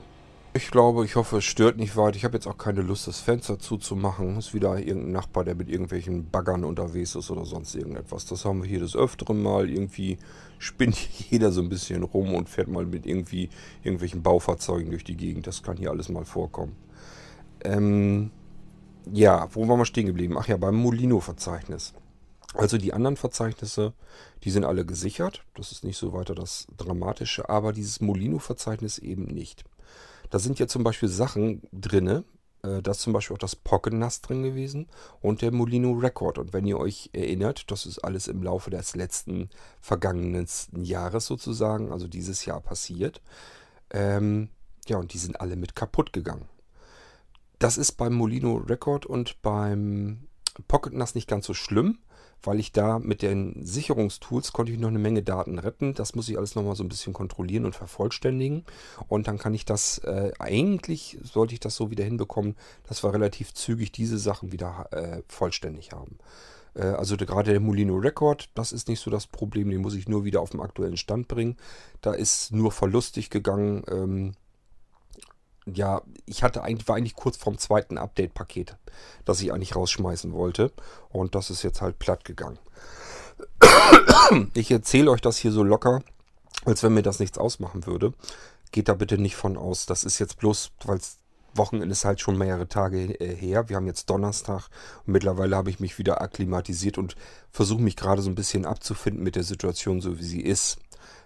Ich 0.52 0.68
glaube, 0.68 1.04
ich 1.04 1.14
hoffe, 1.14 1.38
es 1.38 1.44
stört 1.44 1.76
nicht 1.76 1.96
weit. 1.96 2.16
Ich 2.16 2.24
habe 2.24 2.34
jetzt 2.34 2.48
auch 2.48 2.58
keine 2.58 2.82
Lust, 2.82 3.06
das 3.06 3.20
Fenster 3.20 3.60
zuzumachen. 3.60 4.36
Ist 4.36 4.52
wieder 4.52 4.76
irgendein 4.76 5.12
Nachbar, 5.12 5.44
der 5.44 5.54
mit 5.54 5.68
irgendwelchen 5.68 6.30
Baggern 6.30 6.64
unterwegs 6.64 7.14
ist 7.14 7.30
oder 7.30 7.44
sonst 7.44 7.76
irgendetwas. 7.76 8.26
Das 8.26 8.44
haben 8.44 8.62
wir 8.62 8.68
hier 8.68 8.80
des 8.80 8.96
Öfteren 8.96 9.42
mal. 9.42 9.70
Irgendwie 9.70 10.18
spinnt 10.58 10.96
jeder 11.30 11.52
so 11.52 11.60
ein 11.60 11.68
bisschen 11.68 12.02
rum 12.02 12.34
und 12.34 12.48
fährt 12.48 12.66
mal 12.66 12.84
mit 12.84 13.06
irgendwie 13.06 13.48
irgendwelchen 13.84 14.22
Baufahrzeugen 14.24 14.90
durch 14.90 15.04
die 15.04 15.16
Gegend. 15.16 15.46
Das 15.46 15.62
kann 15.62 15.76
hier 15.76 15.90
alles 15.90 16.08
mal 16.08 16.24
vorkommen. 16.24 16.74
Ähm, 17.62 18.32
ja, 19.12 19.48
wo 19.52 19.68
waren 19.68 19.78
wir 19.78 19.84
stehen 19.84 20.06
geblieben? 20.06 20.36
Ach 20.36 20.48
ja, 20.48 20.56
beim 20.56 20.74
Molino-Verzeichnis. 20.74 21.94
Also 22.54 22.78
die 22.78 22.92
anderen 22.92 23.16
Verzeichnisse, 23.16 23.94
die 24.44 24.50
sind 24.50 24.64
alle 24.64 24.86
gesichert. 24.86 25.44
Das 25.54 25.72
ist 25.72 25.84
nicht 25.84 25.98
so 25.98 26.12
weiter 26.12 26.34
das 26.34 26.66
Dramatische, 26.76 27.48
aber 27.48 27.72
dieses 27.72 28.00
Molino-Verzeichnis 28.00 28.98
eben 28.98 29.24
nicht. 29.24 29.64
Da 30.30 30.38
sind 30.38 30.58
ja 30.58 30.68
zum 30.68 30.84
Beispiel 30.84 31.08
Sachen 31.08 31.62
drinne. 31.72 32.24
Äh, 32.62 32.80
da 32.80 32.92
ist 32.92 33.00
zum 33.00 33.12
Beispiel 33.12 33.34
auch 33.34 33.40
das 33.40 33.56
Pocket 33.56 33.92
NAS 33.92 34.20
drin 34.20 34.44
gewesen 34.44 34.86
und 35.20 35.42
der 35.42 35.50
Molino 35.50 35.92
Record. 35.92 36.38
Und 36.38 36.52
wenn 36.52 36.64
ihr 36.64 36.78
euch 36.78 37.10
erinnert, 37.12 37.70
das 37.72 37.86
ist 37.86 37.98
alles 37.98 38.28
im 38.28 38.42
Laufe 38.42 38.70
des 38.70 38.94
letzten 38.94 39.50
vergangenen 39.80 40.46
Jahres 40.76 41.26
sozusagen, 41.26 41.90
also 41.90 42.06
dieses 42.06 42.44
Jahr 42.44 42.60
passiert. 42.60 43.20
Ähm, 43.90 44.48
ja, 44.86 44.96
und 44.98 45.12
die 45.12 45.18
sind 45.18 45.40
alle 45.40 45.56
mit 45.56 45.74
kaputt 45.74 46.12
gegangen. 46.12 46.48
Das 47.58 47.78
ist 47.78 47.92
beim 47.92 48.14
Molino 48.14 48.56
Record 48.56 49.06
und 49.06 49.42
beim 49.42 50.28
Pocket 50.68 50.92
NAS 50.92 51.16
nicht 51.16 51.28
ganz 51.28 51.46
so 51.46 51.54
schlimm 51.54 51.98
weil 52.46 52.60
ich 52.60 52.72
da 52.72 52.98
mit 52.98 53.22
den 53.22 53.64
Sicherungstools 53.64 54.52
konnte 54.52 54.72
ich 54.72 54.78
noch 54.78 54.88
eine 54.88 54.98
Menge 54.98 55.22
Daten 55.22 55.58
retten. 55.58 55.94
Das 55.94 56.14
muss 56.14 56.28
ich 56.28 56.36
alles 56.38 56.54
nochmal 56.54 56.76
so 56.76 56.84
ein 56.84 56.88
bisschen 56.88 57.12
kontrollieren 57.12 57.64
und 57.64 57.74
vervollständigen. 57.74 58.64
Und 59.08 59.28
dann 59.28 59.38
kann 59.38 59.54
ich 59.54 59.64
das, 59.64 59.98
äh, 59.98 60.32
eigentlich 60.38 61.18
sollte 61.22 61.54
ich 61.54 61.60
das 61.60 61.76
so 61.76 61.90
wieder 61.90 62.04
hinbekommen, 62.04 62.56
dass 62.88 63.02
wir 63.02 63.12
relativ 63.12 63.54
zügig 63.54 63.92
diese 63.92 64.18
Sachen 64.18 64.52
wieder 64.52 64.88
äh, 64.92 65.22
vollständig 65.28 65.92
haben. 65.92 66.18
Äh, 66.74 66.82
also 66.82 67.16
gerade 67.16 67.52
der 67.52 67.60
Molino 67.60 67.96
Record, 67.96 68.50
das 68.54 68.72
ist 68.72 68.88
nicht 68.88 69.00
so 69.00 69.10
das 69.10 69.26
Problem, 69.26 69.70
den 69.70 69.80
muss 69.80 69.94
ich 69.94 70.08
nur 70.08 70.24
wieder 70.24 70.40
auf 70.40 70.50
den 70.50 70.60
aktuellen 70.60 70.96
Stand 70.96 71.28
bringen. 71.28 71.56
Da 72.00 72.12
ist 72.12 72.52
nur 72.52 72.72
verlustig 72.72 73.30
gegangen. 73.30 73.82
Ähm, 73.90 74.32
ja, 75.66 76.02
ich 76.26 76.42
hatte 76.42 76.62
eigentlich, 76.62 76.88
war 76.88 76.96
eigentlich 76.96 77.16
kurz 77.16 77.36
vorm 77.36 77.58
zweiten 77.58 77.98
Update-Paket, 77.98 78.76
das 79.24 79.40
ich 79.40 79.52
eigentlich 79.52 79.76
rausschmeißen 79.76 80.32
wollte. 80.32 80.72
Und 81.10 81.34
das 81.34 81.50
ist 81.50 81.62
jetzt 81.62 81.80
halt 81.80 81.98
platt 81.98 82.24
gegangen. 82.24 82.58
Ich 84.54 84.70
erzähle 84.70 85.10
euch 85.10 85.20
das 85.20 85.36
hier 85.36 85.52
so 85.52 85.62
locker, 85.62 86.02
als 86.64 86.82
wenn 86.82 86.94
mir 86.94 87.02
das 87.02 87.18
nichts 87.18 87.38
ausmachen 87.38 87.86
würde. 87.86 88.12
Geht 88.72 88.88
da 88.88 88.94
bitte 88.94 89.18
nicht 89.18 89.36
von 89.36 89.56
aus. 89.56 89.86
Das 89.86 90.04
ist 90.04 90.18
jetzt 90.18 90.38
bloß, 90.38 90.72
weil 90.84 91.00
Wochenende 91.56 91.92
ist 91.92 92.04
halt 92.04 92.20
schon 92.20 92.36
mehrere 92.36 92.68
Tage 92.68 93.20
äh, 93.20 93.34
her. 93.34 93.68
Wir 93.68 93.76
haben 93.76 93.86
jetzt 93.86 94.10
Donnerstag 94.10 94.68
und 95.06 95.12
mittlerweile 95.12 95.56
habe 95.56 95.70
ich 95.70 95.80
mich 95.80 95.98
wieder 95.98 96.20
akklimatisiert 96.20 96.98
und 96.98 97.16
versuche 97.50 97.82
mich 97.82 97.96
gerade 97.96 98.22
so 98.22 98.30
ein 98.30 98.34
bisschen 98.34 98.66
abzufinden 98.66 99.22
mit 99.22 99.36
der 99.36 99.44
Situation, 99.44 100.00
so 100.00 100.18
wie 100.18 100.24
sie 100.24 100.40
ist. 100.40 100.78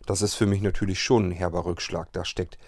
Das 0.07 0.23
ist 0.23 0.35
für 0.35 0.47
mich 0.47 0.63
natürlich 0.63 1.01
schon 1.03 1.29
ein 1.29 1.33
herber 1.33 1.65
Rückschlag. 1.65 2.13
Da 2.13 2.25
steckt 2.25 2.59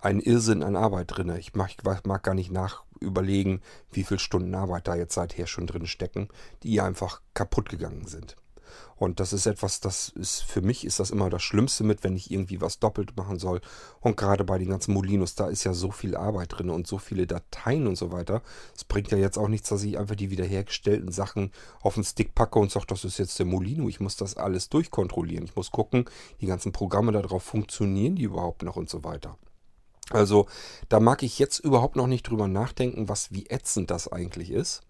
ein 0.00 0.20
Irrsinn 0.20 0.62
an 0.62 0.76
Arbeit 0.76 1.16
drin. 1.16 1.34
Ich 1.38 1.54
mag, 1.54 1.72
mag 2.06 2.22
gar 2.22 2.34
nicht 2.34 2.50
nachüberlegen, 2.50 3.62
wie 3.92 4.04
viele 4.04 4.20
Stunden 4.20 4.54
Arbeit 4.54 4.88
da 4.88 4.94
jetzt 4.94 5.14
seither 5.14 5.46
schon 5.46 5.66
drin 5.66 5.86
stecken, 5.86 6.28
die 6.62 6.80
einfach 6.80 7.20
kaputt 7.34 7.68
gegangen 7.68 8.06
sind. 8.06 8.36
Und 8.96 9.18
das 9.18 9.32
ist 9.32 9.46
etwas, 9.46 9.80
das 9.80 10.10
ist 10.10 10.42
für 10.42 10.60
mich 10.60 10.84
ist 10.84 11.00
das 11.00 11.10
immer 11.10 11.30
das 11.30 11.42
Schlimmste 11.42 11.84
mit, 11.84 12.04
wenn 12.04 12.16
ich 12.16 12.30
irgendwie 12.30 12.60
was 12.60 12.78
doppelt 12.78 13.16
machen 13.16 13.38
soll. 13.38 13.60
Und 14.00 14.16
gerade 14.16 14.44
bei 14.44 14.58
den 14.58 14.68
ganzen 14.68 14.92
Molinos, 14.94 15.34
da 15.34 15.48
ist 15.48 15.64
ja 15.64 15.72
so 15.72 15.90
viel 15.90 16.16
Arbeit 16.16 16.52
drin 16.52 16.70
und 16.70 16.86
so 16.86 16.98
viele 16.98 17.26
Dateien 17.26 17.86
und 17.86 17.96
so 17.96 18.12
weiter. 18.12 18.42
Es 18.76 18.84
bringt 18.84 19.10
ja 19.10 19.18
jetzt 19.18 19.38
auch 19.38 19.48
nichts, 19.48 19.70
dass 19.70 19.82
ich 19.82 19.98
einfach 19.98 20.16
die 20.16 20.30
wiederhergestellten 20.30 21.12
Sachen 21.12 21.50
auf 21.80 21.94
den 21.94 22.04
Stick 22.04 22.34
packe 22.34 22.58
und 22.58 22.70
sage, 22.70 22.86
das 22.88 23.04
ist 23.04 23.18
jetzt 23.18 23.38
der 23.38 23.46
Molino. 23.46 23.88
Ich 23.88 24.00
muss 24.00 24.16
das 24.16 24.36
alles 24.36 24.68
durchkontrollieren. 24.68 25.44
Ich 25.44 25.56
muss 25.56 25.70
gucken, 25.70 26.04
die 26.40 26.46
ganzen 26.46 26.72
Programme 26.72 27.12
darauf 27.12 27.42
funktionieren 27.42 28.16
die 28.16 28.24
überhaupt 28.24 28.62
noch 28.62 28.76
und 28.76 28.90
so 28.90 29.02
weiter. 29.02 29.38
Also 30.10 30.46
da 30.88 31.00
mag 31.00 31.22
ich 31.22 31.38
jetzt 31.38 31.60
überhaupt 31.60 31.96
noch 31.96 32.06
nicht 32.06 32.24
drüber 32.24 32.48
nachdenken, 32.48 33.08
was 33.08 33.32
wie 33.32 33.46
ätzend 33.46 33.90
das 33.90 34.08
eigentlich 34.12 34.50
ist. 34.50 34.82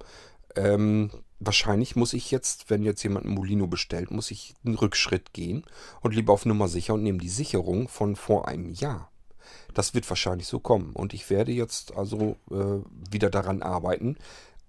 Ähm, 0.56 1.10
wahrscheinlich 1.38 1.94
muss 1.94 2.12
ich 2.12 2.30
jetzt, 2.30 2.70
wenn 2.70 2.82
jetzt 2.82 3.02
jemand 3.02 3.26
ein 3.26 3.34
Molino 3.34 3.66
bestellt, 3.66 4.10
muss 4.10 4.30
ich 4.30 4.54
einen 4.64 4.74
Rückschritt 4.74 5.32
gehen 5.32 5.64
und 6.00 6.14
lieber 6.14 6.32
auf 6.32 6.46
Nummer 6.46 6.68
sicher 6.68 6.94
und 6.94 7.02
nehme 7.02 7.18
die 7.18 7.28
Sicherung 7.28 7.88
von 7.88 8.16
vor 8.16 8.48
einem 8.48 8.70
Jahr. 8.70 9.10
Das 9.74 9.94
wird 9.94 10.08
wahrscheinlich 10.08 10.48
so 10.48 10.58
kommen. 10.58 10.92
Und 10.92 11.14
ich 11.14 11.30
werde 11.30 11.52
jetzt 11.52 11.96
also 11.96 12.36
äh, 12.50 12.82
wieder 13.10 13.30
daran 13.30 13.62
arbeiten, 13.62 14.16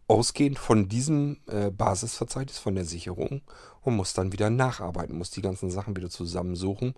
ausgehend 0.07 0.59
von 0.59 0.89
diesem 0.89 1.37
äh, 1.47 1.71
Basisverzeichnis 1.71 2.57
von 2.59 2.75
der 2.75 2.85
Sicherung 2.85 3.41
und 3.81 3.95
muss 3.95 4.13
dann 4.13 4.33
wieder 4.33 4.49
nacharbeiten, 4.49 5.17
muss 5.17 5.31
die 5.31 5.41
ganzen 5.41 5.71
Sachen 5.71 5.95
wieder 5.95 6.09
zusammensuchen 6.09 6.93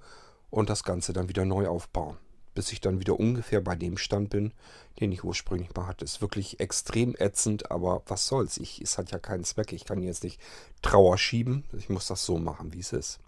und 0.49 0.69
das 0.69 0.83
Ganze 0.83 1.13
dann 1.13 1.29
wieder 1.29 1.45
neu 1.45 1.67
aufbauen 1.67 2.17
bis 2.53 2.71
ich 2.71 2.81
dann 2.81 2.99
wieder 2.99 3.19
ungefähr 3.19 3.61
bei 3.61 3.75
dem 3.75 3.97
Stand 3.97 4.29
bin, 4.29 4.53
den 4.99 5.11
ich 5.11 5.23
ursprünglich 5.23 5.73
mal 5.75 5.87
hatte. 5.87 6.05
Ist 6.05 6.21
wirklich 6.21 6.59
extrem 6.59 7.15
ätzend, 7.17 7.71
aber 7.71 8.03
was 8.07 8.27
soll's? 8.27 8.57
Ich, 8.57 8.81
es 8.81 8.97
hat 8.97 9.11
ja 9.11 9.19
keinen 9.19 9.43
Zweck. 9.43 9.73
Ich 9.73 9.85
kann 9.85 10.03
jetzt 10.03 10.23
nicht 10.23 10.39
Trauer 10.81 11.17
schieben. 11.17 11.63
Ich 11.77 11.89
muss 11.89 12.07
das 12.07 12.25
so 12.25 12.37
machen, 12.37 12.73
wie 12.73 12.79
es 12.79 12.93
ist. 12.93 13.19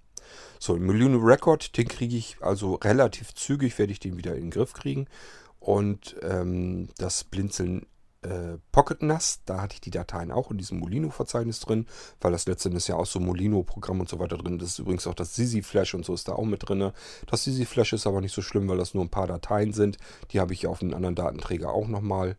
So, 0.60 0.74
den 0.74 0.86
Millionen 0.86 1.22
Record, 1.22 1.78
den 1.78 1.88
kriege 1.88 2.16
ich 2.16 2.38
also 2.42 2.76
relativ 2.76 3.34
zügig, 3.34 3.78
werde 3.78 3.92
ich 3.92 4.00
den 4.00 4.18
wieder 4.18 4.36
in 4.36 4.46
den 4.46 4.52
Griff 4.52 4.74
kriegen. 4.74 5.08
Und 5.60 6.16
ähm, 6.22 6.90
das 6.98 7.24
Blinzeln 7.24 7.88
äh, 8.26 8.58
Pocket 8.72 9.02
NAS. 9.02 9.42
Da 9.46 9.62
hatte 9.62 9.76
ich 9.76 9.82
die 9.82 9.92
Dateien 9.92 10.32
auch 10.32 10.52
in 10.52 10.58
diesem 10.58 10.80
Molino-Verzeichnis 10.80 11.60
drin, 11.60 11.88
weil 12.20 12.32
das 12.32 12.46
letztendlich 12.46 12.88
ja 12.88 12.96
auch 12.96 13.06
so 13.06 13.20
Molino-Programm 13.20 14.00
und 14.00 14.10
so 14.10 14.20
weiter 14.20 14.38
drin. 14.38 14.60
Das 14.60 14.70
ist 14.70 14.80
übrigens 14.80 15.08
auch 15.08 15.14
das 15.14 15.36
Sisi 15.36 15.62
Flash 15.62 15.94
und 15.94 16.06
so 16.06 16.14
ist 16.14 16.28
da 16.28 16.34
auch 16.34 16.46
mit 16.46 16.68
drin. 16.68 16.92
Das 17.28 17.44
Sisi 17.44 17.66
Flash 17.66 17.94
ist 17.94 18.08
aber 18.08 18.22
nicht 18.22 18.34
so 18.34 18.42
schlimm, 18.42 18.68
weil 18.68 18.78
das 18.78 18.94
nur 18.94 19.04
ein 19.04 19.10
paar 19.10 19.28
Dateien 19.28 19.74
sind. 19.74 19.98
Die 20.32 20.40
habe 20.40 20.54
ich 20.54 20.68
auf 20.68 20.82
einen 20.82 20.94
anderen 20.94 21.16
Datenträger 21.16 21.72
auch 21.72 21.88
nochmal. 21.88 22.38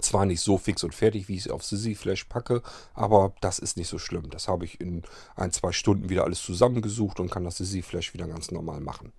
Zwar 0.00 0.24
nicht 0.24 0.40
so 0.40 0.56
fix 0.56 0.82
und 0.84 0.94
fertig, 0.94 1.28
wie 1.28 1.34
ich 1.34 1.44
es 1.44 1.50
auf 1.50 1.62
Sisi 1.62 1.94
Flash 1.94 2.24
packe, 2.24 2.62
aber 2.94 3.34
das 3.42 3.58
ist 3.58 3.76
nicht 3.76 3.88
so 3.88 3.98
schlimm. 3.98 4.30
Das 4.30 4.48
habe 4.48 4.64
ich 4.64 4.80
in 4.80 5.02
ein, 5.36 5.52
zwei 5.52 5.72
Stunden 5.72 6.08
wieder 6.08 6.24
alles 6.24 6.40
zusammengesucht 6.40 7.20
und 7.20 7.30
kann 7.30 7.44
das 7.44 7.58
Sisi 7.58 7.82
Flash 7.82 8.14
wieder 8.14 8.26
ganz 8.26 8.50
normal 8.50 8.80
machen. 8.80 9.12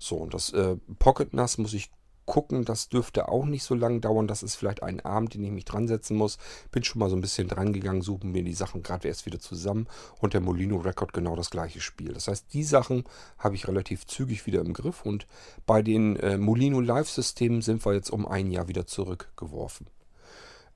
So, 0.00 0.16
und 0.16 0.34
das 0.34 0.52
äh, 0.52 0.76
Pocket 0.98 1.32
NAS 1.32 1.58
muss 1.58 1.74
ich 1.74 1.92
gucken. 2.26 2.64
Das 2.64 2.88
dürfte 2.88 3.28
auch 3.28 3.46
nicht 3.46 3.62
so 3.62 3.74
lange 3.74 4.00
dauern. 4.00 4.26
Das 4.26 4.42
ist 4.42 4.56
vielleicht 4.56 4.82
ein 4.82 5.00
Abend, 5.00 5.34
den 5.34 5.44
ich 5.44 5.50
mich 5.50 5.64
dran 5.64 5.88
setzen 5.88 6.16
muss. 6.16 6.38
Bin 6.70 6.84
schon 6.84 6.98
mal 6.98 7.08
so 7.08 7.16
ein 7.16 7.20
bisschen 7.20 7.48
dran 7.48 7.72
gegangen, 7.72 8.02
suchen 8.02 8.32
mir 8.32 8.42
die 8.42 8.52
Sachen 8.52 8.82
gerade 8.82 9.08
erst 9.08 9.24
wieder 9.26 9.38
zusammen. 9.38 9.86
Und 10.20 10.34
der 10.34 10.40
Molino 10.40 10.76
Record 10.76 11.12
genau 11.12 11.36
das 11.36 11.50
gleiche 11.50 11.80
Spiel. 11.80 12.12
Das 12.12 12.28
heißt, 12.28 12.52
die 12.52 12.64
Sachen 12.64 13.04
habe 13.38 13.54
ich 13.54 13.68
relativ 13.68 14.06
zügig 14.06 14.46
wieder 14.46 14.60
im 14.60 14.74
Griff. 14.74 15.06
Und 15.06 15.26
bei 15.64 15.82
den 15.82 16.16
äh, 16.16 16.36
Molino 16.36 16.80
Live-Systemen 16.80 17.62
sind 17.62 17.86
wir 17.86 17.94
jetzt 17.94 18.10
um 18.10 18.26
ein 18.26 18.50
Jahr 18.50 18.68
wieder 18.68 18.86
zurückgeworfen. 18.86 19.86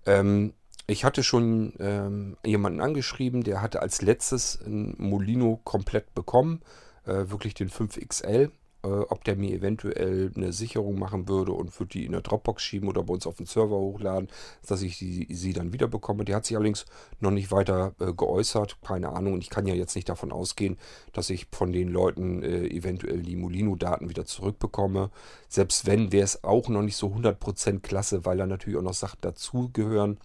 Ähm, 0.07 0.55
ich 0.87 1.05
hatte 1.05 1.23
schon 1.23 1.75
ähm, 1.79 2.37
jemanden 2.45 2.81
angeschrieben, 2.81 3.45
der 3.45 3.63
hatte 3.63 3.81
als 3.81 4.03
letztes 4.03 4.61
ein 4.67 4.95
Molino 4.99 5.61
komplett 5.63 6.15
bekommen. 6.15 6.63
Äh, 7.05 7.31
wirklich 7.31 7.55
den 7.55 7.71
5XL 7.71 8.51
äh, 8.83 8.89
ob 8.89 9.25
der 9.25 9.37
mir 9.37 9.55
eventuell 9.55 10.33
eine 10.35 10.53
Sicherung 10.53 10.99
machen 10.99 11.29
würde 11.29 11.53
und 11.53 11.79
würde 11.79 11.91
die 11.91 12.07
in 12.07 12.13
der 12.13 12.23
Dropbox 12.23 12.63
schieben 12.63 12.89
oder 12.89 13.03
bei 13.03 13.15
uns 13.15 13.27
auf 13.27 13.37
den 13.37 13.47
Server 13.47 13.77
hochladen, 13.77 14.29
dass 14.67 14.83
ich 14.83 14.99
die, 14.99 15.27
sie 15.31 15.53
dann 15.53 15.73
wieder 15.73 15.89
bekomme. 15.89 16.25
Der 16.25 16.37
hat 16.37 16.47
sich 16.47 16.57
allerdings 16.57 16.87
noch 17.21 17.31
nicht 17.31 17.53
weiter 17.53 17.95
äh, 18.01 18.13
geäußert, 18.13 18.79
keine 18.83 19.11
Ahnung. 19.11 19.35
Und 19.35 19.43
ich 19.43 19.51
kann 19.51 19.67
ja 19.67 19.75
jetzt 19.75 19.95
nicht 19.95 20.09
davon 20.09 20.33
ausgehen, 20.33 20.79
dass 21.13 21.31
ich 21.31 21.47
von 21.53 21.73
den 21.73 21.89
Leuten 21.89 22.43
äh, 22.43 22.67
eventuell 22.69 23.23
die 23.23 23.37
Molino-Daten 23.37 24.09
wieder 24.09 24.25
zurückbekomme. 24.25 25.11
Selbst 25.49 25.87
wenn, 25.87 26.13
wäre 26.13 26.25
es 26.25 26.45
auch 26.45 26.69
noch 26.69 26.83
nicht 26.83 26.97
so 26.97 27.09
100% 27.09 27.81
klasse, 27.81 28.25
weil 28.25 28.39
da 28.39 28.47
natürlich 28.47 28.79
auch 28.79 28.83
noch 28.83 28.95
Sachen 28.95 29.19
dazugehören 29.21 30.19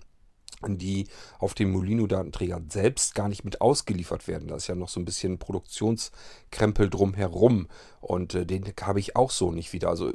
die 0.67 1.07
auf 1.39 1.53
dem 1.53 1.71
Molino-Datenträger 1.71 2.61
selbst 2.69 3.15
gar 3.15 3.29
nicht 3.29 3.45
mit 3.45 3.61
ausgeliefert 3.61 4.27
werden. 4.27 4.47
Da 4.47 4.55
ist 4.55 4.67
ja 4.67 4.75
noch 4.75 4.89
so 4.89 4.99
ein 4.99 5.05
bisschen 5.05 5.37
Produktionskrempel 5.37 6.89
drumherum 6.89 7.67
und 8.01 8.35
äh, 8.35 8.45
den 8.45 8.65
habe 8.81 8.99
ich 8.99 9.15
auch 9.15 9.31
so 9.31 9.51
nicht 9.51 9.73
wieder. 9.73 9.89
Also 9.89 10.11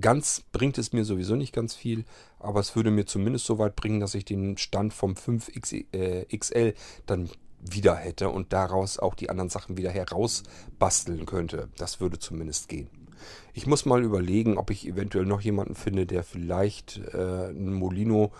ganz 0.00 0.42
bringt 0.52 0.78
es 0.78 0.92
mir 0.92 1.04
sowieso 1.04 1.34
nicht 1.36 1.52
ganz 1.52 1.74
viel, 1.74 2.04
aber 2.38 2.60
es 2.60 2.76
würde 2.76 2.90
mir 2.90 3.06
zumindest 3.06 3.46
so 3.46 3.58
weit 3.58 3.76
bringen, 3.76 4.00
dass 4.00 4.14
ich 4.14 4.24
den 4.24 4.58
Stand 4.58 4.92
vom 4.92 5.14
5XL 5.14 6.54
äh, 6.54 6.74
dann 7.06 7.30
wieder 7.60 7.96
hätte 7.96 8.28
und 8.28 8.52
daraus 8.52 8.98
auch 8.98 9.14
die 9.14 9.30
anderen 9.30 9.48
Sachen 9.48 9.76
wieder 9.76 9.90
herausbasteln 9.90 11.26
könnte. 11.26 11.68
Das 11.78 12.00
würde 12.00 12.18
zumindest 12.18 12.68
gehen. 12.68 12.88
Ich 13.52 13.66
muss 13.66 13.86
mal 13.86 14.02
überlegen, 14.02 14.58
ob 14.58 14.70
ich 14.70 14.86
eventuell 14.86 15.24
noch 15.24 15.40
jemanden 15.40 15.74
finde, 15.74 16.06
der 16.06 16.24
vielleicht 16.24 17.00
äh, 17.12 17.46
einen 17.48 17.72
Molino 17.72 18.32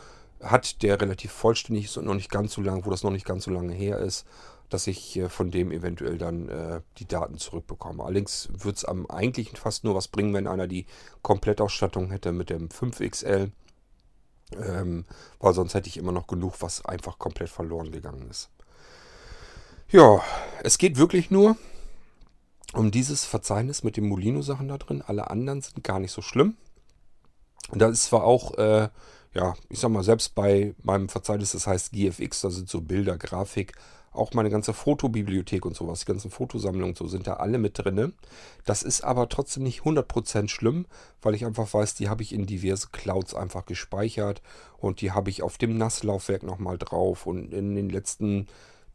hat, 0.44 0.82
der 0.82 1.00
relativ 1.00 1.32
vollständig 1.32 1.86
ist 1.86 1.96
und 1.96 2.06
noch 2.06 2.14
nicht 2.14 2.30
ganz 2.30 2.52
so 2.52 2.62
lang, 2.62 2.84
wo 2.84 2.90
das 2.90 3.02
noch 3.02 3.10
nicht 3.10 3.26
ganz 3.26 3.44
so 3.44 3.50
lange 3.50 3.72
her 3.72 3.98
ist, 3.98 4.26
dass 4.68 4.86
ich 4.86 5.16
äh, 5.16 5.28
von 5.28 5.50
dem 5.50 5.70
eventuell 5.72 6.18
dann 6.18 6.48
äh, 6.48 6.80
die 6.98 7.06
Daten 7.06 7.38
zurückbekomme. 7.38 8.02
Allerdings 8.02 8.48
würde 8.52 8.76
es 8.76 8.84
am 8.84 9.06
eigentlichen 9.06 9.56
fast 9.56 9.84
nur 9.84 9.94
was 9.94 10.08
bringen, 10.08 10.34
wenn 10.34 10.46
einer 10.46 10.66
die 10.66 10.86
Komplettausstattung 11.22 12.10
hätte 12.10 12.32
mit 12.32 12.50
dem 12.50 12.68
5XL. 12.68 13.50
Ähm, 14.56 15.04
weil 15.40 15.54
sonst 15.54 15.74
hätte 15.74 15.88
ich 15.88 15.96
immer 15.96 16.12
noch 16.12 16.26
genug, 16.26 16.54
was 16.60 16.84
einfach 16.84 17.18
komplett 17.18 17.48
verloren 17.48 17.90
gegangen 17.90 18.28
ist. 18.30 18.50
Ja, 19.90 20.20
es 20.62 20.78
geht 20.78 20.96
wirklich 20.96 21.30
nur 21.30 21.56
um 22.72 22.90
dieses 22.90 23.24
Verzeichnis 23.24 23.84
mit 23.84 23.96
den 23.96 24.08
Molino-Sachen 24.08 24.68
da 24.68 24.78
drin. 24.78 25.02
Alle 25.06 25.30
anderen 25.30 25.60
sind 25.60 25.84
gar 25.84 26.00
nicht 26.00 26.12
so 26.12 26.22
schlimm. 26.22 26.56
Da 27.72 27.88
ist 27.88 28.04
zwar 28.04 28.24
auch, 28.24 28.54
äh, 28.58 28.88
ja, 29.34 29.54
ich 29.68 29.80
sag 29.80 29.90
mal, 29.90 30.04
selbst 30.04 30.34
bei 30.34 30.74
meinem 30.82 31.08
Verzeichnis, 31.08 31.52
das 31.52 31.66
heißt 31.66 31.92
GFX, 31.92 32.40
da 32.42 32.50
sind 32.50 32.68
so 32.68 32.80
Bilder, 32.80 33.18
Grafik, 33.18 33.72
auch 34.12 34.32
meine 34.32 34.48
ganze 34.48 34.72
Fotobibliothek 34.72 35.66
und 35.66 35.74
sowas, 35.74 36.00
die 36.00 36.06
ganzen 36.06 36.30
Fotosammlungen 36.30 36.94
so 36.94 37.08
sind 37.08 37.26
da 37.26 37.34
alle 37.34 37.58
mit 37.58 37.78
drin. 37.78 38.14
Das 38.64 38.84
ist 38.84 39.02
aber 39.02 39.28
trotzdem 39.28 39.64
nicht 39.64 39.80
100% 39.80 40.48
schlimm, 40.48 40.86
weil 41.20 41.34
ich 41.34 41.44
einfach 41.44 41.74
weiß, 41.74 41.96
die 41.96 42.08
habe 42.08 42.22
ich 42.22 42.32
in 42.32 42.46
diverse 42.46 42.88
Clouds 42.92 43.34
einfach 43.34 43.66
gespeichert 43.66 44.40
und 44.78 45.00
die 45.00 45.10
habe 45.10 45.30
ich 45.30 45.42
auf 45.42 45.58
dem 45.58 45.76
Nasslaufwerk 45.76 46.44
nochmal 46.44 46.78
drauf 46.78 47.26
und 47.26 47.52
in 47.52 47.74
den 47.74 47.90
letzten 47.90 48.46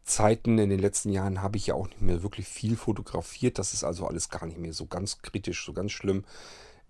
Zeiten 0.06 0.58
in 0.58 0.70
den 0.70 0.80
letzten 0.80 1.12
Jahren 1.12 1.42
habe 1.42 1.58
ich 1.58 1.68
ja 1.68 1.76
auch 1.76 1.88
nicht 1.88 2.02
mehr 2.02 2.24
wirklich 2.24 2.48
viel 2.48 2.76
fotografiert. 2.76 3.60
Das 3.60 3.74
ist 3.74 3.84
also 3.84 4.08
alles 4.08 4.30
gar 4.30 4.46
nicht 4.46 4.58
mehr 4.58 4.74
so 4.74 4.88
ganz 4.88 5.22
kritisch, 5.22 5.64
so 5.64 5.74
ganz 5.74 5.92
schlimm. 5.92 6.24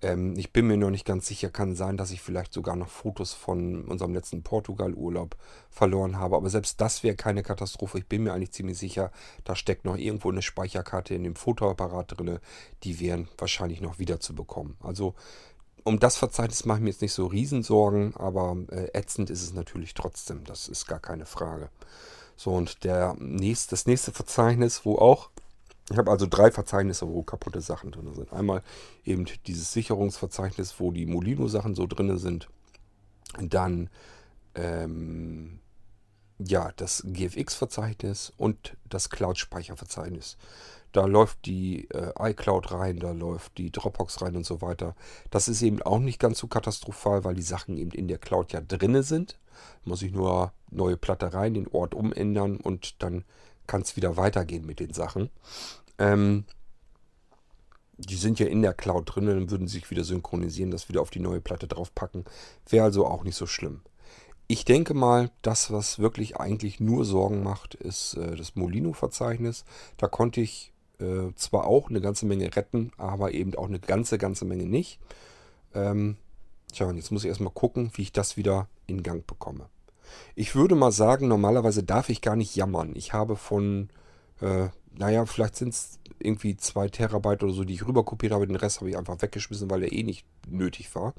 Ähm, 0.01 0.37
ich 0.37 0.51
bin 0.51 0.67
mir 0.67 0.77
noch 0.77 0.89
nicht 0.89 1.05
ganz 1.05 1.27
sicher, 1.27 1.49
kann 1.49 1.75
sein, 1.75 1.97
dass 1.97 2.11
ich 2.11 2.21
vielleicht 2.21 2.53
sogar 2.53 2.75
noch 2.75 2.89
Fotos 2.89 3.33
von 3.33 3.85
unserem 3.85 4.13
letzten 4.13 4.43
Portugal-Urlaub 4.43 5.35
verloren 5.69 6.17
habe. 6.17 6.35
Aber 6.35 6.49
selbst 6.49 6.79
das 6.81 7.03
wäre 7.03 7.15
keine 7.15 7.43
Katastrophe. 7.43 7.99
Ich 7.99 8.07
bin 8.07 8.23
mir 8.23 8.33
eigentlich 8.33 8.51
ziemlich 8.51 8.77
sicher, 8.77 9.11
da 9.43 9.55
steckt 9.55 9.85
noch 9.85 9.97
irgendwo 9.97 10.31
eine 10.31 10.41
Speicherkarte 10.41 11.13
in 11.15 11.23
dem 11.23 11.35
Fotoapparat 11.35 12.17
drin. 12.17 12.39
Die 12.83 12.99
wären 12.99 13.27
wahrscheinlich 13.37 13.81
noch 13.81 13.99
wieder 13.99 14.19
zu 14.19 14.35
bekommen. 14.35 14.77
Also 14.81 15.15
um 15.83 15.99
das 15.99 16.17
Verzeichnis 16.17 16.65
mache 16.65 16.79
ich 16.79 16.83
mir 16.83 16.89
jetzt 16.89 17.01
nicht 17.01 17.13
so 17.13 17.25
Riesensorgen, 17.25 18.15
aber 18.15 18.57
äh, 18.69 18.89
ätzend 18.93 19.29
ist 19.29 19.43
es 19.43 19.53
natürlich 19.53 19.93
trotzdem. 19.93 20.43
Das 20.43 20.67
ist 20.67 20.85
gar 20.85 20.99
keine 20.99 21.25
Frage. 21.25 21.69
So, 22.35 22.51
und 22.51 22.83
der 22.83 23.15
nächste, 23.19 23.71
das 23.71 23.85
nächste 23.85 24.11
Verzeichnis, 24.11 24.85
wo 24.85 24.97
auch, 24.97 25.29
ich 25.89 25.97
habe 25.97 26.11
also 26.11 26.27
drei 26.27 26.51
Verzeichnisse, 26.51 27.07
wo 27.07 27.23
kaputte 27.23 27.61
Sachen 27.61 27.91
drin 27.91 28.13
sind. 28.13 28.31
Einmal 28.31 28.61
eben 29.05 29.25
dieses 29.47 29.71
Sicherungsverzeichnis, 29.73 30.79
wo 30.79 30.91
die 30.91 31.05
Molino-Sachen 31.05 31.75
so 31.75 31.87
drin 31.87 32.17
sind. 32.17 32.47
Dann 33.39 33.89
ähm, 34.55 35.59
ja, 36.39 36.71
das 36.75 37.03
GFX-Verzeichnis 37.05 38.31
und 38.37 38.77
das 38.87 39.09
Cloud-Speicherverzeichnis. 39.09 40.37
Da 40.91 41.05
läuft 41.05 41.45
die 41.45 41.87
äh, 41.91 42.13
iCloud 42.31 42.71
rein, 42.71 42.97
da 42.97 43.11
läuft 43.11 43.57
die 43.57 43.71
Dropbox 43.71 44.21
rein 44.21 44.35
und 44.35 44.45
so 44.45 44.61
weiter. 44.61 44.95
Das 45.29 45.47
ist 45.47 45.61
eben 45.61 45.81
auch 45.81 45.99
nicht 45.99 46.19
ganz 46.19 46.39
so 46.39 46.47
katastrophal, 46.47 47.23
weil 47.23 47.35
die 47.35 47.43
Sachen 47.43 47.77
eben 47.77 47.91
in 47.91 48.07
der 48.07 48.17
Cloud 48.17 48.53
ja 48.53 48.61
drinne 48.61 49.03
sind. 49.03 49.37
Muss 49.83 50.01
ich 50.01 50.11
nur 50.11 50.53
neue 50.71 50.97
Platte 50.97 51.33
rein, 51.33 51.53
den 51.53 51.67
Ort 51.67 51.93
umändern 51.93 52.57
und 52.57 53.03
dann 53.03 53.23
kann 53.69 53.83
es 53.83 53.95
wieder 53.95 54.17
weitergehen 54.17 54.65
mit 54.65 54.79
den 54.81 54.93
Sachen. 54.93 55.29
Ähm, 55.99 56.43
die 57.97 58.15
sind 58.15 58.39
ja 58.39 58.47
in 58.47 58.61
der 58.61 58.73
Cloud 58.73 59.13
drin, 59.13 59.27
dann 59.27 59.51
würden 59.51 59.67
sich 59.67 59.89
wieder 59.91 60.03
synchronisieren, 60.03 60.71
das 60.71 60.89
wieder 60.89 61.01
auf 61.01 61.11
die 61.11 61.19
neue 61.19 61.39
Platte 61.39 61.67
draufpacken. 61.67 62.25
Wäre 62.67 62.85
also 62.85 63.05
auch 63.05 63.23
nicht 63.23 63.35
so 63.35 63.45
schlimm. 63.45 63.81
Ich 64.47 64.65
denke 64.65 64.95
mal, 64.95 65.29
das, 65.43 65.71
was 65.71 65.99
wirklich 65.99 66.37
eigentlich 66.37 66.79
nur 66.79 67.05
Sorgen 67.05 67.43
macht, 67.43 67.75
ist 67.75 68.15
äh, 68.15 68.35
das 68.35 68.55
Molino-Verzeichnis. 68.55 69.65
Da 69.97 70.07
konnte 70.07 70.41
ich 70.41 70.73
äh, 70.99 71.31
zwar 71.35 71.67
auch 71.67 71.89
eine 71.89 72.01
ganze 72.01 72.25
Menge 72.25 72.55
retten, 72.55 72.91
aber 72.97 73.33
eben 73.33 73.53
auch 73.55 73.67
eine 73.67 73.79
ganze, 73.79 74.17
ganze 74.17 74.45
Menge 74.45 74.65
nicht. 74.65 74.99
Ähm, 75.75 76.17
tja, 76.73 76.87
und 76.87 76.95
jetzt 76.95 77.11
muss 77.11 77.23
ich 77.23 77.29
erstmal 77.29 77.53
gucken, 77.53 77.91
wie 77.93 78.01
ich 78.01 78.11
das 78.11 78.37
wieder 78.37 78.67
in 78.87 79.03
Gang 79.03 79.27
bekomme. 79.27 79.69
Ich 80.35 80.55
würde 80.55 80.75
mal 80.75 80.91
sagen, 80.91 81.27
normalerweise 81.27 81.83
darf 81.83 82.09
ich 82.09 82.21
gar 82.21 82.35
nicht 82.35 82.55
jammern. 82.55 82.93
Ich 82.95 83.13
habe 83.13 83.35
von, 83.35 83.89
äh, 84.41 84.67
naja, 84.91 85.25
vielleicht 85.25 85.55
sind 85.55 85.69
es 85.69 85.99
irgendwie 86.19 86.57
zwei 86.57 86.87
Terabyte 86.89 87.43
oder 87.43 87.53
so, 87.53 87.63
die 87.63 87.73
ich 87.73 87.87
rüberkopiert 87.87 88.33
habe. 88.33 88.47
Den 88.47 88.55
Rest 88.55 88.79
habe 88.79 88.89
ich 88.89 88.97
einfach 88.97 89.21
weggeschmissen, 89.21 89.69
weil 89.69 89.83
er 89.83 89.91
eh 89.91 90.03
nicht 90.03 90.25
nötig 90.47 90.93
war. 90.95 91.13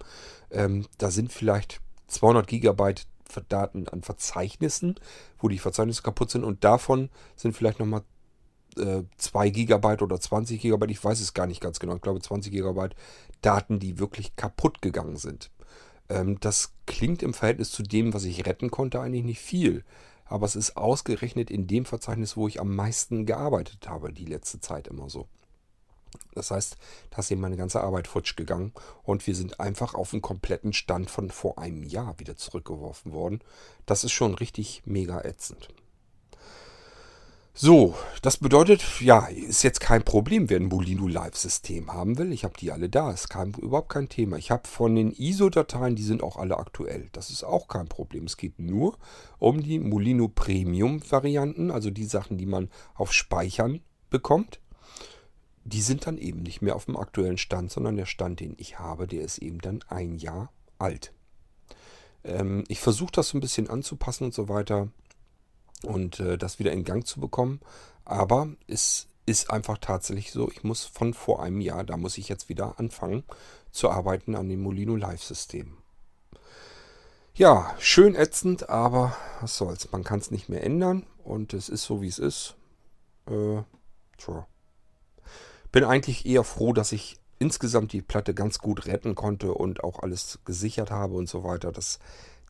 Ähm, 0.50 0.86
da 0.98 1.10
sind 1.10 1.32
vielleicht 1.32 1.80
200 2.08 2.46
Gigabyte 2.46 3.06
Daten 3.48 3.88
an 3.88 4.02
Verzeichnissen, 4.02 4.96
wo 5.38 5.48
die 5.48 5.58
Verzeichnisse 5.58 6.02
kaputt 6.02 6.30
sind. 6.30 6.42
Und 6.42 6.64
davon 6.64 7.10
sind 7.36 7.56
vielleicht 7.56 7.78
nochmal 7.78 8.02
äh, 8.76 9.02
2 9.16 9.50
Gigabyte 9.50 10.02
oder 10.02 10.20
20 10.20 10.60
Gigabyte, 10.60 10.90
ich 10.90 11.02
weiß 11.02 11.20
es 11.20 11.34
gar 11.34 11.46
nicht 11.46 11.60
ganz 11.60 11.78
genau. 11.78 11.94
Ich 11.94 12.02
glaube 12.02 12.20
20 12.20 12.52
Gigabyte 12.52 12.96
Daten, 13.42 13.78
die 13.78 13.98
wirklich 13.98 14.36
kaputt 14.36 14.82
gegangen 14.82 15.16
sind. 15.16 15.50
Ähm, 16.10 16.38
das 16.40 16.74
klingt 16.86 17.22
im 17.22 17.32
Verhältnis 17.32 17.70
zu 17.70 17.82
dem, 17.82 18.12
was 18.12 18.24
ich 18.24 18.44
retten 18.44 18.70
konnte, 18.70 19.00
eigentlich 19.00 19.24
nicht 19.24 19.40
viel. 19.40 19.84
Aber 20.26 20.44
es 20.44 20.56
ist 20.56 20.76
ausgerechnet 20.76 21.50
in 21.50 21.66
dem 21.66 21.84
Verzeichnis, 21.84 22.36
wo 22.36 22.46
ich 22.46 22.60
am 22.60 22.74
meisten 22.76 23.26
gearbeitet 23.26 23.88
habe, 23.88 24.12
die 24.12 24.26
letzte 24.26 24.60
Zeit 24.60 24.88
immer 24.88 25.08
so. 25.08 25.26
Das 26.34 26.50
heißt, 26.50 26.76
da 27.10 27.18
ist 27.18 27.30
eben 27.30 27.40
meine 27.40 27.56
ganze 27.56 27.80
Arbeit 27.80 28.08
futsch 28.08 28.36
gegangen 28.36 28.72
und 29.04 29.26
wir 29.26 29.34
sind 29.34 29.60
einfach 29.60 29.94
auf 29.94 30.12
einen 30.12 30.22
kompletten 30.22 30.72
Stand 30.72 31.10
von 31.10 31.30
vor 31.30 31.58
einem 31.58 31.84
Jahr 31.84 32.18
wieder 32.18 32.36
zurückgeworfen 32.36 33.12
worden. 33.12 33.40
Das 33.86 34.04
ist 34.04 34.12
schon 34.12 34.34
richtig 34.34 34.82
mega 34.84 35.22
ätzend. 35.22 35.68
So, 37.62 37.94
das 38.22 38.38
bedeutet, 38.38 39.02
ja, 39.02 39.26
ist 39.26 39.64
jetzt 39.64 39.80
kein 39.80 40.02
Problem, 40.02 40.48
wer 40.48 40.58
ein 40.58 40.68
Molino 40.68 41.06
Live-System 41.06 41.92
haben 41.92 42.16
will. 42.16 42.32
Ich 42.32 42.42
habe 42.42 42.54
die 42.58 42.72
alle 42.72 42.88
da, 42.88 43.10
ist 43.10 43.28
kein, 43.28 43.52
überhaupt 43.52 43.90
kein 43.90 44.08
Thema. 44.08 44.38
Ich 44.38 44.50
habe 44.50 44.66
von 44.66 44.94
den 44.94 45.12
ISO-Dateien, 45.12 45.94
die 45.94 46.02
sind 46.02 46.22
auch 46.22 46.38
alle 46.38 46.56
aktuell. 46.56 47.10
Das 47.12 47.28
ist 47.28 47.44
auch 47.44 47.68
kein 47.68 47.86
Problem. 47.86 48.24
Es 48.24 48.38
geht 48.38 48.58
nur 48.58 48.96
um 49.38 49.62
die 49.62 49.78
Molino 49.78 50.26
Premium-Varianten, 50.28 51.70
also 51.70 51.90
die 51.90 52.06
Sachen, 52.06 52.38
die 52.38 52.46
man 52.46 52.70
auf 52.94 53.12
Speichern 53.12 53.80
bekommt. 54.08 54.58
Die 55.64 55.82
sind 55.82 56.06
dann 56.06 56.16
eben 56.16 56.42
nicht 56.42 56.62
mehr 56.62 56.76
auf 56.76 56.86
dem 56.86 56.96
aktuellen 56.96 57.36
Stand, 57.36 57.70
sondern 57.70 57.96
der 57.96 58.06
Stand, 58.06 58.40
den 58.40 58.54
ich 58.56 58.78
habe, 58.78 59.06
der 59.06 59.20
ist 59.20 59.36
eben 59.36 59.58
dann 59.58 59.84
ein 59.86 60.14
Jahr 60.14 60.50
alt. 60.78 61.12
Ähm, 62.24 62.64
ich 62.68 62.80
versuche 62.80 63.12
das 63.12 63.28
so 63.28 63.36
ein 63.36 63.42
bisschen 63.42 63.68
anzupassen 63.68 64.24
und 64.24 64.32
so 64.32 64.48
weiter 64.48 64.88
und 65.84 66.20
äh, 66.20 66.38
das 66.38 66.58
wieder 66.58 66.72
in 66.72 66.84
Gang 66.84 67.06
zu 67.06 67.20
bekommen. 67.20 67.60
Aber 68.04 68.48
es 68.66 69.06
ist 69.26 69.50
einfach 69.50 69.78
tatsächlich 69.78 70.32
so, 70.32 70.50
ich 70.50 70.64
muss 70.64 70.84
von 70.84 71.14
vor 71.14 71.42
einem 71.42 71.60
Jahr, 71.60 71.84
da 71.84 71.96
muss 71.96 72.18
ich 72.18 72.28
jetzt 72.28 72.48
wieder 72.48 72.78
anfangen 72.78 73.24
zu 73.70 73.90
arbeiten 73.90 74.34
an 74.34 74.48
dem 74.48 74.62
Molino 74.62 74.96
Live-System. 74.96 75.76
Ja, 77.34 77.74
schön 77.78 78.16
ätzend, 78.16 78.68
aber 78.68 79.16
was 79.40 79.56
soll's, 79.56 79.90
man 79.92 80.04
kann 80.04 80.18
es 80.18 80.30
nicht 80.30 80.48
mehr 80.48 80.64
ändern 80.64 81.06
und 81.24 81.54
es 81.54 81.68
ist 81.68 81.84
so, 81.84 82.02
wie 82.02 82.08
es 82.08 82.18
ist. 82.18 82.56
Äh, 83.28 83.62
tja. 84.18 84.46
Bin 85.72 85.84
eigentlich 85.84 86.26
eher 86.26 86.42
froh, 86.42 86.72
dass 86.72 86.90
ich 86.90 87.20
insgesamt 87.38 87.92
die 87.92 88.02
Platte 88.02 88.34
ganz 88.34 88.58
gut 88.58 88.86
retten 88.86 89.14
konnte 89.14 89.54
und 89.54 89.84
auch 89.84 90.00
alles 90.00 90.40
gesichert 90.44 90.90
habe 90.90 91.14
und 91.14 91.28
so 91.28 91.44
weiter. 91.44 91.72
Das 91.72 92.00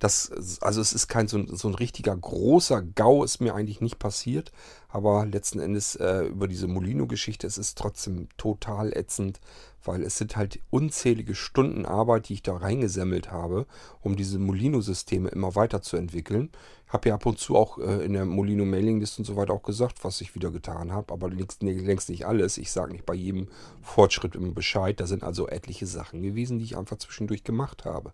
das, 0.01 0.61
also 0.63 0.81
es 0.81 0.95
ist 0.95 1.09
kein 1.09 1.29
so 1.29 1.45
so 1.55 1.69
ein 1.69 1.75
richtiger 1.75 2.17
großer 2.17 2.83
Gau, 2.83 3.23
ist 3.23 3.41
mir 3.41 3.55
eigentlich 3.55 3.83
nicht 3.83 3.99
passiert. 3.99 4.51
Aber 4.89 5.25
letzten 5.27 5.61
Endes 5.61 5.95
äh, 5.97 6.25
über 6.25 6.49
diese 6.49 6.67
Molino-Geschichte, 6.67 7.47
es 7.47 7.59
ist 7.59 7.79
trotzdem 7.79 8.29
total 8.37 8.93
ätzend, 8.97 9.41
weil 9.85 10.03
es 10.03 10.19
sind 10.19 10.37
halt 10.37 10.59
unzählige 10.71 11.35
Stunden 11.35 11.87
Arbeit, 11.87 12.29
die 12.29 12.35
ich 12.35 12.43
da 12.43 12.57
reingesammelt 12.57 13.31
habe, 13.31 13.67
um 14.01 14.17
diese 14.17 14.39
Molino-Systeme 14.39 15.29
immer 15.29 15.55
weiterzuentwickeln. 15.55 16.51
Habe 16.89 17.11
ja 17.11 17.15
ab 17.15 17.27
und 17.27 17.39
zu 17.39 17.57
auch 17.57 17.79
äh, 17.79 18.05
in 18.05 18.15
der 18.15 18.25
Molino-Mailingliste 18.25 19.21
und 19.21 19.27
so 19.27 19.37
weiter 19.37 19.53
auch 19.53 19.63
gesagt, 19.63 20.03
was 20.03 20.21
ich 20.23 20.35
wieder 20.35 20.51
getan 20.51 20.93
habe, 20.93 21.13
aber 21.13 21.29
längst, 21.29 21.63
längst 21.63 22.09
nicht 22.09 22.27
alles. 22.27 22.59
Ich 22.59 22.73
sage 22.73 22.93
nicht 22.93 23.07
bei 23.07 23.15
jedem 23.15 23.49
Fortschritt 23.83 24.35
immer 24.35 24.53
Bescheid. 24.53 24.99
Da 24.99 25.07
sind 25.07 25.23
also 25.23 25.47
etliche 25.47 25.87
Sachen 25.87 26.23
gewesen, 26.23 26.59
die 26.59 26.65
ich 26.65 26.77
einfach 26.79 26.97
zwischendurch 26.97 27.45
gemacht 27.45 27.85
habe. 27.85 28.13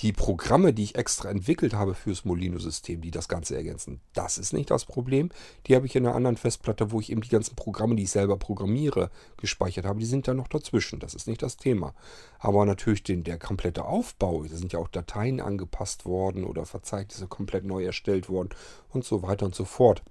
Die 0.00 0.12
Programme, 0.12 0.72
die 0.72 0.84
ich 0.84 0.94
extra 0.96 1.28
entwickelt 1.30 1.74
habe 1.74 1.94
fürs 1.94 2.24
Molino-System, 2.24 3.02
die 3.02 3.10
das 3.10 3.28
Ganze 3.28 3.56
ergänzen, 3.56 4.00
das 4.14 4.38
ist 4.38 4.52
nicht 4.52 4.70
das 4.70 4.84
Problem. 4.84 5.30
Die 5.66 5.76
habe 5.76 5.86
ich 5.86 5.94
in 5.94 6.06
einer 6.06 6.16
anderen 6.16 6.36
Festplatte, 6.36 6.90
wo 6.90 7.00
ich 7.00 7.10
eben 7.12 7.20
die 7.20 7.28
ganzen 7.28 7.54
Programme, 7.54 7.94
die 7.94 8.04
ich 8.04 8.10
selber 8.10 8.36
programmiere, 8.36 9.10
gespeichert 9.36 9.84
habe. 9.84 10.00
Die 10.00 10.06
sind 10.06 10.26
da 10.26 10.34
noch 10.34 10.48
dazwischen. 10.48 10.98
Das 10.98 11.14
ist 11.14 11.28
nicht 11.28 11.42
das 11.42 11.56
Thema. 11.56 11.94
Aber 12.38 12.64
natürlich 12.64 13.02
den, 13.02 13.22
der 13.22 13.38
komplette 13.38 13.84
Aufbau, 13.84 14.44
da 14.44 14.56
sind 14.56 14.72
ja 14.72 14.78
auch 14.78 14.88
Dateien 14.88 15.40
angepasst 15.40 16.04
worden 16.04 16.44
oder 16.44 16.64
Verzeichnisse 16.64 17.28
komplett 17.28 17.64
neu 17.64 17.84
erstellt 17.84 18.28
worden 18.28 18.50
und 18.88 19.04
so 19.04 19.22
weiter 19.22 19.46
und 19.46 19.54
so 19.54 19.64
fort. 19.64 20.02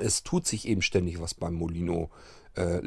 Es 0.00 0.22
tut 0.22 0.46
sich 0.46 0.68
eben 0.68 0.82
ständig 0.82 1.20
was 1.20 1.34
beim 1.34 1.54
Molino 1.54 2.10
äh. 2.54 2.80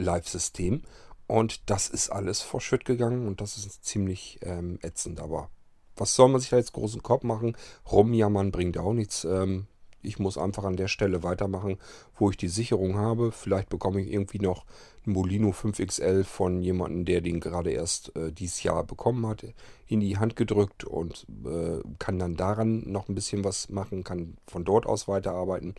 Und 1.28 1.69
das 1.69 1.89
ist 1.89 2.09
alles 2.09 2.41
vor 2.41 2.61
Schritt 2.61 2.86
gegangen 2.86 3.28
und 3.28 3.41
das 3.41 3.57
ist 3.57 3.86
ziemlich 3.86 4.39
ähm, 4.41 4.80
ätzend. 4.82 5.19
Aber 5.19 5.49
was 5.96 6.16
soll 6.16 6.30
man 6.30 6.41
sich 6.41 6.50
da 6.50 6.58
jetzt 6.58 6.74
großen 6.74 7.04
Kopf 7.04 7.24
machen? 7.24 7.56
Rumjammern 7.91 8.52
bringt 8.52 8.78
auch 8.78 8.94
nichts. 8.94 9.26
Ähm, 9.26 9.68
ich 10.04 10.20
muss 10.20 10.38
einfach 10.38 10.66
an 10.66 10.76
der 10.76 10.89
Stelle 10.89 11.24
weitermachen, 11.24 11.78
wo 12.16 12.30
ich 12.30 12.38
die 12.38 12.50
Sicherung 12.50 12.98
habe. 12.98 13.32
Vielleicht 13.32 13.70
bekomme 13.70 14.02
ich 14.02 14.12
irgendwie 14.12 14.39
noch 14.39 14.66
einen 15.06 15.14
Molino 15.14 15.50
5XL 15.50 16.24
von 16.24 16.62
jemandem, 16.62 17.06
der 17.06 17.22
den 17.22 17.39
gerade 17.39 17.72
erst 17.72 18.16
äh, 18.16 18.32
dieses 18.32 18.64
Jahr 18.64 18.84
bekommen 18.84 19.26
hat, 19.26 19.46
in 19.88 20.02
die 20.02 20.18
Hand 20.18 20.36
gedrückt 20.36 20.84
und 20.84 21.26
äh, 21.46 21.80
kann 22.00 22.20
dann 22.20 22.36
daran 22.36 22.84
noch 22.86 23.08
ein 23.08 23.16
bisschen 23.16 23.44
was 23.44 23.70
machen, 23.70 24.04
kann 24.04 24.36
von 24.48 24.66
dort 24.66 24.86
aus 24.86 25.08
weiterarbeiten. 25.08 25.76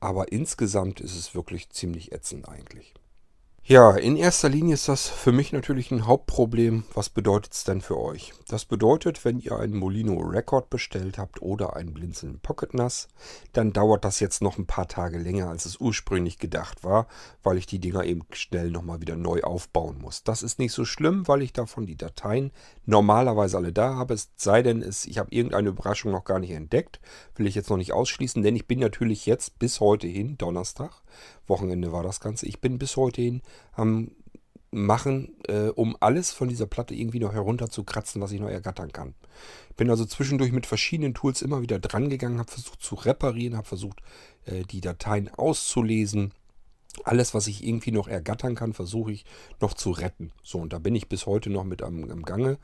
Aber 0.00 0.32
insgesamt 0.32 1.00
ist 1.00 1.16
es 1.16 1.34
wirklich 1.34 1.70
ziemlich 1.70 2.12
ätzend 2.12 2.48
eigentlich. 2.48 2.94
Ja, 3.70 3.94
in 3.94 4.16
erster 4.16 4.48
Linie 4.48 4.72
ist 4.72 4.88
das 4.88 5.10
für 5.10 5.30
mich 5.30 5.52
natürlich 5.52 5.90
ein 5.90 6.06
Hauptproblem. 6.06 6.84
Was 6.94 7.10
bedeutet 7.10 7.52
es 7.52 7.64
denn 7.64 7.82
für 7.82 7.98
euch? 7.98 8.32
Das 8.48 8.64
bedeutet, 8.64 9.26
wenn 9.26 9.40
ihr 9.40 9.58
einen 9.58 9.76
Molino 9.76 10.18
Record 10.20 10.70
bestellt 10.70 11.18
habt 11.18 11.42
oder 11.42 11.76
einen 11.76 11.92
Blinzeln 11.92 12.40
Pocket 12.40 12.72
NAS, 12.72 13.08
dann 13.52 13.74
dauert 13.74 14.06
das 14.06 14.20
jetzt 14.20 14.40
noch 14.40 14.56
ein 14.56 14.64
paar 14.64 14.88
Tage 14.88 15.18
länger, 15.18 15.50
als 15.50 15.66
es 15.66 15.76
ursprünglich 15.82 16.38
gedacht 16.38 16.82
war, 16.82 17.08
weil 17.42 17.58
ich 17.58 17.66
die 17.66 17.78
Dinger 17.78 18.04
eben 18.04 18.22
schnell 18.32 18.70
nochmal 18.70 19.02
wieder 19.02 19.16
neu 19.16 19.42
aufbauen 19.42 19.98
muss. 20.00 20.24
Das 20.24 20.42
ist 20.42 20.58
nicht 20.58 20.72
so 20.72 20.86
schlimm, 20.86 21.28
weil 21.28 21.42
ich 21.42 21.52
davon 21.52 21.84
die 21.84 21.98
Dateien 21.98 22.52
normalerweise 22.86 23.58
alle 23.58 23.74
da 23.74 23.96
habe. 23.96 24.14
Es 24.14 24.30
sei 24.36 24.62
denn, 24.62 24.80
es, 24.80 25.04
ich 25.04 25.18
habe 25.18 25.30
irgendeine 25.30 25.68
Überraschung 25.68 26.10
noch 26.10 26.24
gar 26.24 26.38
nicht 26.38 26.52
entdeckt. 26.52 27.00
Will 27.34 27.46
ich 27.46 27.54
jetzt 27.54 27.68
noch 27.68 27.76
nicht 27.76 27.92
ausschließen, 27.92 28.42
denn 28.42 28.56
ich 28.56 28.66
bin 28.66 28.78
natürlich 28.78 29.26
jetzt 29.26 29.58
bis 29.58 29.80
heute 29.80 30.06
hin, 30.06 30.38
Donnerstag, 30.38 31.02
Wochenende 31.48 31.92
war 31.92 32.02
das 32.02 32.20
Ganze. 32.20 32.46
Ich 32.46 32.60
bin 32.60 32.78
bis 32.78 32.96
heute 32.96 33.22
hin 33.22 33.42
am 33.72 34.10
Machen, 34.70 35.34
äh, 35.48 35.68
um 35.68 35.96
alles 36.00 36.30
von 36.30 36.48
dieser 36.48 36.66
Platte 36.66 36.94
irgendwie 36.94 37.20
noch 37.20 37.32
herunterzukratzen, 37.32 38.20
was 38.20 38.32
ich 38.32 38.40
noch 38.40 38.50
ergattern 38.50 38.92
kann. 38.92 39.14
Bin 39.78 39.88
also 39.88 40.04
zwischendurch 40.04 40.52
mit 40.52 40.66
verschiedenen 40.66 41.14
Tools 41.14 41.40
immer 41.40 41.62
wieder 41.62 41.78
dran 41.78 42.10
gegangen, 42.10 42.38
habe 42.38 42.50
versucht 42.50 42.82
zu 42.82 42.94
reparieren, 42.94 43.56
habe 43.56 43.66
versucht, 43.66 44.02
äh, 44.44 44.64
die 44.64 44.82
Dateien 44.82 45.32
auszulesen. 45.32 46.32
Alles, 47.04 47.32
was 47.32 47.46
ich 47.46 47.66
irgendwie 47.66 47.92
noch 47.92 48.08
ergattern 48.08 48.54
kann, 48.54 48.74
versuche 48.74 49.12
ich 49.12 49.24
noch 49.58 49.72
zu 49.72 49.90
retten. 49.90 50.32
So, 50.42 50.58
und 50.58 50.74
da 50.74 50.78
bin 50.78 50.94
ich 50.94 51.08
bis 51.08 51.24
heute 51.24 51.48
noch 51.48 51.64
mit 51.64 51.82
am, 51.82 52.10
am 52.10 52.22
Gange. 52.22 52.58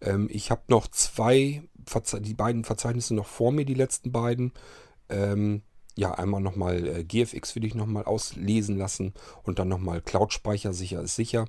Ähm, 0.00 0.28
ich 0.30 0.50
habe 0.50 0.62
noch 0.68 0.86
zwei, 0.86 1.62
Verze 1.84 2.22
die 2.22 2.34
beiden 2.34 2.64
Verzeichnisse 2.64 3.14
noch 3.14 3.26
vor 3.26 3.52
mir, 3.52 3.66
die 3.66 3.74
letzten 3.74 4.12
beiden. 4.12 4.52
Ähm, 5.10 5.60
ja, 5.96 6.12
einmal 6.12 6.40
nochmal 6.40 6.86
äh, 6.86 7.04
GFX 7.04 7.54
will 7.56 7.64
ich 7.64 7.74
nochmal 7.74 8.04
auslesen 8.04 8.76
lassen 8.78 9.12
und 9.42 9.58
dann 9.58 9.68
nochmal 9.68 10.00
Cloud-Speicher, 10.00 10.72
sicher 10.72 11.02
ist 11.02 11.16
sicher. 11.16 11.46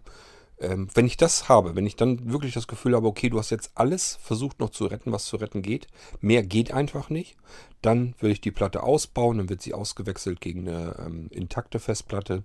Ähm, 0.60 0.90
wenn 0.94 1.08
ich 1.08 1.18
das 1.18 1.50
habe, 1.50 1.76
wenn 1.76 1.88
ich 1.88 1.96
dann 1.96 2.32
wirklich 2.32 2.54
das 2.54 2.68
Gefühl 2.68 2.96
habe, 2.96 3.08
okay, 3.08 3.30
du 3.30 3.40
hast 3.40 3.50
jetzt 3.50 3.72
alles 3.76 4.20
versucht 4.22 4.60
noch 4.60 4.70
zu 4.70 4.86
retten, 4.86 5.12
was 5.12 5.26
zu 5.26 5.38
retten 5.38 5.62
geht, 5.62 5.88
mehr 6.20 6.44
geht 6.44 6.72
einfach 6.72 7.10
nicht, 7.10 7.36
dann 7.82 8.14
will 8.20 8.32
ich 8.32 8.42
die 8.42 8.52
Platte 8.52 8.84
ausbauen, 8.84 9.40
dann 9.40 9.50
wird 9.50 9.62
sie 9.62 9.74
ausgewechselt 9.74 10.40
gegen 10.40 10.68
eine 10.68 10.96
ähm, 11.06 11.28
intakte 11.32 11.80
Festplatte 11.80 12.44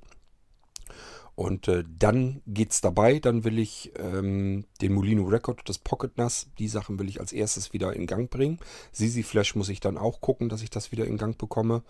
und 1.37 1.69
äh, 1.69 1.85
dann 1.87 2.41
geht's 2.47 2.81
dabei. 2.81 3.19
Dann 3.19 3.45
will 3.45 3.59
ich 3.59 3.93
ähm, 3.99 4.65
den 4.81 4.95
Molino 4.95 5.25
Record, 5.25 5.61
das 5.69 5.79
Pocket 5.79 6.17
NAS, 6.17 6.49
die 6.59 6.67
Sachen 6.67 6.99
will 6.99 7.11
ich 7.11 7.21
als 7.21 7.33
erstes 7.33 7.75
wieder 7.75 7.95
in 7.95 8.07
Gang 8.07 8.31
bringen. 8.31 8.59
Sisi 8.91 9.23
Flash 9.23 9.55
muss 9.55 9.69
ich 9.69 9.79
dann 9.79 9.99
auch 9.99 10.23
gucken, 10.23 10.49
dass 10.49 10.63
ich 10.63 10.71
das 10.71 10.93
wieder 10.93 11.05
in 11.05 11.19
Gang 11.19 11.37
bekomme. 11.37 11.83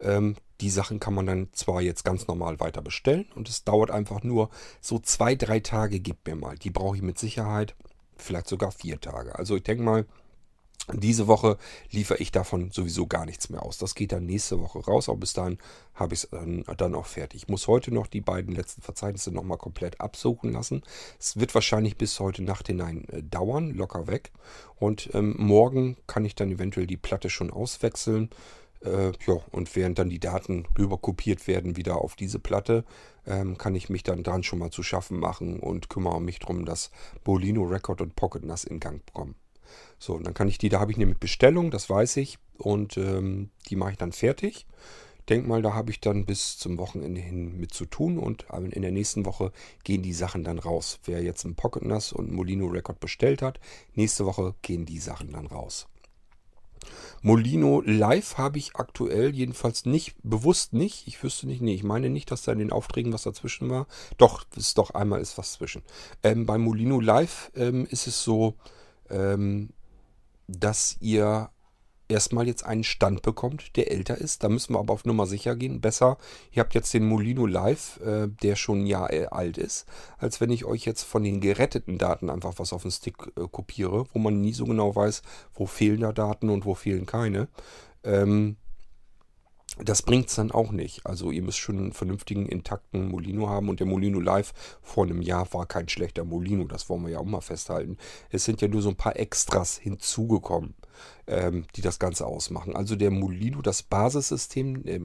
Ähm, 0.00 0.36
die 0.62 0.70
Sachen 0.70 1.00
kann 1.00 1.12
man 1.12 1.26
dann 1.26 1.48
zwar 1.52 1.82
jetzt 1.82 2.04
ganz 2.04 2.26
normal 2.26 2.60
weiter 2.60 2.80
bestellen 2.80 3.26
und 3.34 3.50
es 3.50 3.62
dauert 3.64 3.90
einfach 3.90 4.22
nur 4.22 4.48
so 4.80 4.98
zwei, 4.98 5.34
drei 5.34 5.60
Tage, 5.60 6.00
gibt 6.00 6.26
mir 6.26 6.34
mal. 6.34 6.56
Die 6.56 6.70
brauche 6.70 6.96
ich 6.96 7.02
mit 7.02 7.18
Sicherheit. 7.18 7.76
Vielleicht 8.16 8.48
sogar 8.48 8.72
vier 8.72 9.00
Tage. 9.00 9.38
Also 9.38 9.56
ich 9.56 9.64
denke 9.64 9.82
mal, 9.82 10.06
diese 10.92 11.26
Woche 11.26 11.56
liefere 11.90 12.18
ich 12.18 12.30
davon 12.30 12.70
sowieso 12.70 13.06
gar 13.06 13.24
nichts 13.24 13.48
mehr 13.48 13.62
aus. 13.62 13.78
Das 13.78 13.94
geht 13.94 14.12
dann 14.12 14.26
nächste 14.26 14.60
Woche 14.60 14.80
raus, 14.80 15.08
aber 15.08 15.18
bis 15.18 15.32
dahin 15.32 15.58
habe 15.94 16.12
ich 16.12 16.24
es 16.24 16.30
dann, 16.30 16.64
dann, 16.76 16.94
auch 16.94 17.06
fertig. 17.06 17.44
Ich 17.44 17.48
muss 17.48 17.68
heute 17.68 17.92
noch 17.92 18.06
die 18.06 18.20
beiden 18.20 18.54
letzten 18.54 18.82
Verzeichnisse 18.82 19.30
nochmal 19.30 19.56
komplett 19.56 20.00
absuchen 20.00 20.52
lassen. 20.52 20.82
Es 21.18 21.38
wird 21.38 21.54
wahrscheinlich 21.54 21.96
bis 21.96 22.20
heute 22.20 22.42
Nacht 22.42 22.66
hinein 22.66 23.08
äh, 23.08 23.22
dauern, 23.22 23.70
locker 23.70 24.06
weg. 24.06 24.30
Und 24.76 25.08
ähm, 25.14 25.34
morgen 25.38 25.96
kann 26.06 26.26
ich 26.26 26.34
dann 26.34 26.50
eventuell 26.50 26.86
die 26.86 26.98
Platte 26.98 27.30
schon 27.30 27.50
auswechseln. 27.50 28.28
Äh, 28.84 29.12
ja, 29.26 29.40
und 29.52 29.74
während 29.76 29.98
dann 29.98 30.10
die 30.10 30.20
Daten 30.20 30.66
rüber 30.78 30.98
kopiert 30.98 31.46
werden 31.46 31.78
wieder 31.78 31.96
auf 31.96 32.14
diese 32.14 32.38
Platte, 32.38 32.84
ähm, 33.26 33.56
kann 33.56 33.74
ich 33.74 33.88
mich 33.88 34.02
dann 34.02 34.22
dran 34.22 34.42
schon 34.42 34.58
mal 34.58 34.70
zu 34.70 34.82
schaffen 34.82 35.18
machen 35.18 35.60
und 35.60 35.88
kümmere 35.88 36.20
mich 36.20 36.40
darum, 36.40 36.66
dass 36.66 36.90
Bolino 37.24 37.62
Record 37.62 38.02
und 38.02 38.16
Pocket 38.16 38.44
NAS 38.44 38.64
in 38.64 38.80
Gang 38.80 39.00
kommen. 39.14 39.34
So, 39.98 40.14
und 40.14 40.24
dann 40.26 40.34
kann 40.34 40.48
ich 40.48 40.58
die, 40.58 40.68
da 40.68 40.80
habe 40.80 40.92
ich 40.92 40.98
eine 40.98 41.06
mit 41.06 41.20
Bestellung, 41.20 41.70
das 41.70 41.88
weiß 41.88 42.16
ich. 42.18 42.38
Und 42.58 42.96
ähm, 42.96 43.50
die 43.68 43.76
mache 43.76 43.92
ich 43.92 43.98
dann 43.98 44.12
fertig. 44.12 44.66
Denk 45.28 45.46
mal, 45.46 45.62
da 45.62 45.72
habe 45.72 45.90
ich 45.90 46.00
dann 46.00 46.26
bis 46.26 46.58
zum 46.58 46.76
Wochenende 46.76 47.20
hin 47.20 47.58
mit 47.58 47.72
zu 47.72 47.86
tun 47.86 48.18
und 48.18 48.44
in 48.72 48.82
der 48.82 48.92
nächsten 48.92 49.24
Woche 49.24 49.52
gehen 49.82 50.02
die 50.02 50.12
Sachen 50.12 50.44
dann 50.44 50.58
raus. 50.58 51.00
Wer 51.04 51.22
jetzt 51.22 51.44
ein 51.44 51.54
Pocket 51.54 51.82
NAS 51.82 52.12
und 52.12 52.30
Molino 52.30 52.66
Record 52.66 53.00
bestellt 53.00 53.40
hat, 53.40 53.58
nächste 53.94 54.26
Woche 54.26 54.54
gehen 54.60 54.84
die 54.84 54.98
Sachen 54.98 55.32
dann 55.32 55.46
raus. 55.46 55.86
Molino 57.22 57.80
Live 57.80 58.36
habe 58.36 58.58
ich 58.58 58.76
aktuell 58.76 59.34
jedenfalls 59.34 59.86
nicht, 59.86 60.14
bewusst 60.22 60.74
nicht. 60.74 61.08
Ich 61.08 61.22
wüsste 61.22 61.46
nicht, 61.46 61.62
nee, 61.62 61.74
ich 61.74 61.84
meine 61.84 62.10
nicht, 62.10 62.30
dass 62.30 62.42
da 62.42 62.52
in 62.52 62.58
den 62.58 62.72
Aufträgen 62.72 63.14
was 63.14 63.22
dazwischen 63.22 63.70
war. 63.70 63.86
Doch, 64.18 64.44
ist 64.56 64.76
doch 64.76 64.90
einmal 64.90 65.22
ist 65.22 65.38
was 65.38 65.54
zwischen. 65.54 65.80
Ähm, 66.22 66.44
bei 66.44 66.58
Molino 66.58 67.00
Live 67.00 67.50
ähm, 67.56 67.86
ist 67.88 68.06
es 68.06 68.22
so, 68.22 68.56
ähm, 69.10 69.70
dass 70.46 70.96
ihr 71.00 71.50
erstmal 72.08 72.46
jetzt 72.46 72.64
einen 72.64 72.84
Stand 72.84 73.22
bekommt, 73.22 73.76
der 73.76 73.90
älter 73.90 74.18
ist. 74.18 74.44
Da 74.44 74.48
müssen 74.48 74.74
wir 74.74 74.78
aber 74.78 74.92
auf 74.92 75.04
Nummer 75.04 75.26
sicher 75.26 75.56
gehen. 75.56 75.80
Besser, 75.80 76.18
ihr 76.52 76.60
habt 76.60 76.74
jetzt 76.74 76.92
den 76.92 77.06
Molino 77.06 77.46
Live, 77.46 78.00
äh, 78.00 78.28
der 78.28 78.56
schon 78.56 78.82
ein 78.82 78.86
Jahr 78.86 79.10
alt 79.32 79.58
ist, 79.58 79.86
als 80.18 80.40
wenn 80.40 80.50
ich 80.50 80.64
euch 80.64 80.84
jetzt 80.84 81.02
von 81.02 81.24
den 81.24 81.40
geretteten 81.40 81.98
Daten 81.98 82.30
einfach 82.30 82.54
was 82.58 82.72
auf 82.72 82.82
den 82.82 82.90
Stick 82.90 83.16
äh, 83.36 83.46
kopiere, 83.50 84.06
wo 84.12 84.18
man 84.18 84.40
nie 84.40 84.52
so 84.52 84.64
genau 84.64 84.94
weiß, 84.94 85.22
wo 85.54 85.66
fehlen 85.66 86.00
da 86.00 86.12
Daten 86.12 86.50
und 86.50 86.64
wo 86.66 86.74
fehlen 86.74 87.06
keine. 87.06 87.48
Ähm, 88.04 88.56
das 89.78 90.02
bringt 90.02 90.28
es 90.28 90.36
dann 90.36 90.52
auch 90.52 90.70
nicht. 90.70 91.04
Also 91.04 91.30
ihr 91.30 91.42
müsst 91.42 91.58
schon 91.58 91.78
einen 91.78 91.92
vernünftigen, 91.92 92.46
intakten 92.46 93.08
Molino 93.08 93.48
haben. 93.48 93.68
Und 93.68 93.80
der 93.80 93.86
Molino 93.86 94.20
Live 94.20 94.52
vor 94.82 95.04
einem 95.04 95.20
Jahr 95.20 95.52
war 95.52 95.66
kein 95.66 95.88
schlechter 95.88 96.24
Molino. 96.24 96.64
Das 96.64 96.88
wollen 96.88 97.04
wir 97.04 97.12
ja 97.12 97.18
auch 97.18 97.24
mal 97.24 97.40
festhalten. 97.40 97.96
Es 98.30 98.44
sind 98.44 98.60
ja 98.60 98.68
nur 98.68 98.82
so 98.82 98.90
ein 98.90 98.96
paar 98.96 99.16
Extras 99.16 99.76
hinzugekommen 99.76 100.74
ähm, 101.26 101.64
die 101.76 101.80
das 101.80 101.98
Ganze 101.98 102.26
ausmachen. 102.26 102.76
Also 102.76 102.96
der 102.96 103.10
Molino, 103.10 103.62
das 103.62 103.82
Basissystem, 103.82 104.86
äh, 104.86 105.00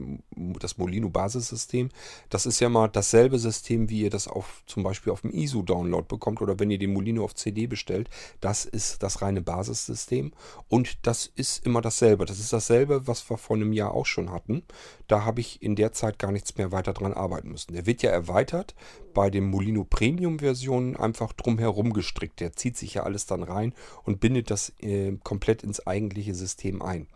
das 0.59 0.77
Molino 0.77 1.09
Basissystem, 1.09 1.89
das 2.29 2.45
ist 2.45 2.59
ja 2.59 2.69
mal 2.69 2.87
dasselbe 2.87 3.39
System, 3.39 3.89
wie 3.89 4.01
ihr 4.01 4.09
das 4.09 4.27
auf, 4.27 4.63
zum 4.65 4.83
Beispiel 4.83 5.13
auf 5.13 5.21
dem 5.21 5.31
ISO-Download 5.31 6.07
bekommt 6.07 6.41
oder 6.41 6.59
wenn 6.59 6.71
ihr 6.71 6.79
den 6.79 6.93
Molino 6.93 7.23
auf 7.23 7.35
CD 7.35 7.67
bestellt. 7.67 8.09
Das 8.41 8.65
ist 8.65 9.03
das 9.03 9.21
reine 9.21 9.41
Basissystem 9.41 10.31
und 10.67 11.05
das 11.07 11.31
ist 11.35 11.65
immer 11.65 11.81
dasselbe. 11.81 12.25
Das 12.25 12.39
ist 12.39 12.53
dasselbe, 12.53 13.07
was 13.07 13.29
wir 13.29 13.37
vor 13.37 13.55
einem 13.55 13.73
Jahr 13.73 13.93
auch 13.93 14.05
schon 14.05 14.31
hatten. 14.31 14.63
Da 15.07 15.25
habe 15.25 15.41
ich 15.41 15.61
in 15.61 15.75
der 15.75 15.93
Zeit 15.93 16.19
gar 16.19 16.31
nichts 16.31 16.57
mehr 16.57 16.71
weiter 16.71 16.93
dran 16.93 17.13
arbeiten 17.13 17.49
müssen. 17.49 17.73
Der 17.73 17.85
wird 17.85 18.01
ja 18.01 18.11
erweitert 18.11 18.75
bei 19.13 19.29
den 19.29 19.45
Molino 19.45 19.83
Premium-Versionen 19.83 20.95
einfach 20.95 21.33
drumherum 21.33 21.93
gestrickt. 21.93 22.39
Der 22.39 22.53
zieht 22.53 22.77
sich 22.77 22.95
ja 22.95 23.03
alles 23.03 23.25
dann 23.25 23.43
rein 23.43 23.73
und 24.03 24.19
bindet 24.19 24.51
das 24.51 24.73
äh, 24.79 25.17
komplett 25.23 25.63
ins 25.63 25.85
eigentliche 25.85 26.35
System 26.35 26.81
ein. 26.81 27.07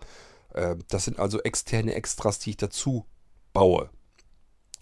Äh, 0.53 0.75
das 0.89 1.05
sind 1.05 1.19
also 1.19 1.41
externe 1.41 1.93
Extras, 1.93 2.39
die 2.39 2.51
ich 2.51 2.57
dazu 2.57 3.05
baue. 3.53 3.89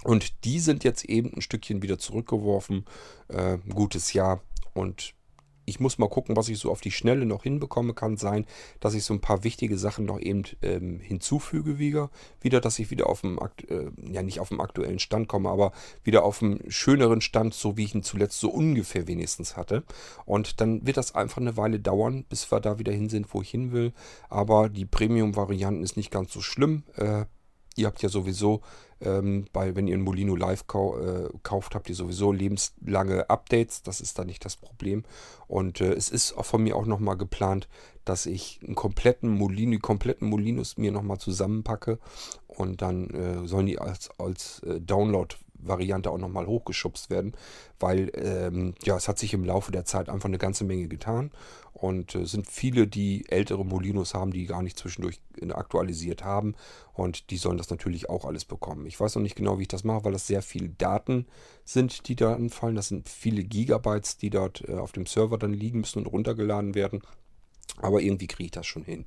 Und 0.04 0.46
die 0.46 0.60
sind 0.60 0.84
jetzt 0.84 1.06
eben 1.06 1.34
ein 1.34 1.42
Stückchen 1.42 1.82
wieder 1.82 2.00
zurückgeworfen. 2.00 2.86
Äh, 3.28 3.58
gutes 3.70 4.14
Jahr. 4.14 4.42
Und 4.74 5.14
ich 5.66 5.80
muss 5.80 5.98
mal 5.98 6.10
gucken, 6.10 6.36
was 6.36 6.50
ich 6.50 6.60
so 6.60 6.72
auf 6.72 6.82
die 6.82 6.92
Schnelle 6.92 7.26
noch 7.26 7.44
hinbekomme. 7.44 7.94
Kann 7.94 8.18
sein, 8.18 8.46
dass 8.80 8.94
ich 8.94 9.04
so 9.04 9.14
ein 9.14 9.22
paar 9.22 9.44
wichtige 9.44 9.78
Sachen 9.78 10.06
noch 10.06 10.20
eben 10.20 10.44
ähm, 10.62 11.00
hinzufüge 11.00 11.80
wieder. 11.80 12.10
Wieder, 12.42 12.62
dass 12.62 12.80
ich 12.80 12.92
wieder 12.92 13.08
auf 13.08 13.22
dem, 13.22 13.40
äh, 13.68 13.86
ja 14.12 14.24
nicht 14.24 14.40
auf 14.40 14.50
dem 14.50 14.62
aktuellen 14.62 15.00
Stand 15.00 15.28
komme, 15.28 15.50
aber 15.50 15.72
wieder 16.04 16.24
auf 16.24 16.42
einem 16.42 16.60
schöneren 16.70 17.22
Stand, 17.22 17.54
so 17.54 17.78
wie 17.78 17.86
ich 17.86 17.96
ihn 17.96 18.04
zuletzt 18.04 18.40
so 18.40 18.50
ungefähr 18.50 19.08
wenigstens 19.08 19.56
hatte. 19.56 19.84
Und 20.26 20.62
dann 20.62 20.86
wird 20.86 20.98
das 20.98 21.16
einfach 21.16 21.42
eine 21.42 21.58
Weile 21.58 21.80
dauern, 21.80 22.26
bis 22.28 22.52
wir 22.52 22.60
da 22.60 22.80
wieder 22.80 22.92
hin 22.92 23.10
sind, 23.10 23.34
wo 23.34 23.42
ich 23.42 23.50
hin 23.50 23.72
will. 23.72 23.94
Aber 24.30 24.70
die 24.70 24.86
Premium-Varianten 24.86 25.84
ist 25.84 25.98
nicht 25.98 26.12
ganz 26.12 26.34
so 26.34 26.42
schlimm. 26.42 26.84
Äh, 26.96 27.26
ihr 27.76 27.88
habt 27.88 28.02
ja 28.02 28.10
sowieso 28.10 28.62
ähm, 29.02 29.46
bei, 29.52 29.76
wenn 29.76 29.88
ihr 29.88 29.96
ein 29.96 30.04
Molino 30.04 30.36
Live 30.36 30.68
kau 30.68 30.98
äh, 31.00 31.30
kauft, 31.44 31.76
habt 31.76 31.90
ihr 31.90 31.96
sowieso 31.96 32.32
lebenslange 32.32 33.30
Updates. 33.30 33.82
Das 33.82 34.00
ist 34.00 34.20
da 34.20 34.24
nicht 34.24 34.46
das 34.46 34.56
Problem. 34.56 35.04
Und 35.48 35.82
äh, 35.82 35.94
es 35.94 36.10
ist 36.10 36.38
auch 36.38 36.46
von 36.46 36.64
mir 36.64 36.76
auch 36.76 36.86
nochmal 36.86 37.18
geplant, 37.18 37.68
dass 38.06 38.26
ich 38.26 38.60
einen 38.64 38.76
kompletten 38.76 39.30
Molino, 39.30 39.80
kompletten 39.80 40.30
Molinos 40.30 40.78
mir 40.78 40.92
nochmal 40.92 41.18
zusammenpacke. 41.18 42.00
Und 42.48 42.82
dann 42.82 43.10
äh, 43.10 43.48
sollen 43.48 43.66
die 43.66 43.80
als, 43.80 44.10
als 44.20 44.60
äh, 44.64 44.80
Download 44.80 45.36
Variante 45.64 46.12
auch 46.12 46.18
nochmal 46.18 46.48
hochgeschubst 46.48 47.10
werden, 47.10 47.34
weil 47.80 48.12
ähm, 48.16 48.76
ja, 48.84 48.98
es 48.98 49.08
hat 49.08 49.20
sich 49.20 49.34
im 49.34 49.46
Laufe 49.46 49.72
der 49.72 49.86
Zeit 49.86 50.10
einfach 50.10 50.30
eine 50.30 50.38
ganze 50.38 50.64
Menge 50.64 50.88
getan 50.88 51.32
und 51.74 52.16
äh, 52.16 52.26
sind 52.26 52.48
viele, 52.48 52.88
die 52.88 53.26
ältere 53.30 53.66
Molinos 53.66 54.14
haben, 54.14 54.32
die 54.32 54.46
gar 54.46 54.62
nicht 54.62 54.78
zwischendurch 54.78 55.20
aktualisiert 55.50 56.24
haben. 56.24 56.56
Und 56.94 57.32
die 57.32 57.38
sollen 57.38 57.58
das 57.58 57.70
natürlich 57.70 58.10
auch 58.10 58.26
alles 58.26 58.46
bekommen. 58.46 58.86
Ich 58.86 59.00
weiß 59.00 59.16
noch 59.16 59.22
nicht 59.22 59.36
genau, 59.36 59.58
wie 59.58 59.64
ich 59.64 59.68
das 59.68 59.84
mache, 59.84 60.06
weil 60.06 60.12
das 60.12 60.28
sehr 60.28 60.42
viele 60.42 60.70
Daten 60.70 61.26
sind, 61.64 62.08
die 62.08 62.16
da 62.16 62.34
anfallen. 62.34 62.76
Das 62.76 62.90
sind 62.90 63.10
viele 63.10 63.44
Gigabytes, 63.44 64.18
die 64.18 64.30
dort 64.30 64.68
äh, 64.68 64.76
auf 64.76 64.92
dem 64.92 65.06
Server 65.06 65.38
dann 65.38 65.54
liegen 65.54 65.80
müssen 65.80 66.00
und 66.00 66.08
runtergeladen 66.08 66.76
werden. 66.76 67.02
Aber 67.78 68.02
irgendwie 68.02 68.28
kriege 68.28 68.46
ich 68.46 68.52
das 68.52 68.68
schon 68.68 68.84
hin. 68.84 69.06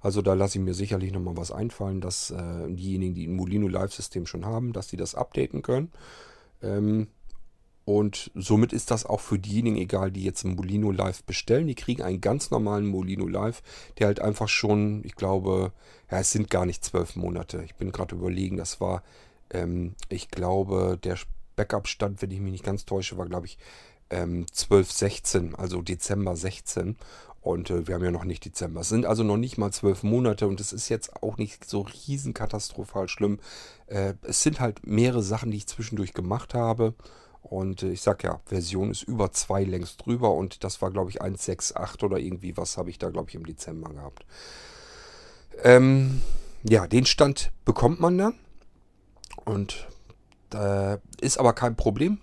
Also 0.00 0.22
da 0.22 0.34
lasse 0.34 0.58
ich 0.58 0.64
mir 0.64 0.74
sicherlich 0.74 1.12
nochmal 1.12 1.36
was 1.36 1.50
einfallen, 1.50 2.00
dass 2.00 2.30
äh, 2.30 2.68
diejenigen, 2.68 3.14
die 3.14 3.26
ein 3.26 3.34
Molino 3.34 3.68
Live-System 3.68 4.26
schon 4.26 4.44
haben, 4.44 4.72
dass 4.72 4.88
die 4.88 4.96
das 4.96 5.14
updaten 5.14 5.62
können. 5.62 5.90
Ähm, 6.62 7.08
und 7.84 8.30
somit 8.34 8.72
ist 8.72 8.90
das 8.92 9.04
auch 9.04 9.20
für 9.20 9.38
diejenigen 9.38 9.76
egal, 9.76 10.12
die 10.12 10.22
jetzt 10.22 10.44
einen 10.44 10.54
Molino 10.54 10.92
Live 10.92 11.24
bestellen. 11.24 11.66
Die 11.66 11.74
kriegen 11.74 12.02
einen 12.02 12.20
ganz 12.20 12.50
normalen 12.50 12.86
Molino 12.86 13.26
Live, 13.26 13.62
der 13.98 14.06
halt 14.06 14.20
einfach 14.20 14.48
schon, 14.48 15.02
ich 15.04 15.16
glaube, 15.16 15.72
ja, 16.10 16.20
es 16.20 16.30
sind 16.30 16.48
gar 16.48 16.64
nicht 16.64 16.84
zwölf 16.84 17.16
Monate. 17.16 17.62
Ich 17.64 17.74
bin 17.74 17.90
gerade 17.90 18.14
überlegen, 18.14 18.56
das 18.56 18.80
war, 18.80 19.02
ähm, 19.50 19.94
ich 20.08 20.28
glaube, 20.28 20.98
der 21.02 21.18
Backup-Stand, 21.56 22.22
wenn 22.22 22.30
ich 22.30 22.40
mich 22.40 22.52
nicht 22.52 22.64
ganz 22.64 22.84
täusche, 22.84 23.18
war, 23.18 23.26
glaube 23.26 23.46
ich, 23.46 23.58
ähm, 24.10 24.46
12, 24.52 24.92
16, 24.92 25.54
also 25.56 25.82
Dezember 25.82 26.36
16. 26.36 26.96
Und 27.42 27.70
äh, 27.70 27.86
wir 27.86 27.96
haben 27.96 28.04
ja 28.04 28.12
noch 28.12 28.24
nicht 28.24 28.44
Dezember. 28.44 28.80
Es 28.80 28.88
sind 28.88 29.04
also 29.04 29.24
noch 29.24 29.36
nicht 29.36 29.58
mal 29.58 29.72
zwölf 29.72 30.04
Monate 30.04 30.46
und 30.46 30.60
es 30.60 30.72
ist 30.72 30.88
jetzt 30.88 31.22
auch 31.22 31.36
nicht 31.36 31.68
so 31.68 31.82
riesenkatastrophal 31.82 33.08
schlimm. 33.08 33.40
Äh, 33.88 34.14
es 34.22 34.42
sind 34.42 34.60
halt 34.60 34.86
mehrere 34.86 35.22
Sachen, 35.22 35.50
die 35.50 35.56
ich 35.58 35.66
zwischendurch 35.66 36.14
gemacht 36.14 36.54
habe. 36.54 36.94
Und 37.42 37.82
äh, 37.82 37.90
ich 37.90 38.02
sag 38.02 38.22
ja, 38.22 38.40
Version 38.46 38.92
ist 38.92 39.02
über 39.02 39.32
2 39.32 39.64
längst 39.64 40.06
drüber 40.06 40.32
und 40.32 40.62
das 40.62 40.80
war, 40.80 40.92
glaube 40.92 41.10
ich, 41.10 41.20
1.6.8 41.20 42.04
oder 42.04 42.18
irgendwie 42.18 42.56
was 42.56 42.78
habe 42.78 42.90
ich 42.90 42.98
da, 42.98 43.10
glaube 43.10 43.28
ich, 43.28 43.34
im 43.34 43.44
Dezember 43.44 43.90
gehabt. 43.90 44.24
Ähm, 45.64 46.22
ja, 46.62 46.86
den 46.86 47.06
Stand 47.06 47.50
bekommt 47.64 47.98
man 47.98 48.16
dann. 48.16 48.34
Und 49.44 49.88
äh, 50.54 50.98
ist 51.20 51.38
aber 51.38 51.52
kein 51.54 51.74
Problem. 51.74 52.18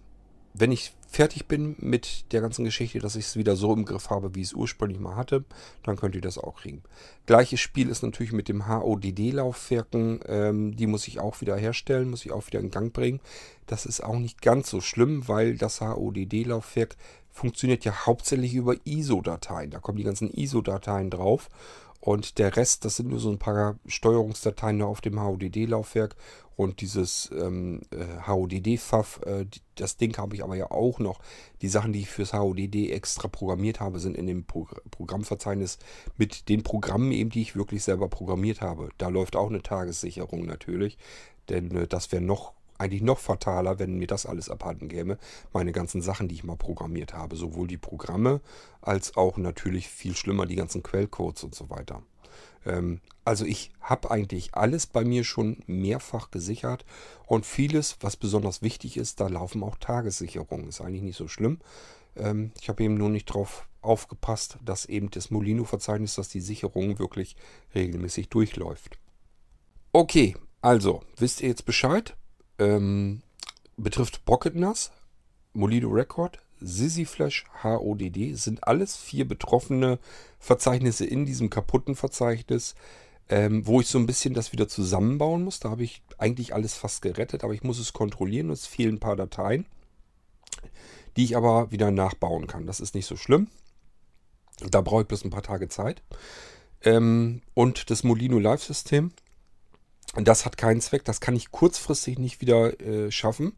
Wenn 0.53 0.71
ich 0.71 0.93
fertig 1.09 1.47
bin 1.47 1.75
mit 1.79 2.31
der 2.31 2.39
ganzen 2.39 2.65
Geschichte, 2.65 2.99
dass 2.99 3.15
ich 3.15 3.25
es 3.25 3.35
wieder 3.35 3.55
so 3.55 3.73
im 3.73 3.83
Griff 3.83 4.11
habe, 4.11 4.35
wie 4.35 4.41
ich 4.41 4.49
es 4.49 4.53
ursprünglich 4.53 4.99
mal 4.99 5.15
hatte, 5.15 5.43
dann 5.81 5.97
könnt 5.97 6.13
ihr 6.13 6.21
das 6.21 6.37
auch 6.37 6.61
kriegen. 6.61 6.83
Gleiches 7.25 7.59
Spiel 7.59 7.89
ist 7.89 8.03
natürlich 8.03 8.31
mit 8.31 8.47
dem 8.47 8.67
HODD-Laufwerken. 8.67 10.19
Ähm, 10.27 10.75
die 10.75 10.85
muss 10.85 11.07
ich 11.07 11.19
auch 11.19 11.41
wieder 11.41 11.57
herstellen, 11.57 12.11
muss 12.11 12.25
ich 12.25 12.31
auch 12.31 12.45
wieder 12.45 12.59
in 12.59 12.69
Gang 12.69 12.93
bringen. 12.93 13.19
Das 13.65 13.87
ist 13.87 14.03
auch 14.03 14.19
nicht 14.19 14.43
ganz 14.43 14.69
so 14.69 14.81
schlimm, 14.81 15.27
weil 15.27 15.57
das 15.57 15.81
HODD-Laufwerk 15.81 16.95
funktioniert 17.31 17.85
ja 17.85 18.05
hauptsächlich 18.05 18.53
über 18.53 18.75
ISO-Dateien. 18.85 19.71
Da 19.71 19.79
kommen 19.79 19.97
die 19.97 20.03
ganzen 20.03 20.29
ISO-Dateien 20.29 21.09
drauf. 21.09 21.49
Und 21.99 22.37
der 22.37 22.55
Rest, 22.55 22.85
das 22.85 22.95
sind 22.95 23.09
nur 23.09 23.19
so 23.19 23.29
ein 23.29 23.39
paar 23.39 23.77
Steuerungsdateien 23.85 24.81
auf 24.81 25.01
dem 25.01 25.19
HODD-Laufwerk. 25.21 26.15
Und 26.55 26.81
dieses 26.81 27.29
ähm, 27.31 27.81
äh, 27.91 28.27
HODD-FAF, 28.27 29.21
äh, 29.25 29.45
das 29.75 29.95
Ding 29.95 30.17
habe 30.17 30.35
ich 30.35 30.43
aber 30.43 30.55
ja 30.55 30.71
auch 30.71 30.99
noch. 30.99 31.19
Die 31.61 31.69
Sachen, 31.69 31.93
die 31.93 32.01
ich 32.01 32.09
fürs 32.09 32.33
HODD 32.33 32.91
extra 32.91 33.29
programmiert 33.29 33.79
habe, 33.79 33.99
sind 33.99 34.17
in 34.17 34.27
dem 34.27 34.45
Pro 34.45 34.67
Programmverzeichnis 34.91 35.77
mit 36.17 36.49
den 36.49 36.63
Programmen 36.63 37.11
eben, 37.11 37.29
die 37.29 37.41
ich 37.41 37.55
wirklich 37.55 37.83
selber 37.83 38.09
programmiert 38.09 38.59
habe. 38.59 38.89
Da 38.97 39.07
läuft 39.07 39.37
auch 39.37 39.49
eine 39.49 39.61
Tagessicherung 39.61 40.45
natürlich. 40.45 40.97
Denn 41.47 41.75
äh, 41.75 41.87
das 41.87 42.11
wäre 42.11 42.21
noch 42.21 42.53
eigentlich 42.79 43.01
noch 43.01 43.19
fataler, 43.19 43.77
wenn 43.77 43.97
mir 43.97 44.07
das 44.07 44.25
alles 44.25 44.49
abhanden 44.49 44.87
käme. 44.87 45.17
Meine 45.53 45.71
ganzen 45.71 46.01
Sachen, 46.01 46.27
die 46.27 46.35
ich 46.35 46.43
mal 46.43 46.55
programmiert 46.55 47.13
habe. 47.13 47.35
Sowohl 47.35 47.67
die 47.67 47.77
Programme 47.77 48.41
als 48.81 49.17
auch 49.17 49.37
natürlich 49.37 49.89
viel 49.89 50.15
schlimmer 50.15 50.45
die 50.45 50.55
ganzen 50.55 50.81
Quellcodes 50.81 51.43
und 51.43 51.53
so 51.53 51.69
weiter. 51.69 52.01
Ähm, 52.65 53.01
also 53.25 53.45
ich 53.45 53.71
habe 53.81 54.11
eigentlich 54.11 54.55
alles 54.55 54.87
bei 54.87 55.03
mir 55.03 55.23
schon 55.23 55.63
mehrfach 55.67 56.31
gesichert 56.31 56.85
und 57.27 57.45
vieles, 57.45 57.97
was 58.01 58.15
besonders 58.15 58.61
wichtig 58.61 58.97
ist, 58.97 59.19
da 59.19 59.27
laufen 59.27 59.63
auch 59.63 59.77
Tagessicherungen. 59.77 60.69
Ist 60.69 60.81
eigentlich 60.81 61.03
nicht 61.03 61.17
so 61.17 61.27
schlimm. 61.27 61.59
Ähm, 62.15 62.51
ich 62.61 62.69
habe 62.69 62.83
eben 62.83 62.95
nur 62.95 63.09
nicht 63.09 63.29
darauf 63.29 63.67
aufgepasst, 63.81 64.57
dass 64.63 64.85
eben 64.85 65.09
das 65.09 65.31
Molino-Verzeichnis, 65.31 66.15
dass 66.15 66.29
die 66.29 66.41
Sicherung 66.41 66.99
wirklich 66.99 67.35
regelmäßig 67.73 68.29
durchläuft. 68.29 68.99
Okay, 69.93 70.35
also 70.61 71.01
wisst 71.17 71.41
ihr 71.41 71.49
jetzt 71.49 71.65
Bescheid? 71.65 72.15
Ähm, 72.59 73.21
betrifft 73.77 74.25
Pocket 74.25 74.55
NAS, 74.55 74.91
Molino 75.53 75.89
Record, 75.89 76.39
Flash, 77.05 77.45
HODD 77.63 78.35
sind 78.35 78.65
alles 78.65 78.97
vier 78.97 79.27
betroffene 79.27 79.97
Verzeichnisse 80.39 81.05
in 81.05 81.25
diesem 81.25 81.49
kaputten 81.49 81.95
Verzeichnis, 81.95 82.75
ähm, 83.29 83.65
wo 83.65 83.79
ich 83.79 83.87
so 83.87 83.97
ein 83.97 84.05
bisschen 84.05 84.33
das 84.33 84.51
wieder 84.51 84.67
zusammenbauen 84.67 85.43
muss. 85.43 85.59
Da 85.59 85.69
habe 85.69 85.83
ich 85.83 86.01
eigentlich 86.17 86.53
alles 86.53 86.73
fast 86.73 87.01
gerettet, 87.01 87.43
aber 87.43 87.53
ich 87.53 87.63
muss 87.63 87.79
es 87.79 87.93
kontrollieren. 87.93 88.49
Es 88.49 88.65
fehlen 88.65 88.95
ein 88.95 88.99
paar 88.99 89.15
Dateien, 89.15 89.65
die 91.15 91.23
ich 91.23 91.37
aber 91.37 91.71
wieder 91.71 91.91
nachbauen 91.91 92.47
kann. 92.47 92.67
Das 92.67 92.79
ist 92.79 92.95
nicht 92.95 93.05
so 93.05 93.15
schlimm. 93.15 93.47
Da 94.69 94.81
brauche 94.81 95.03
ich 95.03 95.07
bloß 95.07 95.23
ein 95.23 95.29
paar 95.29 95.43
Tage 95.43 95.69
Zeit. 95.69 96.01
Ähm, 96.81 97.41
und 97.53 97.89
das 97.89 98.03
Molino 98.03 98.39
Live 98.39 98.63
System, 98.63 99.11
das 100.15 100.45
hat 100.45 100.57
keinen 100.57 100.81
Zweck. 100.81 101.05
Das 101.05 101.21
kann 101.21 101.35
ich 101.35 101.51
kurzfristig 101.51 102.17
nicht 102.17 102.41
wieder 102.41 102.79
äh, 102.79 103.11
schaffen. 103.11 103.53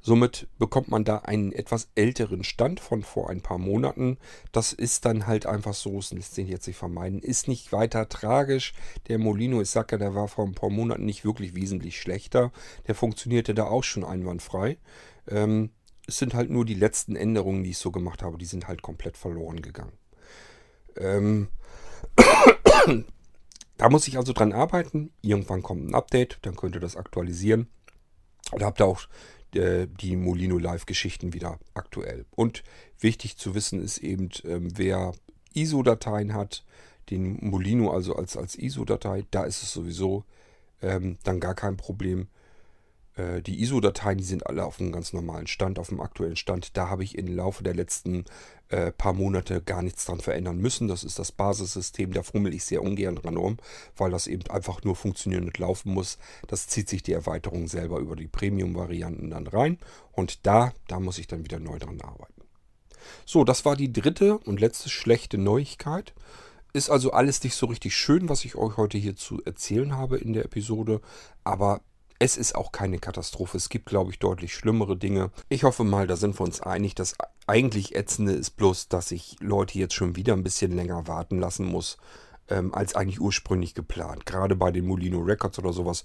Somit 0.00 0.46
bekommt 0.58 0.86
man 0.86 1.02
da 1.02 1.18
einen 1.18 1.50
etwas 1.50 1.88
älteren 1.96 2.44
Stand 2.44 2.78
von 2.78 3.02
vor 3.02 3.28
ein 3.28 3.40
paar 3.40 3.58
Monaten. 3.58 4.18
Das 4.52 4.72
ist 4.72 5.04
dann 5.04 5.26
halt 5.26 5.46
einfach 5.46 5.74
so, 5.74 5.96
das 5.96 6.12
lässt 6.12 6.36
sich 6.36 6.48
jetzt 6.48 6.68
nicht 6.68 6.76
vermeiden. 6.76 7.18
Ist 7.18 7.48
nicht 7.48 7.72
weiter 7.72 8.08
tragisch. 8.08 8.72
Der 9.08 9.18
Molino, 9.18 9.60
ich 9.60 9.70
sag 9.70 9.90
ja, 9.90 9.98
der 9.98 10.14
war 10.14 10.28
vor 10.28 10.44
ein 10.46 10.54
paar 10.54 10.70
Monaten 10.70 11.04
nicht 11.04 11.24
wirklich 11.24 11.56
wesentlich 11.56 12.00
schlechter. 12.00 12.52
Der 12.86 12.94
funktionierte 12.94 13.52
da 13.52 13.64
auch 13.64 13.82
schon 13.82 14.04
einwandfrei. 14.04 14.78
Ähm, 15.26 15.70
es 16.06 16.18
sind 16.18 16.34
halt 16.34 16.50
nur 16.50 16.64
die 16.64 16.74
letzten 16.74 17.16
Änderungen, 17.16 17.64
die 17.64 17.70
ich 17.70 17.78
so 17.78 17.90
gemacht 17.90 18.22
habe, 18.22 18.38
die 18.38 18.44
sind 18.44 18.68
halt 18.68 18.82
komplett 18.82 19.16
verloren 19.16 19.60
gegangen. 19.60 19.98
Ähm, 20.96 21.48
da 23.76 23.88
muss 23.88 24.08
ich 24.08 24.16
also 24.16 24.32
dran 24.32 24.52
arbeiten. 24.52 25.10
Irgendwann 25.22 25.62
kommt 25.62 25.88
ein 25.88 25.94
Update, 25.94 26.38
dann 26.42 26.56
könnt 26.56 26.74
ihr 26.74 26.80
das 26.80 26.96
aktualisieren. 26.96 27.68
Da 28.52 28.66
habt 28.66 28.80
ihr 28.80 28.86
auch 28.86 29.02
äh, 29.54 29.86
die 30.00 30.16
Molino 30.16 30.58
Live-Geschichten 30.58 31.32
wieder 31.32 31.58
aktuell. 31.74 32.26
Und 32.30 32.62
wichtig 32.98 33.36
zu 33.36 33.54
wissen 33.54 33.82
ist 33.82 33.98
eben, 33.98 34.30
ähm, 34.44 34.68
wer 34.76 35.12
ISO-Dateien 35.54 36.34
hat, 36.34 36.64
den 37.10 37.38
Molino 37.40 37.90
also 37.90 38.16
als, 38.16 38.36
als 38.36 38.56
ISO-Datei, 38.56 39.24
da 39.30 39.44
ist 39.44 39.62
es 39.62 39.72
sowieso 39.72 40.24
ähm, 40.82 41.18
dann 41.22 41.40
gar 41.40 41.54
kein 41.54 41.76
Problem. 41.76 42.28
Äh, 43.16 43.42
die 43.42 43.60
ISO-Dateien, 43.62 44.18
die 44.18 44.24
sind 44.24 44.46
alle 44.46 44.64
auf 44.64 44.78
einem 44.78 44.92
ganz 44.92 45.12
normalen 45.12 45.46
Stand, 45.46 45.78
auf 45.78 45.88
dem 45.88 46.00
aktuellen 46.00 46.36
Stand. 46.36 46.76
Da 46.76 46.88
habe 46.88 47.02
ich 47.02 47.18
im 47.18 47.26
Laufe 47.34 47.64
der 47.64 47.74
letzten 47.74 48.24
äh, 48.68 48.92
paar 48.92 49.14
Monate 49.14 49.62
gar 49.62 49.82
nichts 49.82 50.04
dran 50.04 50.20
verändern 50.20 50.58
müssen. 50.58 50.86
Das 50.86 51.02
ist 51.02 51.18
das 51.18 51.32
Basissystem, 51.32 52.12
da 52.12 52.22
fummel 52.22 52.54
ich 52.54 52.64
sehr 52.64 52.82
ungern 52.82 53.16
dran 53.16 53.36
um, 53.36 53.56
weil 53.96 54.10
das 54.10 54.26
eben 54.26 54.48
einfach 54.50 54.84
nur 54.84 54.96
funktionieren 54.96 55.44
und 55.44 55.58
laufen 55.58 55.92
muss. 55.92 56.18
Das 56.46 56.68
zieht 56.68 56.88
sich 56.88 57.02
die 57.02 57.12
Erweiterung 57.12 57.68
selber 57.68 57.98
über 57.98 58.16
die 58.16 58.28
Premium-Varianten 58.28 59.30
dann 59.30 59.46
rein 59.46 59.78
und 60.12 60.46
da, 60.46 60.72
da 60.88 61.00
muss 61.00 61.18
ich 61.18 61.26
dann 61.26 61.44
wieder 61.44 61.58
neu 61.58 61.78
dran 61.78 62.00
arbeiten. 62.00 62.42
So, 63.24 63.44
das 63.44 63.64
war 63.64 63.76
die 63.76 63.92
dritte 63.92 64.38
und 64.38 64.60
letzte 64.60 64.88
schlechte 64.88 65.38
Neuigkeit. 65.38 66.12
Ist 66.72 66.90
also 66.90 67.12
alles 67.12 67.42
nicht 67.42 67.54
so 67.54 67.66
richtig 67.66 67.96
schön, 67.96 68.28
was 68.28 68.44
ich 68.44 68.56
euch 68.56 68.76
heute 68.76 68.98
hier 68.98 69.16
zu 69.16 69.40
erzählen 69.44 69.96
habe 69.96 70.18
in 70.18 70.32
der 70.32 70.44
Episode, 70.44 71.00
aber 71.44 71.80
es 72.18 72.36
ist 72.36 72.54
auch 72.54 72.72
keine 72.72 72.98
Katastrophe. 72.98 73.56
Es 73.56 73.68
gibt, 73.68 73.86
glaube 73.86 74.10
ich, 74.10 74.18
deutlich 74.18 74.54
schlimmere 74.54 74.96
Dinge. 74.96 75.30
Ich 75.48 75.64
hoffe 75.64 75.84
mal, 75.84 76.06
da 76.06 76.16
sind 76.16 76.38
wir 76.38 76.44
uns 76.44 76.60
einig, 76.60 76.94
dass 76.94 77.14
eigentlich 77.46 77.94
ätzende 77.94 78.32
ist 78.32 78.50
bloß, 78.50 78.88
dass 78.88 79.10
ich 79.10 79.36
Leute 79.40 79.78
jetzt 79.78 79.94
schon 79.94 80.16
wieder 80.16 80.32
ein 80.32 80.42
bisschen 80.42 80.72
länger 80.72 81.06
warten 81.06 81.38
lassen 81.38 81.66
muss, 81.66 81.98
ähm, 82.48 82.74
als 82.74 82.94
eigentlich 82.94 83.20
ursprünglich 83.20 83.74
geplant. 83.74 84.26
Gerade 84.26 84.56
bei 84.56 84.70
den 84.70 84.86
Molino 84.86 85.20
Records 85.20 85.58
oder 85.58 85.72
sowas, 85.72 86.04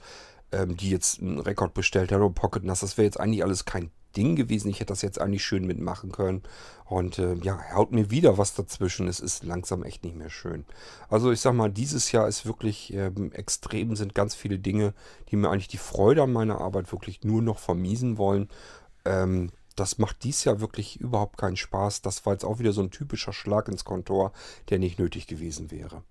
ähm, 0.52 0.76
die 0.76 0.90
jetzt 0.90 1.22
einen 1.22 1.40
Rekord 1.40 1.74
bestellt 1.74 2.12
haben, 2.12 2.22
oder 2.22 2.34
Pocket 2.34 2.64
NAS, 2.64 2.82
das 2.82 2.98
wäre 2.98 3.06
jetzt 3.06 3.20
eigentlich 3.20 3.44
alles 3.44 3.66
kein 3.66 3.92
Ding 4.12 4.36
gewesen. 4.36 4.70
Ich 4.70 4.80
hätte 4.80 4.92
das 4.92 5.02
jetzt 5.02 5.20
eigentlich 5.20 5.44
schön 5.44 5.66
mitmachen 5.66 6.12
können. 6.12 6.44
Und 6.86 7.20
äh, 7.20 7.36
ja, 7.36 7.60
haut 7.74 7.92
mir 7.92 8.12
wieder 8.12 8.38
was 8.38 8.54
dazwischen. 8.54 9.08
Es 9.08 9.20
ist 9.20 9.44
langsam 9.44 9.84
echt 9.84 10.04
nicht 10.04 10.16
mehr 10.16 10.30
schön. 10.30 10.66
Also 11.10 11.32
ich 11.32 11.40
sag 11.40 11.54
mal, 11.54 11.72
dieses 11.72 12.12
Jahr 12.12 12.28
ist 12.28 12.46
wirklich 12.46 12.94
ähm, 12.94 13.32
extrem, 13.32 13.96
sind 13.96 14.14
ganz 14.14 14.36
viele 14.36 14.60
Dinge, 14.60 14.94
die 15.30 15.36
mir 15.36 15.50
eigentlich 15.50 15.68
die 15.70 15.78
Freude 15.78 16.24
an 16.24 16.34
meiner 16.34 16.60
Arbeit 16.60 16.92
wirklich 16.92 17.24
nur 17.24 17.42
noch 17.42 17.60
vermiesen 17.60 18.18
wollen. 18.18 18.50
Ähm, 19.06 19.52
das 19.76 19.98
macht 19.98 20.24
dies 20.24 20.44
Jahr 20.44 20.60
wirklich 20.60 21.00
überhaupt 21.00 21.38
keinen 21.38 21.58
Spaß. 21.58 22.02
Das 22.02 22.26
war 22.26 22.34
jetzt 22.34 22.46
auch 22.46 22.60
wieder 22.60 22.74
so 22.74 22.82
ein 22.82 22.92
typischer 22.92 23.34
Schlag 23.34 23.68
ins 23.68 23.86
Kontor, 23.86 24.34
der 24.70 24.80
nicht 24.80 25.00
nötig 25.00 25.28
gewesen 25.28 25.72
wäre. 25.72 26.04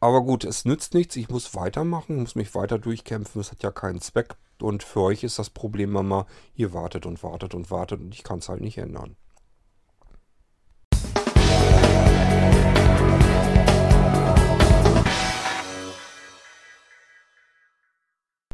Aber 0.00 0.22
gut, 0.22 0.44
es 0.44 0.64
nützt 0.64 0.94
nichts. 0.94 1.16
Ich 1.16 1.28
muss 1.28 1.54
weitermachen, 1.54 2.16
muss 2.16 2.34
mich 2.34 2.54
weiter 2.54 2.78
durchkämpfen. 2.78 3.40
Es 3.40 3.52
hat 3.52 3.62
ja 3.62 3.70
keinen 3.70 4.00
Zweck. 4.00 4.34
Und 4.62 4.82
für 4.82 5.00
euch 5.00 5.24
ist 5.24 5.38
das 5.38 5.50
Problem 5.50 5.96
immer, 5.96 6.26
ihr 6.54 6.72
wartet 6.72 7.06
und 7.06 7.22
wartet 7.22 7.54
und 7.54 7.70
wartet 7.70 8.00
und 8.00 8.14
ich 8.14 8.22
kann 8.22 8.38
es 8.38 8.48
halt 8.48 8.60
nicht 8.60 8.78
ändern. 8.78 9.16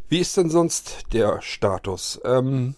Wie 0.09 0.21
ist 0.21 0.37
denn 0.37 0.51
sonst 0.51 1.13
der 1.13 1.43
Status? 1.43 2.21
Ähm, 2.25 2.77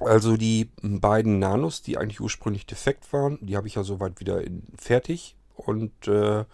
also 0.00 0.36
die 0.36 0.70
beiden 0.82 1.38
Nanos, 1.38 1.82
die 1.82 1.98
eigentlich 1.98 2.20
ursprünglich 2.20 2.64
defekt 2.66 3.12
waren, 3.12 3.38
die 3.42 3.56
habe 3.56 3.68
ich 3.68 3.74
ja 3.74 3.84
soweit 3.84 4.18
wieder 4.18 4.42
in, 4.42 4.62
fertig. 4.76 5.36
Und 5.54 6.08
äh, 6.08 6.44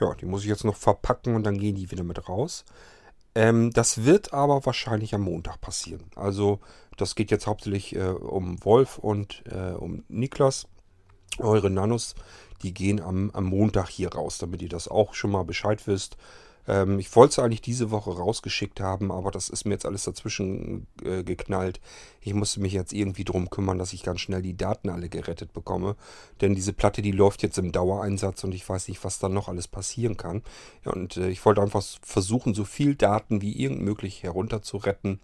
ja, 0.00 0.14
die 0.20 0.26
muss 0.26 0.42
ich 0.42 0.48
jetzt 0.48 0.64
noch 0.64 0.76
verpacken 0.76 1.34
und 1.34 1.44
dann 1.44 1.58
gehen 1.58 1.76
die 1.76 1.90
wieder 1.90 2.02
mit 2.02 2.28
raus. 2.28 2.64
Ähm, 3.36 3.70
das 3.70 4.06
wird 4.06 4.32
aber 4.32 4.64
wahrscheinlich 4.64 5.14
am 5.14 5.20
Montag 5.20 5.60
passieren. 5.60 6.04
Also 6.16 6.58
das 6.96 7.14
geht 7.14 7.30
jetzt 7.30 7.46
hauptsächlich 7.46 7.94
äh, 7.94 8.08
um 8.08 8.64
Wolf 8.64 8.96
und 8.96 9.44
äh, 9.44 9.72
um 9.72 10.04
Niklas. 10.08 10.66
Eure 11.38 11.68
Nanos, 11.68 12.14
die 12.62 12.72
gehen 12.72 12.98
am, 12.98 13.30
am 13.34 13.44
Montag 13.44 13.90
hier 13.90 14.08
raus, 14.08 14.38
damit 14.38 14.62
ihr 14.62 14.70
das 14.70 14.88
auch 14.88 15.12
schon 15.12 15.32
mal 15.32 15.44
Bescheid 15.44 15.86
wisst. 15.86 16.16
Ähm, 16.68 16.98
ich 16.98 17.14
wollte 17.14 17.32
es 17.32 17.38
eigentlich 17.38 17.60
diese 17.60 17.90
Woche 17.90 18.10
rausgeschickt 18.10 18.80
haben, 18.80 19.12
aber 19.12 19.30
das 19.30 19.48
ist 19.48 19.64
mir 19.64 19.72
jetzt 19.72 19.86
alles 19.86 20.04
dazwischen 20.04 20.86
äh, 21.02 21.22
geknallt. 21.22 21.80
Ich 22.20 22.34
musste 22.34 22.60
mich 22.60 22.72
jetzt 22.72 22.92
irgendwie 22.92 23.24
drum 23.24 23.50
kümmern, 23.50 23.78
dass 23.78 23.92
ich 23.92 24.02
ganz 24.02 24.20
schnell 24.20 24.42
die 24.42 24.56
Daten 24.56 24.88
alle 24.88 25.08
gerettet 25.08 25.52
bekomme. 25.52 25.96
Denn 26.40 26.54
diese 26.54 26.72
Platte, 26.72 27.02
die 27.02 27.12
läuft 27.12 27.42
jetzt 27.42 27.58
im 27.58 27.72
Dauereinsatz 27.72 28.44
und 28.44 28.54
ich 28.54 28.68
weiß 28.68 28.88
nicht, 28.88 29.04
was 29.04 29.18
da 29.18 29.28
noch 29.28 29.48
alles 29.48 29.68
passieren 29.68 30.16
kann. 30.16 30.42
Ja, 30.84 30.92
und 30.92 31.16
äh, 31.16 31.28
ich 31.28 31.44
wollte 31.44 31.62
einfach 31.62 31.84
versuchen, 32.02 32.54
so 32.54 32.64
viel 32.64 32.94
Daten 32.94 33.42
wie 33.42 33.60
irgend 33.60 33.82
möglich 33.82 34.22
herunterzuretten. 34.22 35.20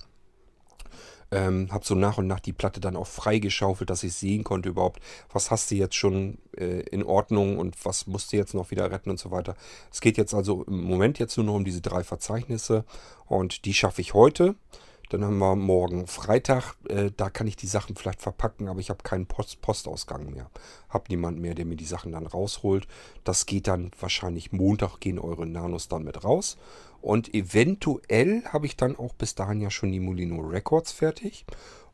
Ähm, 1.33 1.73
habe 1.73 1.85
so 1.85 1.95
nach 1.95 2.19
und 2.19 2.27
nach 2.27 2.41
die 2.41 2.53
Platte 2.53 2.79
dann 2.79 2.95
auch 2.95 3.07
freigeschaufelt, 3.07 3.89
dass 3.89 4.03
ich 4.03 4.13
sehen 4.13 4.45
konnte 4.45 4.69
überhaupt, 4.69 5.03
was 5.33 5.51
hast 5.51 5.71
du 5.71 5.77
jetzt 5.77 5.95
schon 5.95 6.37
äh, 6.57 6.83
in 6.83 7.03
Ordnung 7.03 7.59
und 7.59 7.83
was 7.87 8.07
musst 8.07 8.33
du 8.33 8.37
jetzt 8.37 8.53
noch 8.53 8.71
wieder 8.71 8.91
retten 8.91 9.09
und 9.09 9.19
so 9.19 9.31
weiter. 9.31 9.57
Es 9.91 10.03
geht 10.03 10.19
jetzt 10.19 10.35
also 10.35 10.65
im 10.65 10.85
Moment 10.85 11.19
jetzt 11.19 11.37
nur 11.39 11.47
noch 11.47 11.55
um 11.55 11.65
diese 11.65 11.81
drei 11.81 12.05
Verzeichnisse 12.05 12.85
und 13.27 13.65
die 13.65 13.73
schaffe 13.73 14.03
ich 14.03 14.13
heute. 14.13 14.57
Dann 15.13 15.25
haben 15.25 15.39
wir 15.39 15.57
morgen 15.57 16.07
Freitag. 16.07 16.75
Äh, 16.89 17.11
da 17.15 17.29
kann 17.29 17.47
ich 17.47 17.57
die 17.57 17.67
Sachen 17.67 17.97
vielleicht 17.97 18.23
verpacken, 18.23 18.69
aber 18.69 18.81
ich 18.81 18.89
habe 18.89 19.03
keinen 19.03 19.27
Post 19.27 19.61
Postausgang 19.61 20.31
mehr. 20.31 20.51
Habe 20.89 21.05
niemand 21.11 21.39
mehr, 21.39 21.55
der 21.55 21.67
mir 21.67 21.77
die 21.77 21.85
Sachen 21.85 22.13
dann 22.13 22.27
rausholt. 22.27 22.89
Das 23.23 23.45
geht 23.45 23.69
dann 23.69 23.91
wahrscheinlich 24.01 24.53
Montag, 24.53 25.01
gehen 25.01 25.19
eure 25.19 25.47
Nanos 25.47 25.89
dann 25.89 26.05
mit 26.05 26.25
raus. 26.25 26.57
Und 27.03 27.35
eventuell 27.35 28.45
habe 28.45 28.67
ich 28.67 28.77
dann 28.77 28.97
auch 28.97 29.13
bis 29.15 29.35
dahin 29.35 29.61
ja 29.61 29.71
schon 29.71 29.93
die 29.93 30.01
Molino 30.01 30.41
Records 30.41 30.93
fertig. 30.93 31.45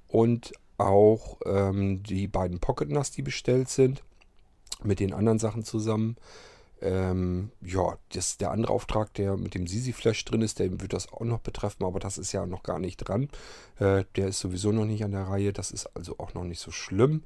Und 0.07 0.53
auch 0.77 1.39
ähm, 1.45 2.03
die 2.03 2.29
beiden 2.29 2.61
Pocket 2.61 2.89
NAS, 2.91 3.11
die 3.11 3.23
bestellt 3.23 3.69
sind. 3.69 4.03
Mit 4.85 5.01
den 5.01 5.13
anderen 5.13 5.41
Sachen 5.41 5.65
zusammen. 5.65 6.17
Ähm, 6.81 7.51
ja, 7.61 7.99
das, 8.13 8.37
der 8.37 8.53
andere 8.53 8.73
Auftrag, 8.73 9.13
der 9.15 9.37
mit 9.37 9.55
dem 9.55 9.67
Sisi 9.67 9.93
Flash 9.93 10.25
drin 10.25 10.43
ist, 10.43 10.61
der 10.61 10.81
wird 10.81 10.93
das 10.93 11.13
auch 11.13 11.23
noch 11.23 11.41
betreffen, 11.41 11.85
aber 11.85 11.99
das 11.99 12.19
ist 12.19 12.31
ja 12.33 12.47
noch 12.47 12.63
gar 12.63 12.79
nicht 12.79 12.99
dran. 12.99 13.29
Äh, 13.81 14.05
der 14.15 14.29
ist 14.29 14.39
sowieso 14.39 14.71
noch 14.71 14.85
nicht 14.85 15.03
an 15.05 15.11
der 15.11 15.27
Reihe, 15.27 15.53
das 15.53 15.73
ist 15.73 15.87
also 15.97 16.17
auch 16.19 16.35
noch 16.35 16.45
nicht 16.45 16.61
so 16.61 16.71
schlimm. 16.71 17.25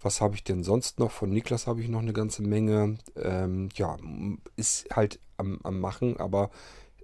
Was 0.00 0.20
habe 0.20 0.34
ich 0.34 0.44
denn 0.44 0.64
sonst 0.64 0.98
noch? 0.98 1.10
Von 1.10 1.30
Niklas 1.30 1.66
habe 1.66 1.80
ich 1.80 1.88
noch 1.88 2.00
eine 2.00 2.12
ganze 2.12 2.42
Menge. 2.42 2.98
Ähm, 3.16 3.68
ja, 3.74 3.96
ist 4.56 4.88
halt 4.94 5.20
am, 5.36 5.60
am 5.62 5.80
Machen, 5.80 6.18
aber 6.18 6.50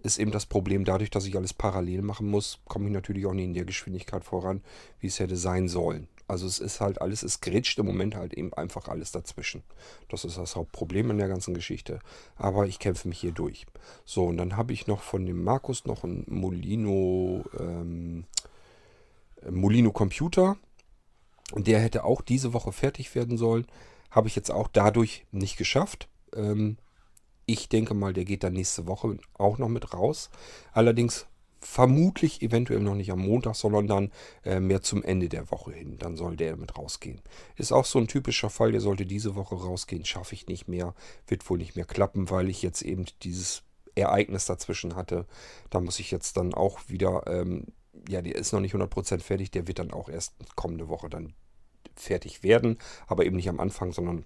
ist 0.05 0.18
eben 0.18 0.30
das 0.30 0.44
Problem, 0.44 0.84
dadurch, 0.84 1.11
dass 1.11 1.26
ich 1.26 1.34
alles 1.34 1.55
parallel 1.55 2.02
machen 2.02 2.28
muss, 2.28 2.61
komme 2.66 2.86
ich 2.86 2.92
natürlich 2.92 3.24
auch 3.24 3.32
nicht 3.32 3.46
in 3.46 3.55
der 3.55 3.64
Geschwindigkeit 3.64 4.22
voran, 4.22 4.62
wie 5.00 5.07
es 5.07 5.18
hätte 5.18 5.36
sein 5.36 5.66
sollen. 5.66 6.09
Also 6.28 6.46
es 6.46 6.59
ist 6.59 6.80
halt 6.80 7.00
alles, 7.00 7.22
es 7.22 7.40
grätscht 7.40 7.78
im 7.78 7.86
Moment 7.86 8.14
halt 8.14 8.34
eben 8.34 8.52
einfach 8.52 8.88
alles 8.88 9.12
dazwischen. 9.12 9.62
Das 10.09 10.24
ist 10.24 10.36
das 10.36 10.57
Hauptproblem 10.57 11.11
in 11.11 11.18
der 11.18 11.28
ganzen 11.28 11.55
Geschichte. 11.55 12.00
Aber 12.36 12.66
ich 12.66 12.78
kämpfe 12.78 13.09
mich 13.09 13.18
hier 13.18 13.32
durch. 13.32 13.66
So, 14.05 14.26
und 14.26 14.36
dann 14.36 14.57
habe 14.57 14.74
ich 14.74 14.86
noch 14.86 15.02
von 15.02 15.24
dem 15.24 15.42
Markus 15.42 15.86
noch 15.86 16.05
ein 16.05 16.24
Molino, 16.28 17.44
ähm, 17.59 18.24
Molino 19.50 19.90
Computer. 19.90 20.57
Und 21.52 21.66
der 21.66 21.80
hätte 21.80 22.05
auch 22.05 22.20
diese 22.20 22.52
Woche 22.52 22.72
fertig 22.72 23.14
werden 23.14 23.38
sollen. 23.38 23.66
Habe 24.11 24.28
ich 24.28 24.36
jetzt 24.36 24.50
auch 24.50 24.68
dadurch 24.68 25.26
nicht 25.30 25.57
geschafft. 25.57 26.09
Ähm, 26.34 26.76
ich 27.47 27.68
denke 27.68 27.95
mal, 27.95 28.12
der 28.12 28.24
geht 28.24 28.45
dann 28.45 28.55
nächste 28.55 28.86
Woche 28.86 29.18
auch 29.34 29.59
noch 29.59 29.68
mit 29.68 29.92
raus. 29.92 30.30
Allerdings 30.72 31.26
vermutlich 31.64 32.42
eventuell 32.42 32.80
noch 32.80 32.95
nicht 32.95 33.11
am 33.11 33.20
Montag, 33.20 33.57
sondern 33.57 33.86
dann 33.86 34.12
äh, 34.45 34.61
mehr 34.61 34.82
zum 34.82 35.03
Ende 35.03 35.28
der 35.28 35.51
Woche 35.51 35.72
hin. 35.72 35.97
Dann 35.99 36.16
soll 36.16 36.36
der 36.36 36.57
mit 36.57 36.76
rausgehen. 36.76 37.20
Ist 37.57 37.72
auch 37.72 37.86
so 37.86 37.99
ein 37.99 38.07
typischer 38.07 38.51
Fall, 38.51 38.72
der 38.72 38.82
sollte 38.82 39.07
diese 39.07 39.34
Woche 39.34 39.55
rausgehen, 39.55 40.05
schaffe 40.05 40.34
ich 40.34 40.47
nicht 40.47 40.68
mehr, 40.68 40.95
wird 41.26 41.49
wohl 41.49 41.59
nicht 41.59 41.74
mehr 41.74 41.86
klappen, 41.86 42.28
weil 42.30 42.51
ich 42.51 42.62
jetzt 42.62 42.82
eben 42.82 43.07
dieses 43.22 43.62
Ereignis 43.95 44.45
dazwischen 44.47 44.95
hatte. 44.95 45.26
Da 45.70 45.80
muss 45.80 46.01
ich 46.01 46.11
jetzt 46.11 46.36
dann 46.36 46.53
auch 46.53 46.80
wieder, 46.88 47.24
ähm, 47.26 47.66
ja, 48.09 48.20
der 48.20 48.34
ist 48.34 48.53
noch 48.53 48.61
nicht 48.61 48.74
100% 48.74 49.20
fertig, 49.20 49.51
der 49.51 49.66
wird 49.66 49.78
dann 49.78 49.90
auch 49.90 50.09
erst 50.09 50.34
kommende 50.57 50.88
Woche 50.88 51.09
dann 51.09 51.32
fertig 51.97 52.42
werden, 52.42 52.78
aber 53.07 53.24
eben 53.24 53.36
nicht 53.36 53.49
am 53.49 53.61
Anfang, 53.61 53.92
sondern 53.92 54.24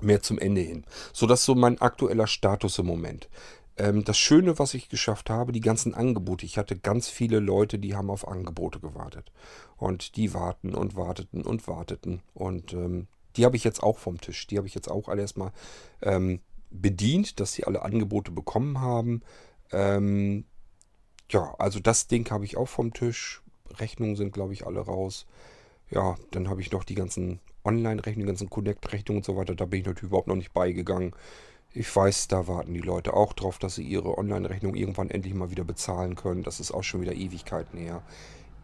mehr 0.00 0.22
zum 0.22 0.38
Ende 0.38 0.60
hin. 0.60 0.84
So, 1.12 1.26
das 1.26 1.40
ist 1.40 1.46
so 1.46 1.54
mein 1.54 1.80
aktueller 1.80 2.26
Status 2.26 2.78
im 2.78 2.86
Moment. 2.86 3.28
Ähm, 3.76 4.04
das 4.04 4.18
Schöne, 4.18 4.58
was 4.58 4.74
ich 4.74 4.88
geschafft 4.88 5.30
habe, 5.30 5.52
die 5.52 5.60
ganzen 5.60 5.94
Angebote. 5.94 6.46
Ich 6.46 6.58
hatte 6.58 6.76
ganz 6.76 7.08
viele 7.08 7.40
Leute, 7.40 7.78
die 7.78 7.94
haben 7.94 8.10
auf 8.10 8.28
Angebote 8.28 8.80
gewartet. 8.80 9.32
Und 9.76 10.16
die 10.16 10.32
warten 10.34 10.74
und 10.74 10.96
warteten 10.96 11.42
und 11.42 11.66
warteten. 11.66 12.22
Und 12.34 12.72
ähm, 12.72 13.08
die 13.36 13.44
habe 13.44 13.56
ich 13.56 13.64
jetzt 13.64 13.82
auch 13.82 13.98
vom 13.98 14.20
Tisch. 14.20 14.46
Die 14.46 14.56
habe 14.58 14.66
ich 14.66 14.74
jetzt 14.74 14.88
auch 14.88 15.08
alle 15.08 15.22
erstmal 15.22 15.52
ähm, 16.02 16.40
bedient, 16.70 17.40
dass 17.40 17.52
sie 17.52 17.64
alle 17.64 17.82
Angebote 17.82 18.30
bekommen 18.30 18.80
haben. 18.80 19.22
Ähm, 19.72 20.44
ja, 21.30 21.54
also 21.58 21.80
das 21.80 22.06
Ding 22.06 22.30
habe 22.30 22.44
ich 22.44 22.56
auch 22.56 22.68
vom 22.68 22.92
Tisch. 22.92 23.42
Rechnungen 23.78 24.14
sind, 24.14 24.32
glaube 24.32 24.52
ich, 24.52 24.66
alle 24.66 24.80
raus. 24.80 25.26
Ja, 25.90 26.16
dann 26.30 26.48
habe 26.48 26.60
ich 26.60 26.70
noch 26.70 26.84
die 26.84 26.94
ganzen 26.94 27.40
Online-Rechnungen, 27.64 28.26
ganzen 28.26 28.50
Connect-Rechnungen 28.50 29.18
und 29.18 29.24
so 29.24 29.36
weiter. 29.36 29.54
Da 29.54 29.64
bin 29.64 29.80
ich 29.80 29.86
natürlich 29.86 30.10
überhaupt 30.10 30.28
noch 30.28 30.36
nicht 30.36 30.52
beigegangen. 30.52 31.12
Ich 31.72 31.94
weiß, 31.94 32.28
da 32.28 32.46
warten 32.46 32.72
die 32.72 32.80
Leute 32.80 33.14
auch 33.14 33.32
drauf, 33.32 33.58
dass 33.58 33.74
sie 33.74 33.82
ihre 33.82 34.16
Online-Rechnung 34.16 34.74
irgendwann 34.76 35.10
endlich 35.10 35.34
mal 35.34 35.50
wieder 35.50 35.64
bezahlen 35.64 36.14
können. 36.14 36.44
Das 36.44 36.60
ist 36.60 36.70
auch 36.70 36.84
schon 36.84 37.00
wieder 37.00 37.14
Ewigkeiten 37.14 37.78
her. 37.78 38.02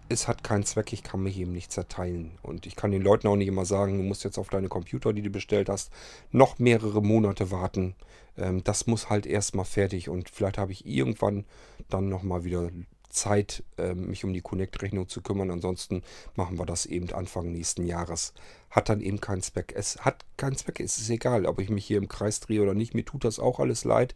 Es 0.09 0.29
hat 0.29 0.45
keinen 0.45 0.65
Zweck, 0.65 0.93
ich 0.93 1.03
kann 1.03 1.23
mich 1.23 1.39
eben 1.39 1.53
nicht 1.53 1.73
zerteilen. 1.73 2.33
Und 2.43 2.67
ich 2.67 2.77
kann 2.77 2.93
den 2.93 3.03
Leuten 3.03 3.27
auch 3.29 3.37
nicht 3.37 3.49
immer 3.49 3.65
sagen, 3.65 3.97
du 3.97 4.05
musst 4.05 4.25
jetzt 4.25 4.39
auf 4.39 4.49
deine 4.49 4.69
Computer, 4.69 5.13
die 5.13 5.23
du 5.23 5.31
bestellt 5.31 5.69
hast, 5.69 5.91
noch 6.31 6.59
mehrere 6.59 7.03
Monate 7.03 7.51
warten. 7.51 7.95
Ähm, 8.37 8.63
das 8.65 8.87
muss 8.87 9.11
halt 9.11 9.27
erstmal 9.27 9.65
fertig 9.65 10.09
und 10.09 10.29
vielleicht 10.31 10.59
habe 10.59 10.73
ich 10.73 10.87
irgendwann 10.87 11.45
dann 11.89 12.09
nochmal 12.09 12.45
wieder 12.45 12.71
Zeit, 13.11 13.63
ähm, 13.79 14.09
mich 14.09 14.25
um 14.25 14.33
die 14.33 14.41
Connect-Rechnung 14.41 15.09
zu 15.09 15.21
kümmern. 15.23 15.51
Ansonsten 15.51 16.03
machen 16.35 16.59
wir 16.59 16.67
das 16.67 16.87
eben 16.87 17.11
Anfang 17.13 17.53
nächsten 17.53 17.87
Jahres. 17.87 18.33
Hat 18.71 18.89
dann 18.89 19.01
eben 19.01 19.21
keinen 19.21 19.43
Zweck. 19.43 19.75
Es 19.77 19.99
hat 19.99 20.25
keinen 20.37 20.57
Zweck. 20.57 20.81
Es 20.81 20.99
ist 20.99 21.11
egal, 21.11 21.47
ob 21.47 21.61
ich 21.61 21.71
mich 21.71 21.85
hier 21.85 21.99
im 21.99 22.09
Kreis 22.09 22.41
drehe 22.41 22.63
oder 22.63 22.75
nicht. 22.75 22.95
Mir 22.95 23.05
tut 23.05 23.25
das 23.25 23.39
auch 23.39 23.61
alles 23.61 23.85
leid. 23.85 24.15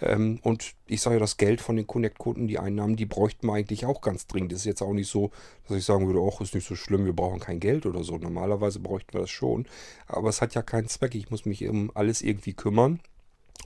Ähm, 0.00 0.38
und 0.42 0.74
ich 0.86 1.00
sage 1.00 1.16
ja, 1.16 1.20
das 1.20 1.36
Geld 1.36 1.60
von 1.60 1.76
den 1.76 1.86
Connect-Kunden, 1.86 2.48
die 2.48 2.58
Einnahmen, 2.58 2.96
die 2.96 3.06
bräuchten 3.06 3.46
wir 3.46 3.54
eigentlich 3.54 3.86
auch 3.86 4.00
ganz 4.00 4.26
dringend. 4.26 4.52
Das 4.52 4.60
ist 4.60 4.66
jetzt 4.66 4.82
auch 4.82 4.92
nicht 4.92 5.08
so, 5.08 5.30
dass 5.68 5.76
ich 5.76 5.84
sagen 5.84 6.06
würde, 6.06 6.20
ach, 6.20 6.40
ist 6.40 6.54
nicht 6.54 6.66
so 6.66 6.74
schlimm, 6.74 7.04
wir 7.04 7.12
brauchen 7.12 7.40
kein 7.40 7.60
Geld 7.60 7.86
oder 7.86 8.02
so. 8.02 8.18
Normalerweise 8.18 8.80
bräuchten 8.80 9.12
wir 9.14 9.20
das 9.20 9.30
schon. 9.30 9.66
Aber 10.06 10.28
es 10.28 10.40
hat 10.40 10.54
ja 10.54 10.62
keinen 10.62 10.88
Zweck. 10.88 11.14
Ich 11.14 11.30
muss 11.30 11.46
mich 11.46 11.66
um 11.68 11.90
alles 11.94 12.22
irgendwie 12.22 12.54
kümmern. 12.54 13.00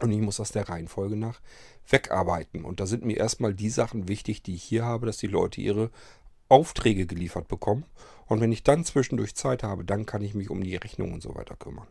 Und 0.00 0.12
ich 0.12 0.20
muss 0.20 0.40
aus 0.40 0.52
der 0.52 0.68
Reihenfolge 0.68 1.16
nach 1.16 1.40
wegarbeiten. 1.88 2.64
Und 2.64 2.80
da 2.80 2.86
sind 2.86 3.04
mir 3.04 3.16
erstmal 3.16 3.54
die 3.54 3.70
Sachen 3.70 4.08
wichtig, 4.08 4.42
die 4.42 4.54
ich 4.54 4.62
hier 4.62 4.84
habe, 4.84 5.06
dass 5.06 5.18
die 5.18 5.26
Leute 5.26 5.60
ihre 5.60 5.90
Aufträge 6.48 7.06
geliefert 7.06 7.48
bekommen. 7.48 7.84
Und 8.26 8.40
wenn 8.40 8.52
ich 8.52 8.62
dann 8.62 8.84
zwischendurch 8.84 9.34
Zeit 9.34 9.62
habe, 9.62 9.84
dann 9.84 10.06
kann 10.06 10.22
ich 10.22 10.34
mich 10.34 10.50
um 10.50 10.62
die 10.62 10.76
Rechnung 10.76 11.12
und 11.12 11.22
so 11.22 11.34
weiter 11.34 11.56
kümmern. 11.56 11.86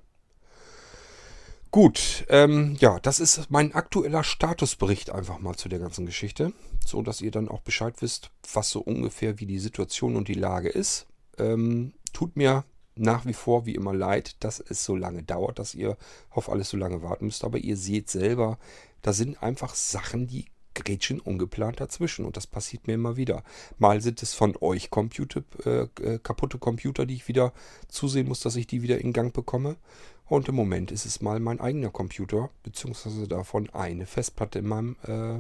Gut, 1.70 2.26
ähm, 2.30 2.78
ja, 2.80 3.00
das 3.00 3.20
ist 3.20 3.52
mein 3.52 3.74
aktueller 3.74 4.24
Statusbericht 4.24 5.10
einfach 5.10 5.40
mal 5.40 5.56
zu 5.56 5.68
der 5.68 5.80
ganzen 5.80 6.06
Geschichte, 6.06 6.54
so 6.86 7.02
dass 7.02 7.22
ihr 7.22 7.30
dann 7.30 7.50
auch 7.50 7.60
Bescheid 7.60 7.96
wisst, 8.02 8.32
was 8.54 8.70
so 8.70 8.80
ungefähr 8.80 9.40
wie 9.40 9.46
die 9.46 9.60
Situation 9.60 10.16
und 10.16 10.30
die 10.30 10.34
Lage 10.34 10.70
ist. 10.70 11.08
Ähm, 11.38 11.94
tut 12.14 12.38
mir 12.38 12.64
nach 13.00 13.26
wie 13.26 13.34
vor 13.34 13.66
wie 13.66 13.76
immer 13.76 13.94
leid, 13.94 14.36
dass 14.44 14.60
es 14.60 14.84
so 14.84 14.96
lange 14.96 15.24
dauert, 15.24 15.60
dass 15.60 15.76
ihr 15.76 15.98
auf 16.30 16.50
alles 16.50 16.70
so 16.70 16.78
lange 16.78 17.02
warten 17.02 17.26
müsst, 17.26 17.44
aber 17.44 17.58
ihr 17.58 17.78
seht 17.78 18.10
selber, 18.10 18.58
da 19.02 19.14
sind 19.14 19.42
einfach 19.42 19.76
Sachen, 19.76 20.28
die 20.28 20.46
grätschen 20.74 21.20
ungeplant 21.20 21.80
dazwischen 21.80 22.26
und 22.26 22.38
das 22.38 22.48
passiert 22.48 22.88
mir 22.88 22.94
immer 22.94 23.18
wieder. 23.18 23.44
Mal 23.78 24.02
sind 24.02 24.22
es 24.22 24.34
von 24.34 24.56
euch 24.62 24.90
Computer, 24.90 25.44
äh, 25.66 25.88
äh, 26.02 26.20
kaputte 26.20 26.58
Computer, 26.60 27.06
die 27.06 27.16
ich 27.16 27.28
wieder 27.28 27.54
zusehen 27.88 28.28
muss, 28.28 28.42
dass 28.42 28.56
ich 28.56 28.68
die 28.68 28.82
wieder 28.82 29.00
in 29.00 29.14
Gang 29.14 29.34
bekomme. 29.34 29.78
Und 30.26 30.50
im 30.50 30.56
Moment 30.56 30.92
ist 30.92 31.06
es 31.06 31.22
mal 31.22 31.40
mein 31.40 31.60
eigener 31.62 31.90
Computer, 31.90 32.50
beziehungsweise 32.64 33.28
davon 33.28 33.70
eine 33.72 34.06
Festplatte 34.06 34.60
in 34.60 34.68
meinem 34.68 34.96
äh, 35.04 35.40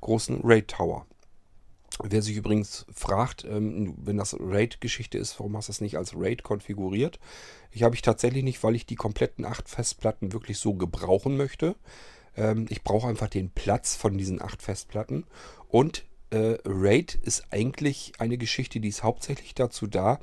großen 0.00 0.40
RAID 0.42 0.68
Tower. 0.68 1.06
Wer 2.02 2.22
sich 2.22 2.36
übrigens 2.36 2.86
fragt, 2.92 3.44
ähm, 3.44 3.94
wenn 3.98 4.16
das 4.16 4.36
RAID-Geschichte 4.38 5.18
ist, 5.18 5.38
warum 5.38 5.56
hast 5.56 5.68
du 5.68 5.72
das 5.72 5.80
nicht 5.80 5.96
als 5.96 6.14
RAID 6.14 6.42
konfiguriert? 6.42 7.18
Ich 7.70 7.82
habe 7.82 7.94
ich 7.94 8.02
tatsächlich 8.02 8.42
nicht, 8.42 8.62
weil 8.62 8.74
ich 8.74 8.86
die 8.86 8.96
kompletten 8.96 9.44
acht 9.44 9.68
Festplatten 9.68 10.32
wirklich 10.32 10.58
so 10.58 10.74
gebrauchen 10.74 11.36
möchte. 11.36 11.76
Ähm, 12.36 12.66
ich 12.68 12.82
brauche 12.82 13.08
einfach 13.08 13.28
den 13.28 13.50
Platz 13.50 13.94
von 13.94 14.18
diesen 14.18 14.42
acht 14.42 14.62
Festplatten. 14.62 15.24
Und 15.68 16.04
äh, 16.30 16.58
RAID 16.64 17.14
ist 17.14 17.44
eigentlich 17.50 18.12
eine 18.18 18.38
Geschichte, 18.38 18.80
die 18.80 18.88
ist 18.88 19.02
hauptsächlich 19.02 19.54
dazu 19.54 19.86
da, 19.86 20.18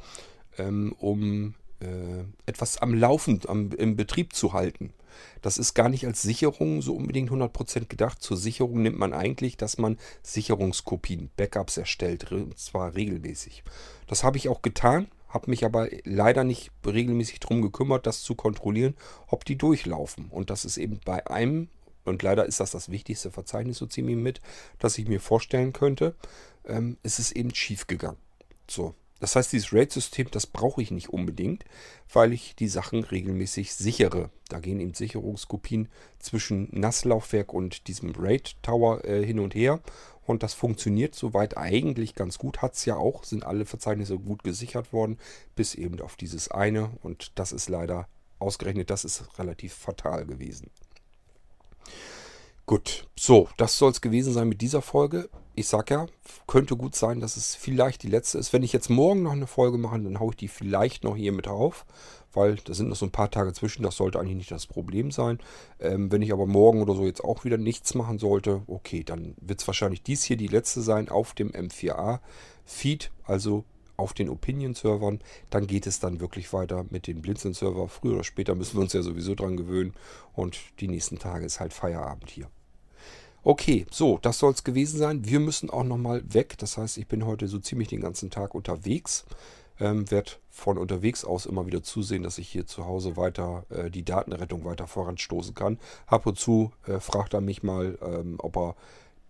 ähm, 0.57 0.93
um 0.99 1.55
äh, 1.79 2.25
etwas 2.45 2.77
am 2.77 2.93
Laufen, 2.93 3.41
am, 3.47 3.71
im 3.71 3.95
Betrieb 3.95 4.33
zu 4.33 4.53
halten. 4.53 4.93
Das 5.41 5.57
ist 5.57 5.73
gar 5.73 5.89
nicht 5.89 6.05
als 6.05 6.21
Sicherung 6.21 6.81
so 6.81 6.95
unbedingt 6.95 7.31
100% 7.31 7.87
gedacht. 7.87 8.21
Zur 8.21 8.37
Sicherung 8.37 8.81
nimmt 8.81 8.97
man 8.97 9.13
eigentlich, 9.13 9.57
dass 9.57 9.77
man 9.77 9.97
Sicherungskopien, 10.23 11.29
Backups 11.37 11.77
erstellt, 11.77 12.31
und 12.31 12.57
zwar 12.57 12.95
regelmäßig. 12.95 13.63
Das 14.07 14.23
habe 14.23 14.37
ich 14.37 14.49
auch 14.49 14.61
getan, 14.61 15.07
habe 15.29 15.49
mich 15.49 15.65
aber 15.65 15.87
leider 16.03 16.43
nicht 16.43 16.71
regelmäßig 16.85 17.39
darum 17.39 17.61
gekümmert, 17.61 18.05
das 18.05 18.21
zu 18.21 18.35
kontrollieren, 18.35 18.95
ob 19.27 19.45
die 19.45 19.57
durchlaufen. 19.57 20.27
Und 20.29 20.49
das 20.49 20.65
ist 20.65 20.77
eben 20.77 20.99
bei 21.05 21.25
einem, 21.27 21.69
und 22.03 22.21
leider 22.23 22.45
ist 22.45 22.59
das 22.59 22.71
das 22.71 22.89
wichtigste 22.89 23.31
Verzeichnis 23.31 23.77
so 23.77 23.85
ziemlich 23.85 24.17
mit, 24.17 24.41
dass 24.79 24.97
ich 24.97 25.07
mir 25.07 25.19
vorstellen 25.19 25.73
könnte, 25.73 26.15
ähm, 26.65 26.97
ist 27.03 27.19
es 27.19 27.31
eben 27.31 27.53
schief 27.55 27.87
gegangen. 27.87 28.17
So, 28.67 28.93
das 29.21 29.35
heißt, 29.35 29.53
dieses 29.53 29.71
RAID-System, 29.71 30.31
das 30.31 30.47
brauche 30.47 30.81
ich 30.81 30.89
nicht 30.89 31.09
unbedingt, 31.09 31.63
weil 32.11 32.33
ich 32.33 32.55
die 32.55 32.67
Sachen 32.67 33.03
regelmäßig 33.03 33.73
sichere. 33.75 34.31
Da 34.49 34.59
gehen 34.59 34.79
eben 34.79 34.95
Sicherungskopien 34.95 35.89
zwischen 36.17 36.67
NAS-Laufwerk 36.71 37.53
und 37.53 37.87
diesem 37.87 38.15
RAID-Tower 38.15 39.05
äh, 39.05 39.23
hin 39.23 39.39
und 39.39 39.53
her. 39.53 39.79
Und 40.25 40.41
das 40.41 40.55
funktioniert 40.55 41.13
soweit 41.13 41.55
eigentlich 41.55 42.15
ganz 42.15 42.39
gut. 42.39 42.63
Hat 42.63 42.73
es 42.73 42.85
ja 42.85 42.95
auch, 42.95 43.23
sind 43.23 43.45
alle 43.45 43.65
Verzeichnisse 43.65 44.17
gut 44.17 44.43
gesichert 44.43 44.91
worden, 44.91 45.19
bis 45.55 45.75
eben 45.75 46.01
auf 46.01 46.15
dieses 46.15 46.49
eine. 46.49 46.89
Und 47.03 47.31
das 47.35 47.51
ist 47.51 47.69
leider 47.69 48.07
ausgerechnet, 48.39 48.89
das 48.89 49.05
ist 49.05 49.37
relativ 49.37 49.75
fatal 49.75 50.25
gewesen. 50.25 50.71
Gut, 52.65 53.07
so, 53.15 53.49
das 53.57 53.77
soll 53.77 53.91
es 53.91 54.01
gewesen 54.01 54.33
sein 54.33 54.49
mit 54.49 54.61
dieser 54.61 54.81
Folge 54.81 55.29
ich 55.61 55.67
sag 55.67 55.89
ja, 55.89 56.07
könnte 56.47 56.75
gut 56.75 56.95
sein, 56.95 57.19
dass 57.19 57.37
es 57.37 57.55
vielleicht 57.55 58.03
die 58.03 58.09
letzte 58.09 58.37
ist. 58.37 58.53
Wenn 58.53 58.63
ich 58.63 58.73
jetzt 58.73 58.89
morgen 58.89 59.23
noch 59.23 59.31
eine 59.31 59.47
Folge 59.47 59.77
mache, 59.77 59.99
dann 59.99 60.19
haue 60.19 60.31
ich 60.31 60.37
die 60.37 60.47
vielleicht 60.47 61.03
noch 61.03 61.15
hier 61.15 61.31
mit 61.31 61.47
auf, 61.47 61.85
weil 62.33 62.55
da 62.55 62.73
sind 62.73 62.89
noch 62.89 62.95
so 62.95 63.05
ein 63.05 63.11
paar 63.11 63.31
Tage 63.31 63.53
zwischen, 63.53 63.83
das 63.83 63.95
sollte 63.95 64.19
eigentlich 64.19 64.37
nicht 64.37 64.51
das 64.51 64.67
Problem 64.67 65.11
sein. 65.11 65.39
Ähm, 65.79 66.11
wenn 66.11 66.21
ich 66.21 66.33
aber 66.33 66.45
morgen 66.45 66.81
oder 66.81 66.95
so 66.95 67.05
jetzt 67.05 67.23
auch 67.23 67.45
wieder 67.45 67.57
nichts 67.57 67.95
machen 67.95 68.19
sollte, 68.19 68.61
okay, 68.67 69.03
dann 69.03 69.35
wird 69.39 69.61
es 69.61 69.67
wahrscheinlich 69.67 70.03
dies 70.03 70.23
hier 70.23 70.37
die 70.37 70.47
letzte 70.47 70.81
sein 70.81 71.09
auf 71.09 71.33
dem 71.33 71.51
M4A-Feed, 71.51 73.11
also 73.23 73.63
auf 73.97 74.13
den 74.13 74.29
Opinion-Servern. 74.29 75.19
Dann 75.49 75.67
geht 75.67 75.87
es 75.87 75.99
dann 75.99 76.19
wirklich 76.19 76.51
weiter 76.53 76.85
mit 76.89 77.07
den 77.07 77.21
Blinzeln-Server. 77.21 77.87
Früher 77.87 78.15
oder 78.15 78.23
später 78.23 78.55
müssen 78.55 78.77
wir 78.77 78.81
uns 78.81 78.93
ja 78.93 79.01
sowieso 79.01 79.35
dran 79.35 79.57
gewöhnen 79.57 79.93
und 80.33 80.59
die 80.79 80.87
nächsten 80.87 81.19
Tage 81.19 81.45
ist 81.45 81.59
halt 81.59 81.73
Feierabend 81.73 82.29
hier. 82.29 82.49
Okay, 83.43 83.87
so, 83.89 84.19
das 84.21 84.37
soll 84.37 84.51
es 84.51 84.63
gewesen 84.63 84.99
sein. 84.99 85.25
Wir 85.25 85.39
müssen 85.39 85.71
auch 85.71 85.83
nochmal 85.83 86.21
weg. 86.31 86.57
Das 86.59 86.77
heißt, 86.77 86.97
ich 86.97 87.07
bin 87.07 87.25
heute 87.25 87.47
so 87.47 87.57
ziemlich 87.57 87.87
den 87.87 88.01
ganzen 88.01 88.29
Tag 88.29 88.53
unterwegs. 88.53 89.25
Ähm, 89.79 90.11
werde 90.11 90.33
von 90.51 90.77
unterwegs 90.77 91.25
aus 91.25 91.47
immer 91.47 91.65
wieder 91.65 91.81
zusehen, 91.81 92.21
dass 92.21 92.37
ich 92.37 92.47
hier 92.47 92.67
zu 92.67 92.85
Hause 92.85 93.17
weiter 93.17 93.65
äh, 93.69 93.89
die 93.89 94.05
Datenrettung 94.05 94.63
weiter 94.63 94.85
voranstoßen 94.85 95.55
kann. 95.55 95.79
Ab 96.05 96.27
und 96.27 96.37
zu 96.37 96.71
äh, 96.85 96.99
fragt 96.99 97.33
er 97.33 97.41
mich 97.41 97.63
mal, 97.63 97.97
ähm, 98.03 98.35
ob 98.37 98.57
er 98.57 98.75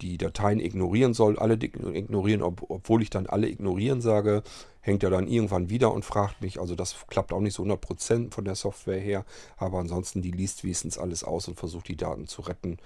die 0.01 0.17
Dateien 0.17 0.59
ignorieren 0.59 1.13
soll, 1.13 1.39
alle 1.39 1.53
ignorieren, 1.53 2.41
ob, 2.41 2.69
obwohl 2.69 3.01
ich 3.01 3.11
dann 3.11 3.27
alle 3.27 3.47
ignorieren 3.47 4.01
sage, 4.01 4.43
hängt 4.81 5.03
er 5.03 5.09
dann 5.09 5.27
irgendwann 5.27 5.69
wieder 5.69 5.93
und 5.93 6.03
fragt 6.03 6.41
mich. 6.41 6.59
Also 6.59 6.75
das 6.75 6.95
klappt 7.07 7.31
auch 7.31 7.39
nicht 7.39 7.53
so 7.53 7.63
100% 7.63 8.33
von 8.33 8.43
der 8.43 8.55
Software 8.55 8.99
her, 8.99 9.25
aber 9.55 9.79
ansonsten 9.79 10.21
die 10.21 10.31
liest 10.31 10.63
wenigstens 10.63 10.97
alles 10.97 11.23
aus 11.23 11.47
und 11.47 11.57
versucht 11.57 11.87
die 11.87 11.95
Daten 11.95 12.27
zu 12.27 12.41
retten. 12.41 12.77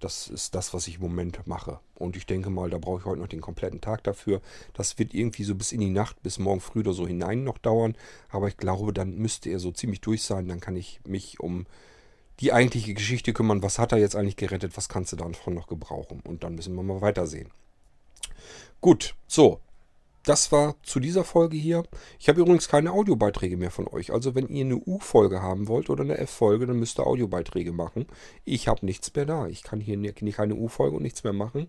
Das 0.00 0.28
ist 0.28 0.54
das, 0.54 0.72
was 0.72 0.88
ich 0.88 0.96
im 0.96 1.02
Moment 1.02 1.46
mache. 1.46 1.78
Und 1.94 2.16
ich 2.16 2.26
denke 2.26 2.48
mal, 2.50 2.70
da 2.70 2.78
brauche 2.78 3.00
ich 3.00 3.04
heute 3.04 3.20
noch 3.20 3.28
den 3.28 3.42
kompletten 3.42 3.80
Tag 3.80 4.02
dafür. 4.04 4.40
Das 4.72 4.98
wird 4.98 5.12
irgendwie 5.14 5.44
so 5.44 5.54
bis 5.54 5.72
in 5.72 5.80
die 5.80 5.90
Nacht, 5.90 6.22
bis 6.22 6.38
morgen 6.38 6.60
früh 6.60 6.80
oder 6.80 6.94
so 6.94 7.06
hinein 7.06 7.44
noch 7.44 7.58
dauern. 7.58 7.94
Aber 8.30 8.48
ich 8.48 8.56
glaube, 8.56 8.92
dann 8.94 9.16
müsste 9.16 9.50
er 9.50 9.58
so 9.58 9.70
ziemlich 9.70 10.00
durch 10.00 10.22
sein. 10.22 10.48
Dann 10.48 10.60
kann 10.60 10.74
ich 10.74 11.00
mich 11.06 11.38
um 11.40 11.66
die 12.40 12.52
eigentliche 12.52 12.94
Geschichte 12.94 13.34
kümmern. 13.34 13.62
Was 13.62 13.78
hat 13.78 13.92
er 13.92 13.98
jetzt 13.98 14.16
eigentlich 14.16 14.36
gerettet? 14.36 14.76
Was 14.76 14.88
kannst 14.88 15.12
du 15.12 15.16
davon 15.16 15.54
noch 15.54 15.66
gebrauchen? 15.66 16.20
Und 16.26 16.42
dann 16.42 16.54
müssen 16.54 16.74
wir 16.74 16.82
mal 16.82 17.02
weitersehen. 17.02 17.50
Gut, 18.80 19.14
so, 19.26 19.60
das 20.24 20.52
war 20.52 20.76
zu 20.82 21.00
dieser 21.00 21.24
Folge 21.24 21.56
hier. 21.56 21.82
Ich 22.18 22.28
habe 22.28 22.40
übrigens 22.40 22.68
keine 22.68 22.92
Audiobeiträge 22.92 23.56
mehr 23.56 23.70
von 23.70 23.88
euch. 23.88 24.12
Also 24.12 24.34
wenn 24.34 24.48
ihr 24.48 24.64
eine 24.64 24.76
U-Folge 24.76 25.42
haben 25.42 25.68
wollt 25.68 25.90
oder 25.90 26.04
eine 26.04 26.18
F-Folge, 26.18 26.66
dann 26.66 26.78
müsst 26.78 26.98
ihr 26.98 27.06
Audiobeiträge 27.06 27.72
machen. 27.72 28.06
Ich 28.44 28.68
habe 28.68 28.84
nichts 28.84 29.14
mehr 29.14 29.26
da. 29.26 29.46
Ich 29.46 29.62
kann 29.62 29.80
hier 29.80 30.12
keine 30.32 30.54
U-Folge 30.54 30.96
und 30.96 31.02
nichts 31.02 31.24
mehr 31.24 31.32
machen. 31.32 31.68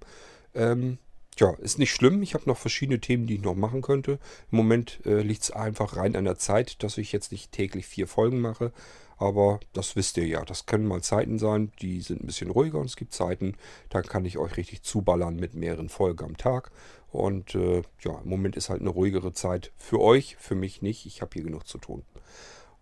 Ähm, 0.53 0.97
Tja, 1.35 1.55
ist 1.59 1.79
nicht 1.79 1.91
schlimm. 1.91 2.21
Ich 2.21 2.33
habe 2.33 2.43
noch 2.45 2.57
verschiedene 2.57 2.99
Themen, 2.99 3.25
die 3.25 3.35
ich 3.35 3.41
noch 3.41 3.55
machen 3.55 3.81
könnte. 3.81 4.19
Im 4.51 4.57
Moment 4.57 4.99
äh, 5.05 5.21
liegt 5.21 5.43
es 5.43 5.51
einfach 5.51 5.95
rein 5.95 6.15
an 6.15 6.25
der 6.25 6.37
Zeit, 6.37 6.83
dass 6.83 6.97
ich 6.97 7.11
jetzt 7.13 7.31
nicht 7.31 7.51
täglich 7.51 7.85
vier 7.85 8.07
Folgen 8.07 8.41
mache. 8.41 8.73
Aber 9.17 9.59
das 9.71 9.95
wisst 9.95 10.17
ihr 10.17 10.27
ja. 10.27 10.43
Das 10.43 10.65
können 10.65 10.87
mal 10.87 11.01
Zeiten 11.01 11.39
sein, 11.39 11.71
die 11.81 12.01
sind 12.01 12.21
ein 12.21 12.25
bisschen 12.25 12.51
ruhiger. 12.51 12.79
Und 12.79 12.87
es 12.87 12.95
gibt 12.95 13.13
Zeiten, 13.13 13.55
da 13.89 14.01
kann 14.01 14.25
ich 14.25 14.37
euch 14.37 14.57
richtig 14.57 14.81
zuballern 14.81 15.35
mit 15.35 15.53
mehreren 15.53 15.89
Folgen 15.89 16.25
am 16.25 16.37
Tag. 16.37 16.71
Und 17.11 17.55
äh, 17.55 17.81
ja, 17.99 18.19
im 18.23 18.29
Moment 18.29 18.55
ist 18.55 18.69
halt 18.69 18.79
eine 18.81 18.89
ruhigere 18.89 19.33
Zeit 19.33 19.71
für 19.77 19.99
euch, 19.99 20.37
für 20.39 20.55
mich 20.55 20.81
nicht. 20.81 21.05
Ich 21.05 21.21
habe 21.21 21.31
hier 21.33 21.43
genug 21.43 21.67
zu 21.67 21.77
tun. 21.77 22.03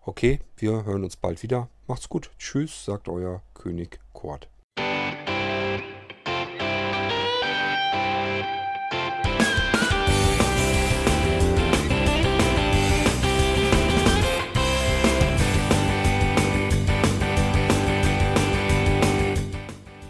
Okay, 0.06 0.40
wir 0.56 0.86
hören 0.86 1.04
uns 1.04 1.18
bald 1.18 1.42
wieder. 1.44 1.70
Macht's 1.88 2.10
gut. 2.10 2.30
Tschüss, 2.38 2.86
sagt 2.86 3.10
euer 3.10 3.42
König 3.54 4.00
Kurt. 4.14 4.48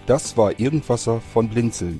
Das 0.06 0.36
war 0.38 0.60
Irgendwasser 0.60 1.22
von 1.22 1.50
Blinzeln. 1.50 2.00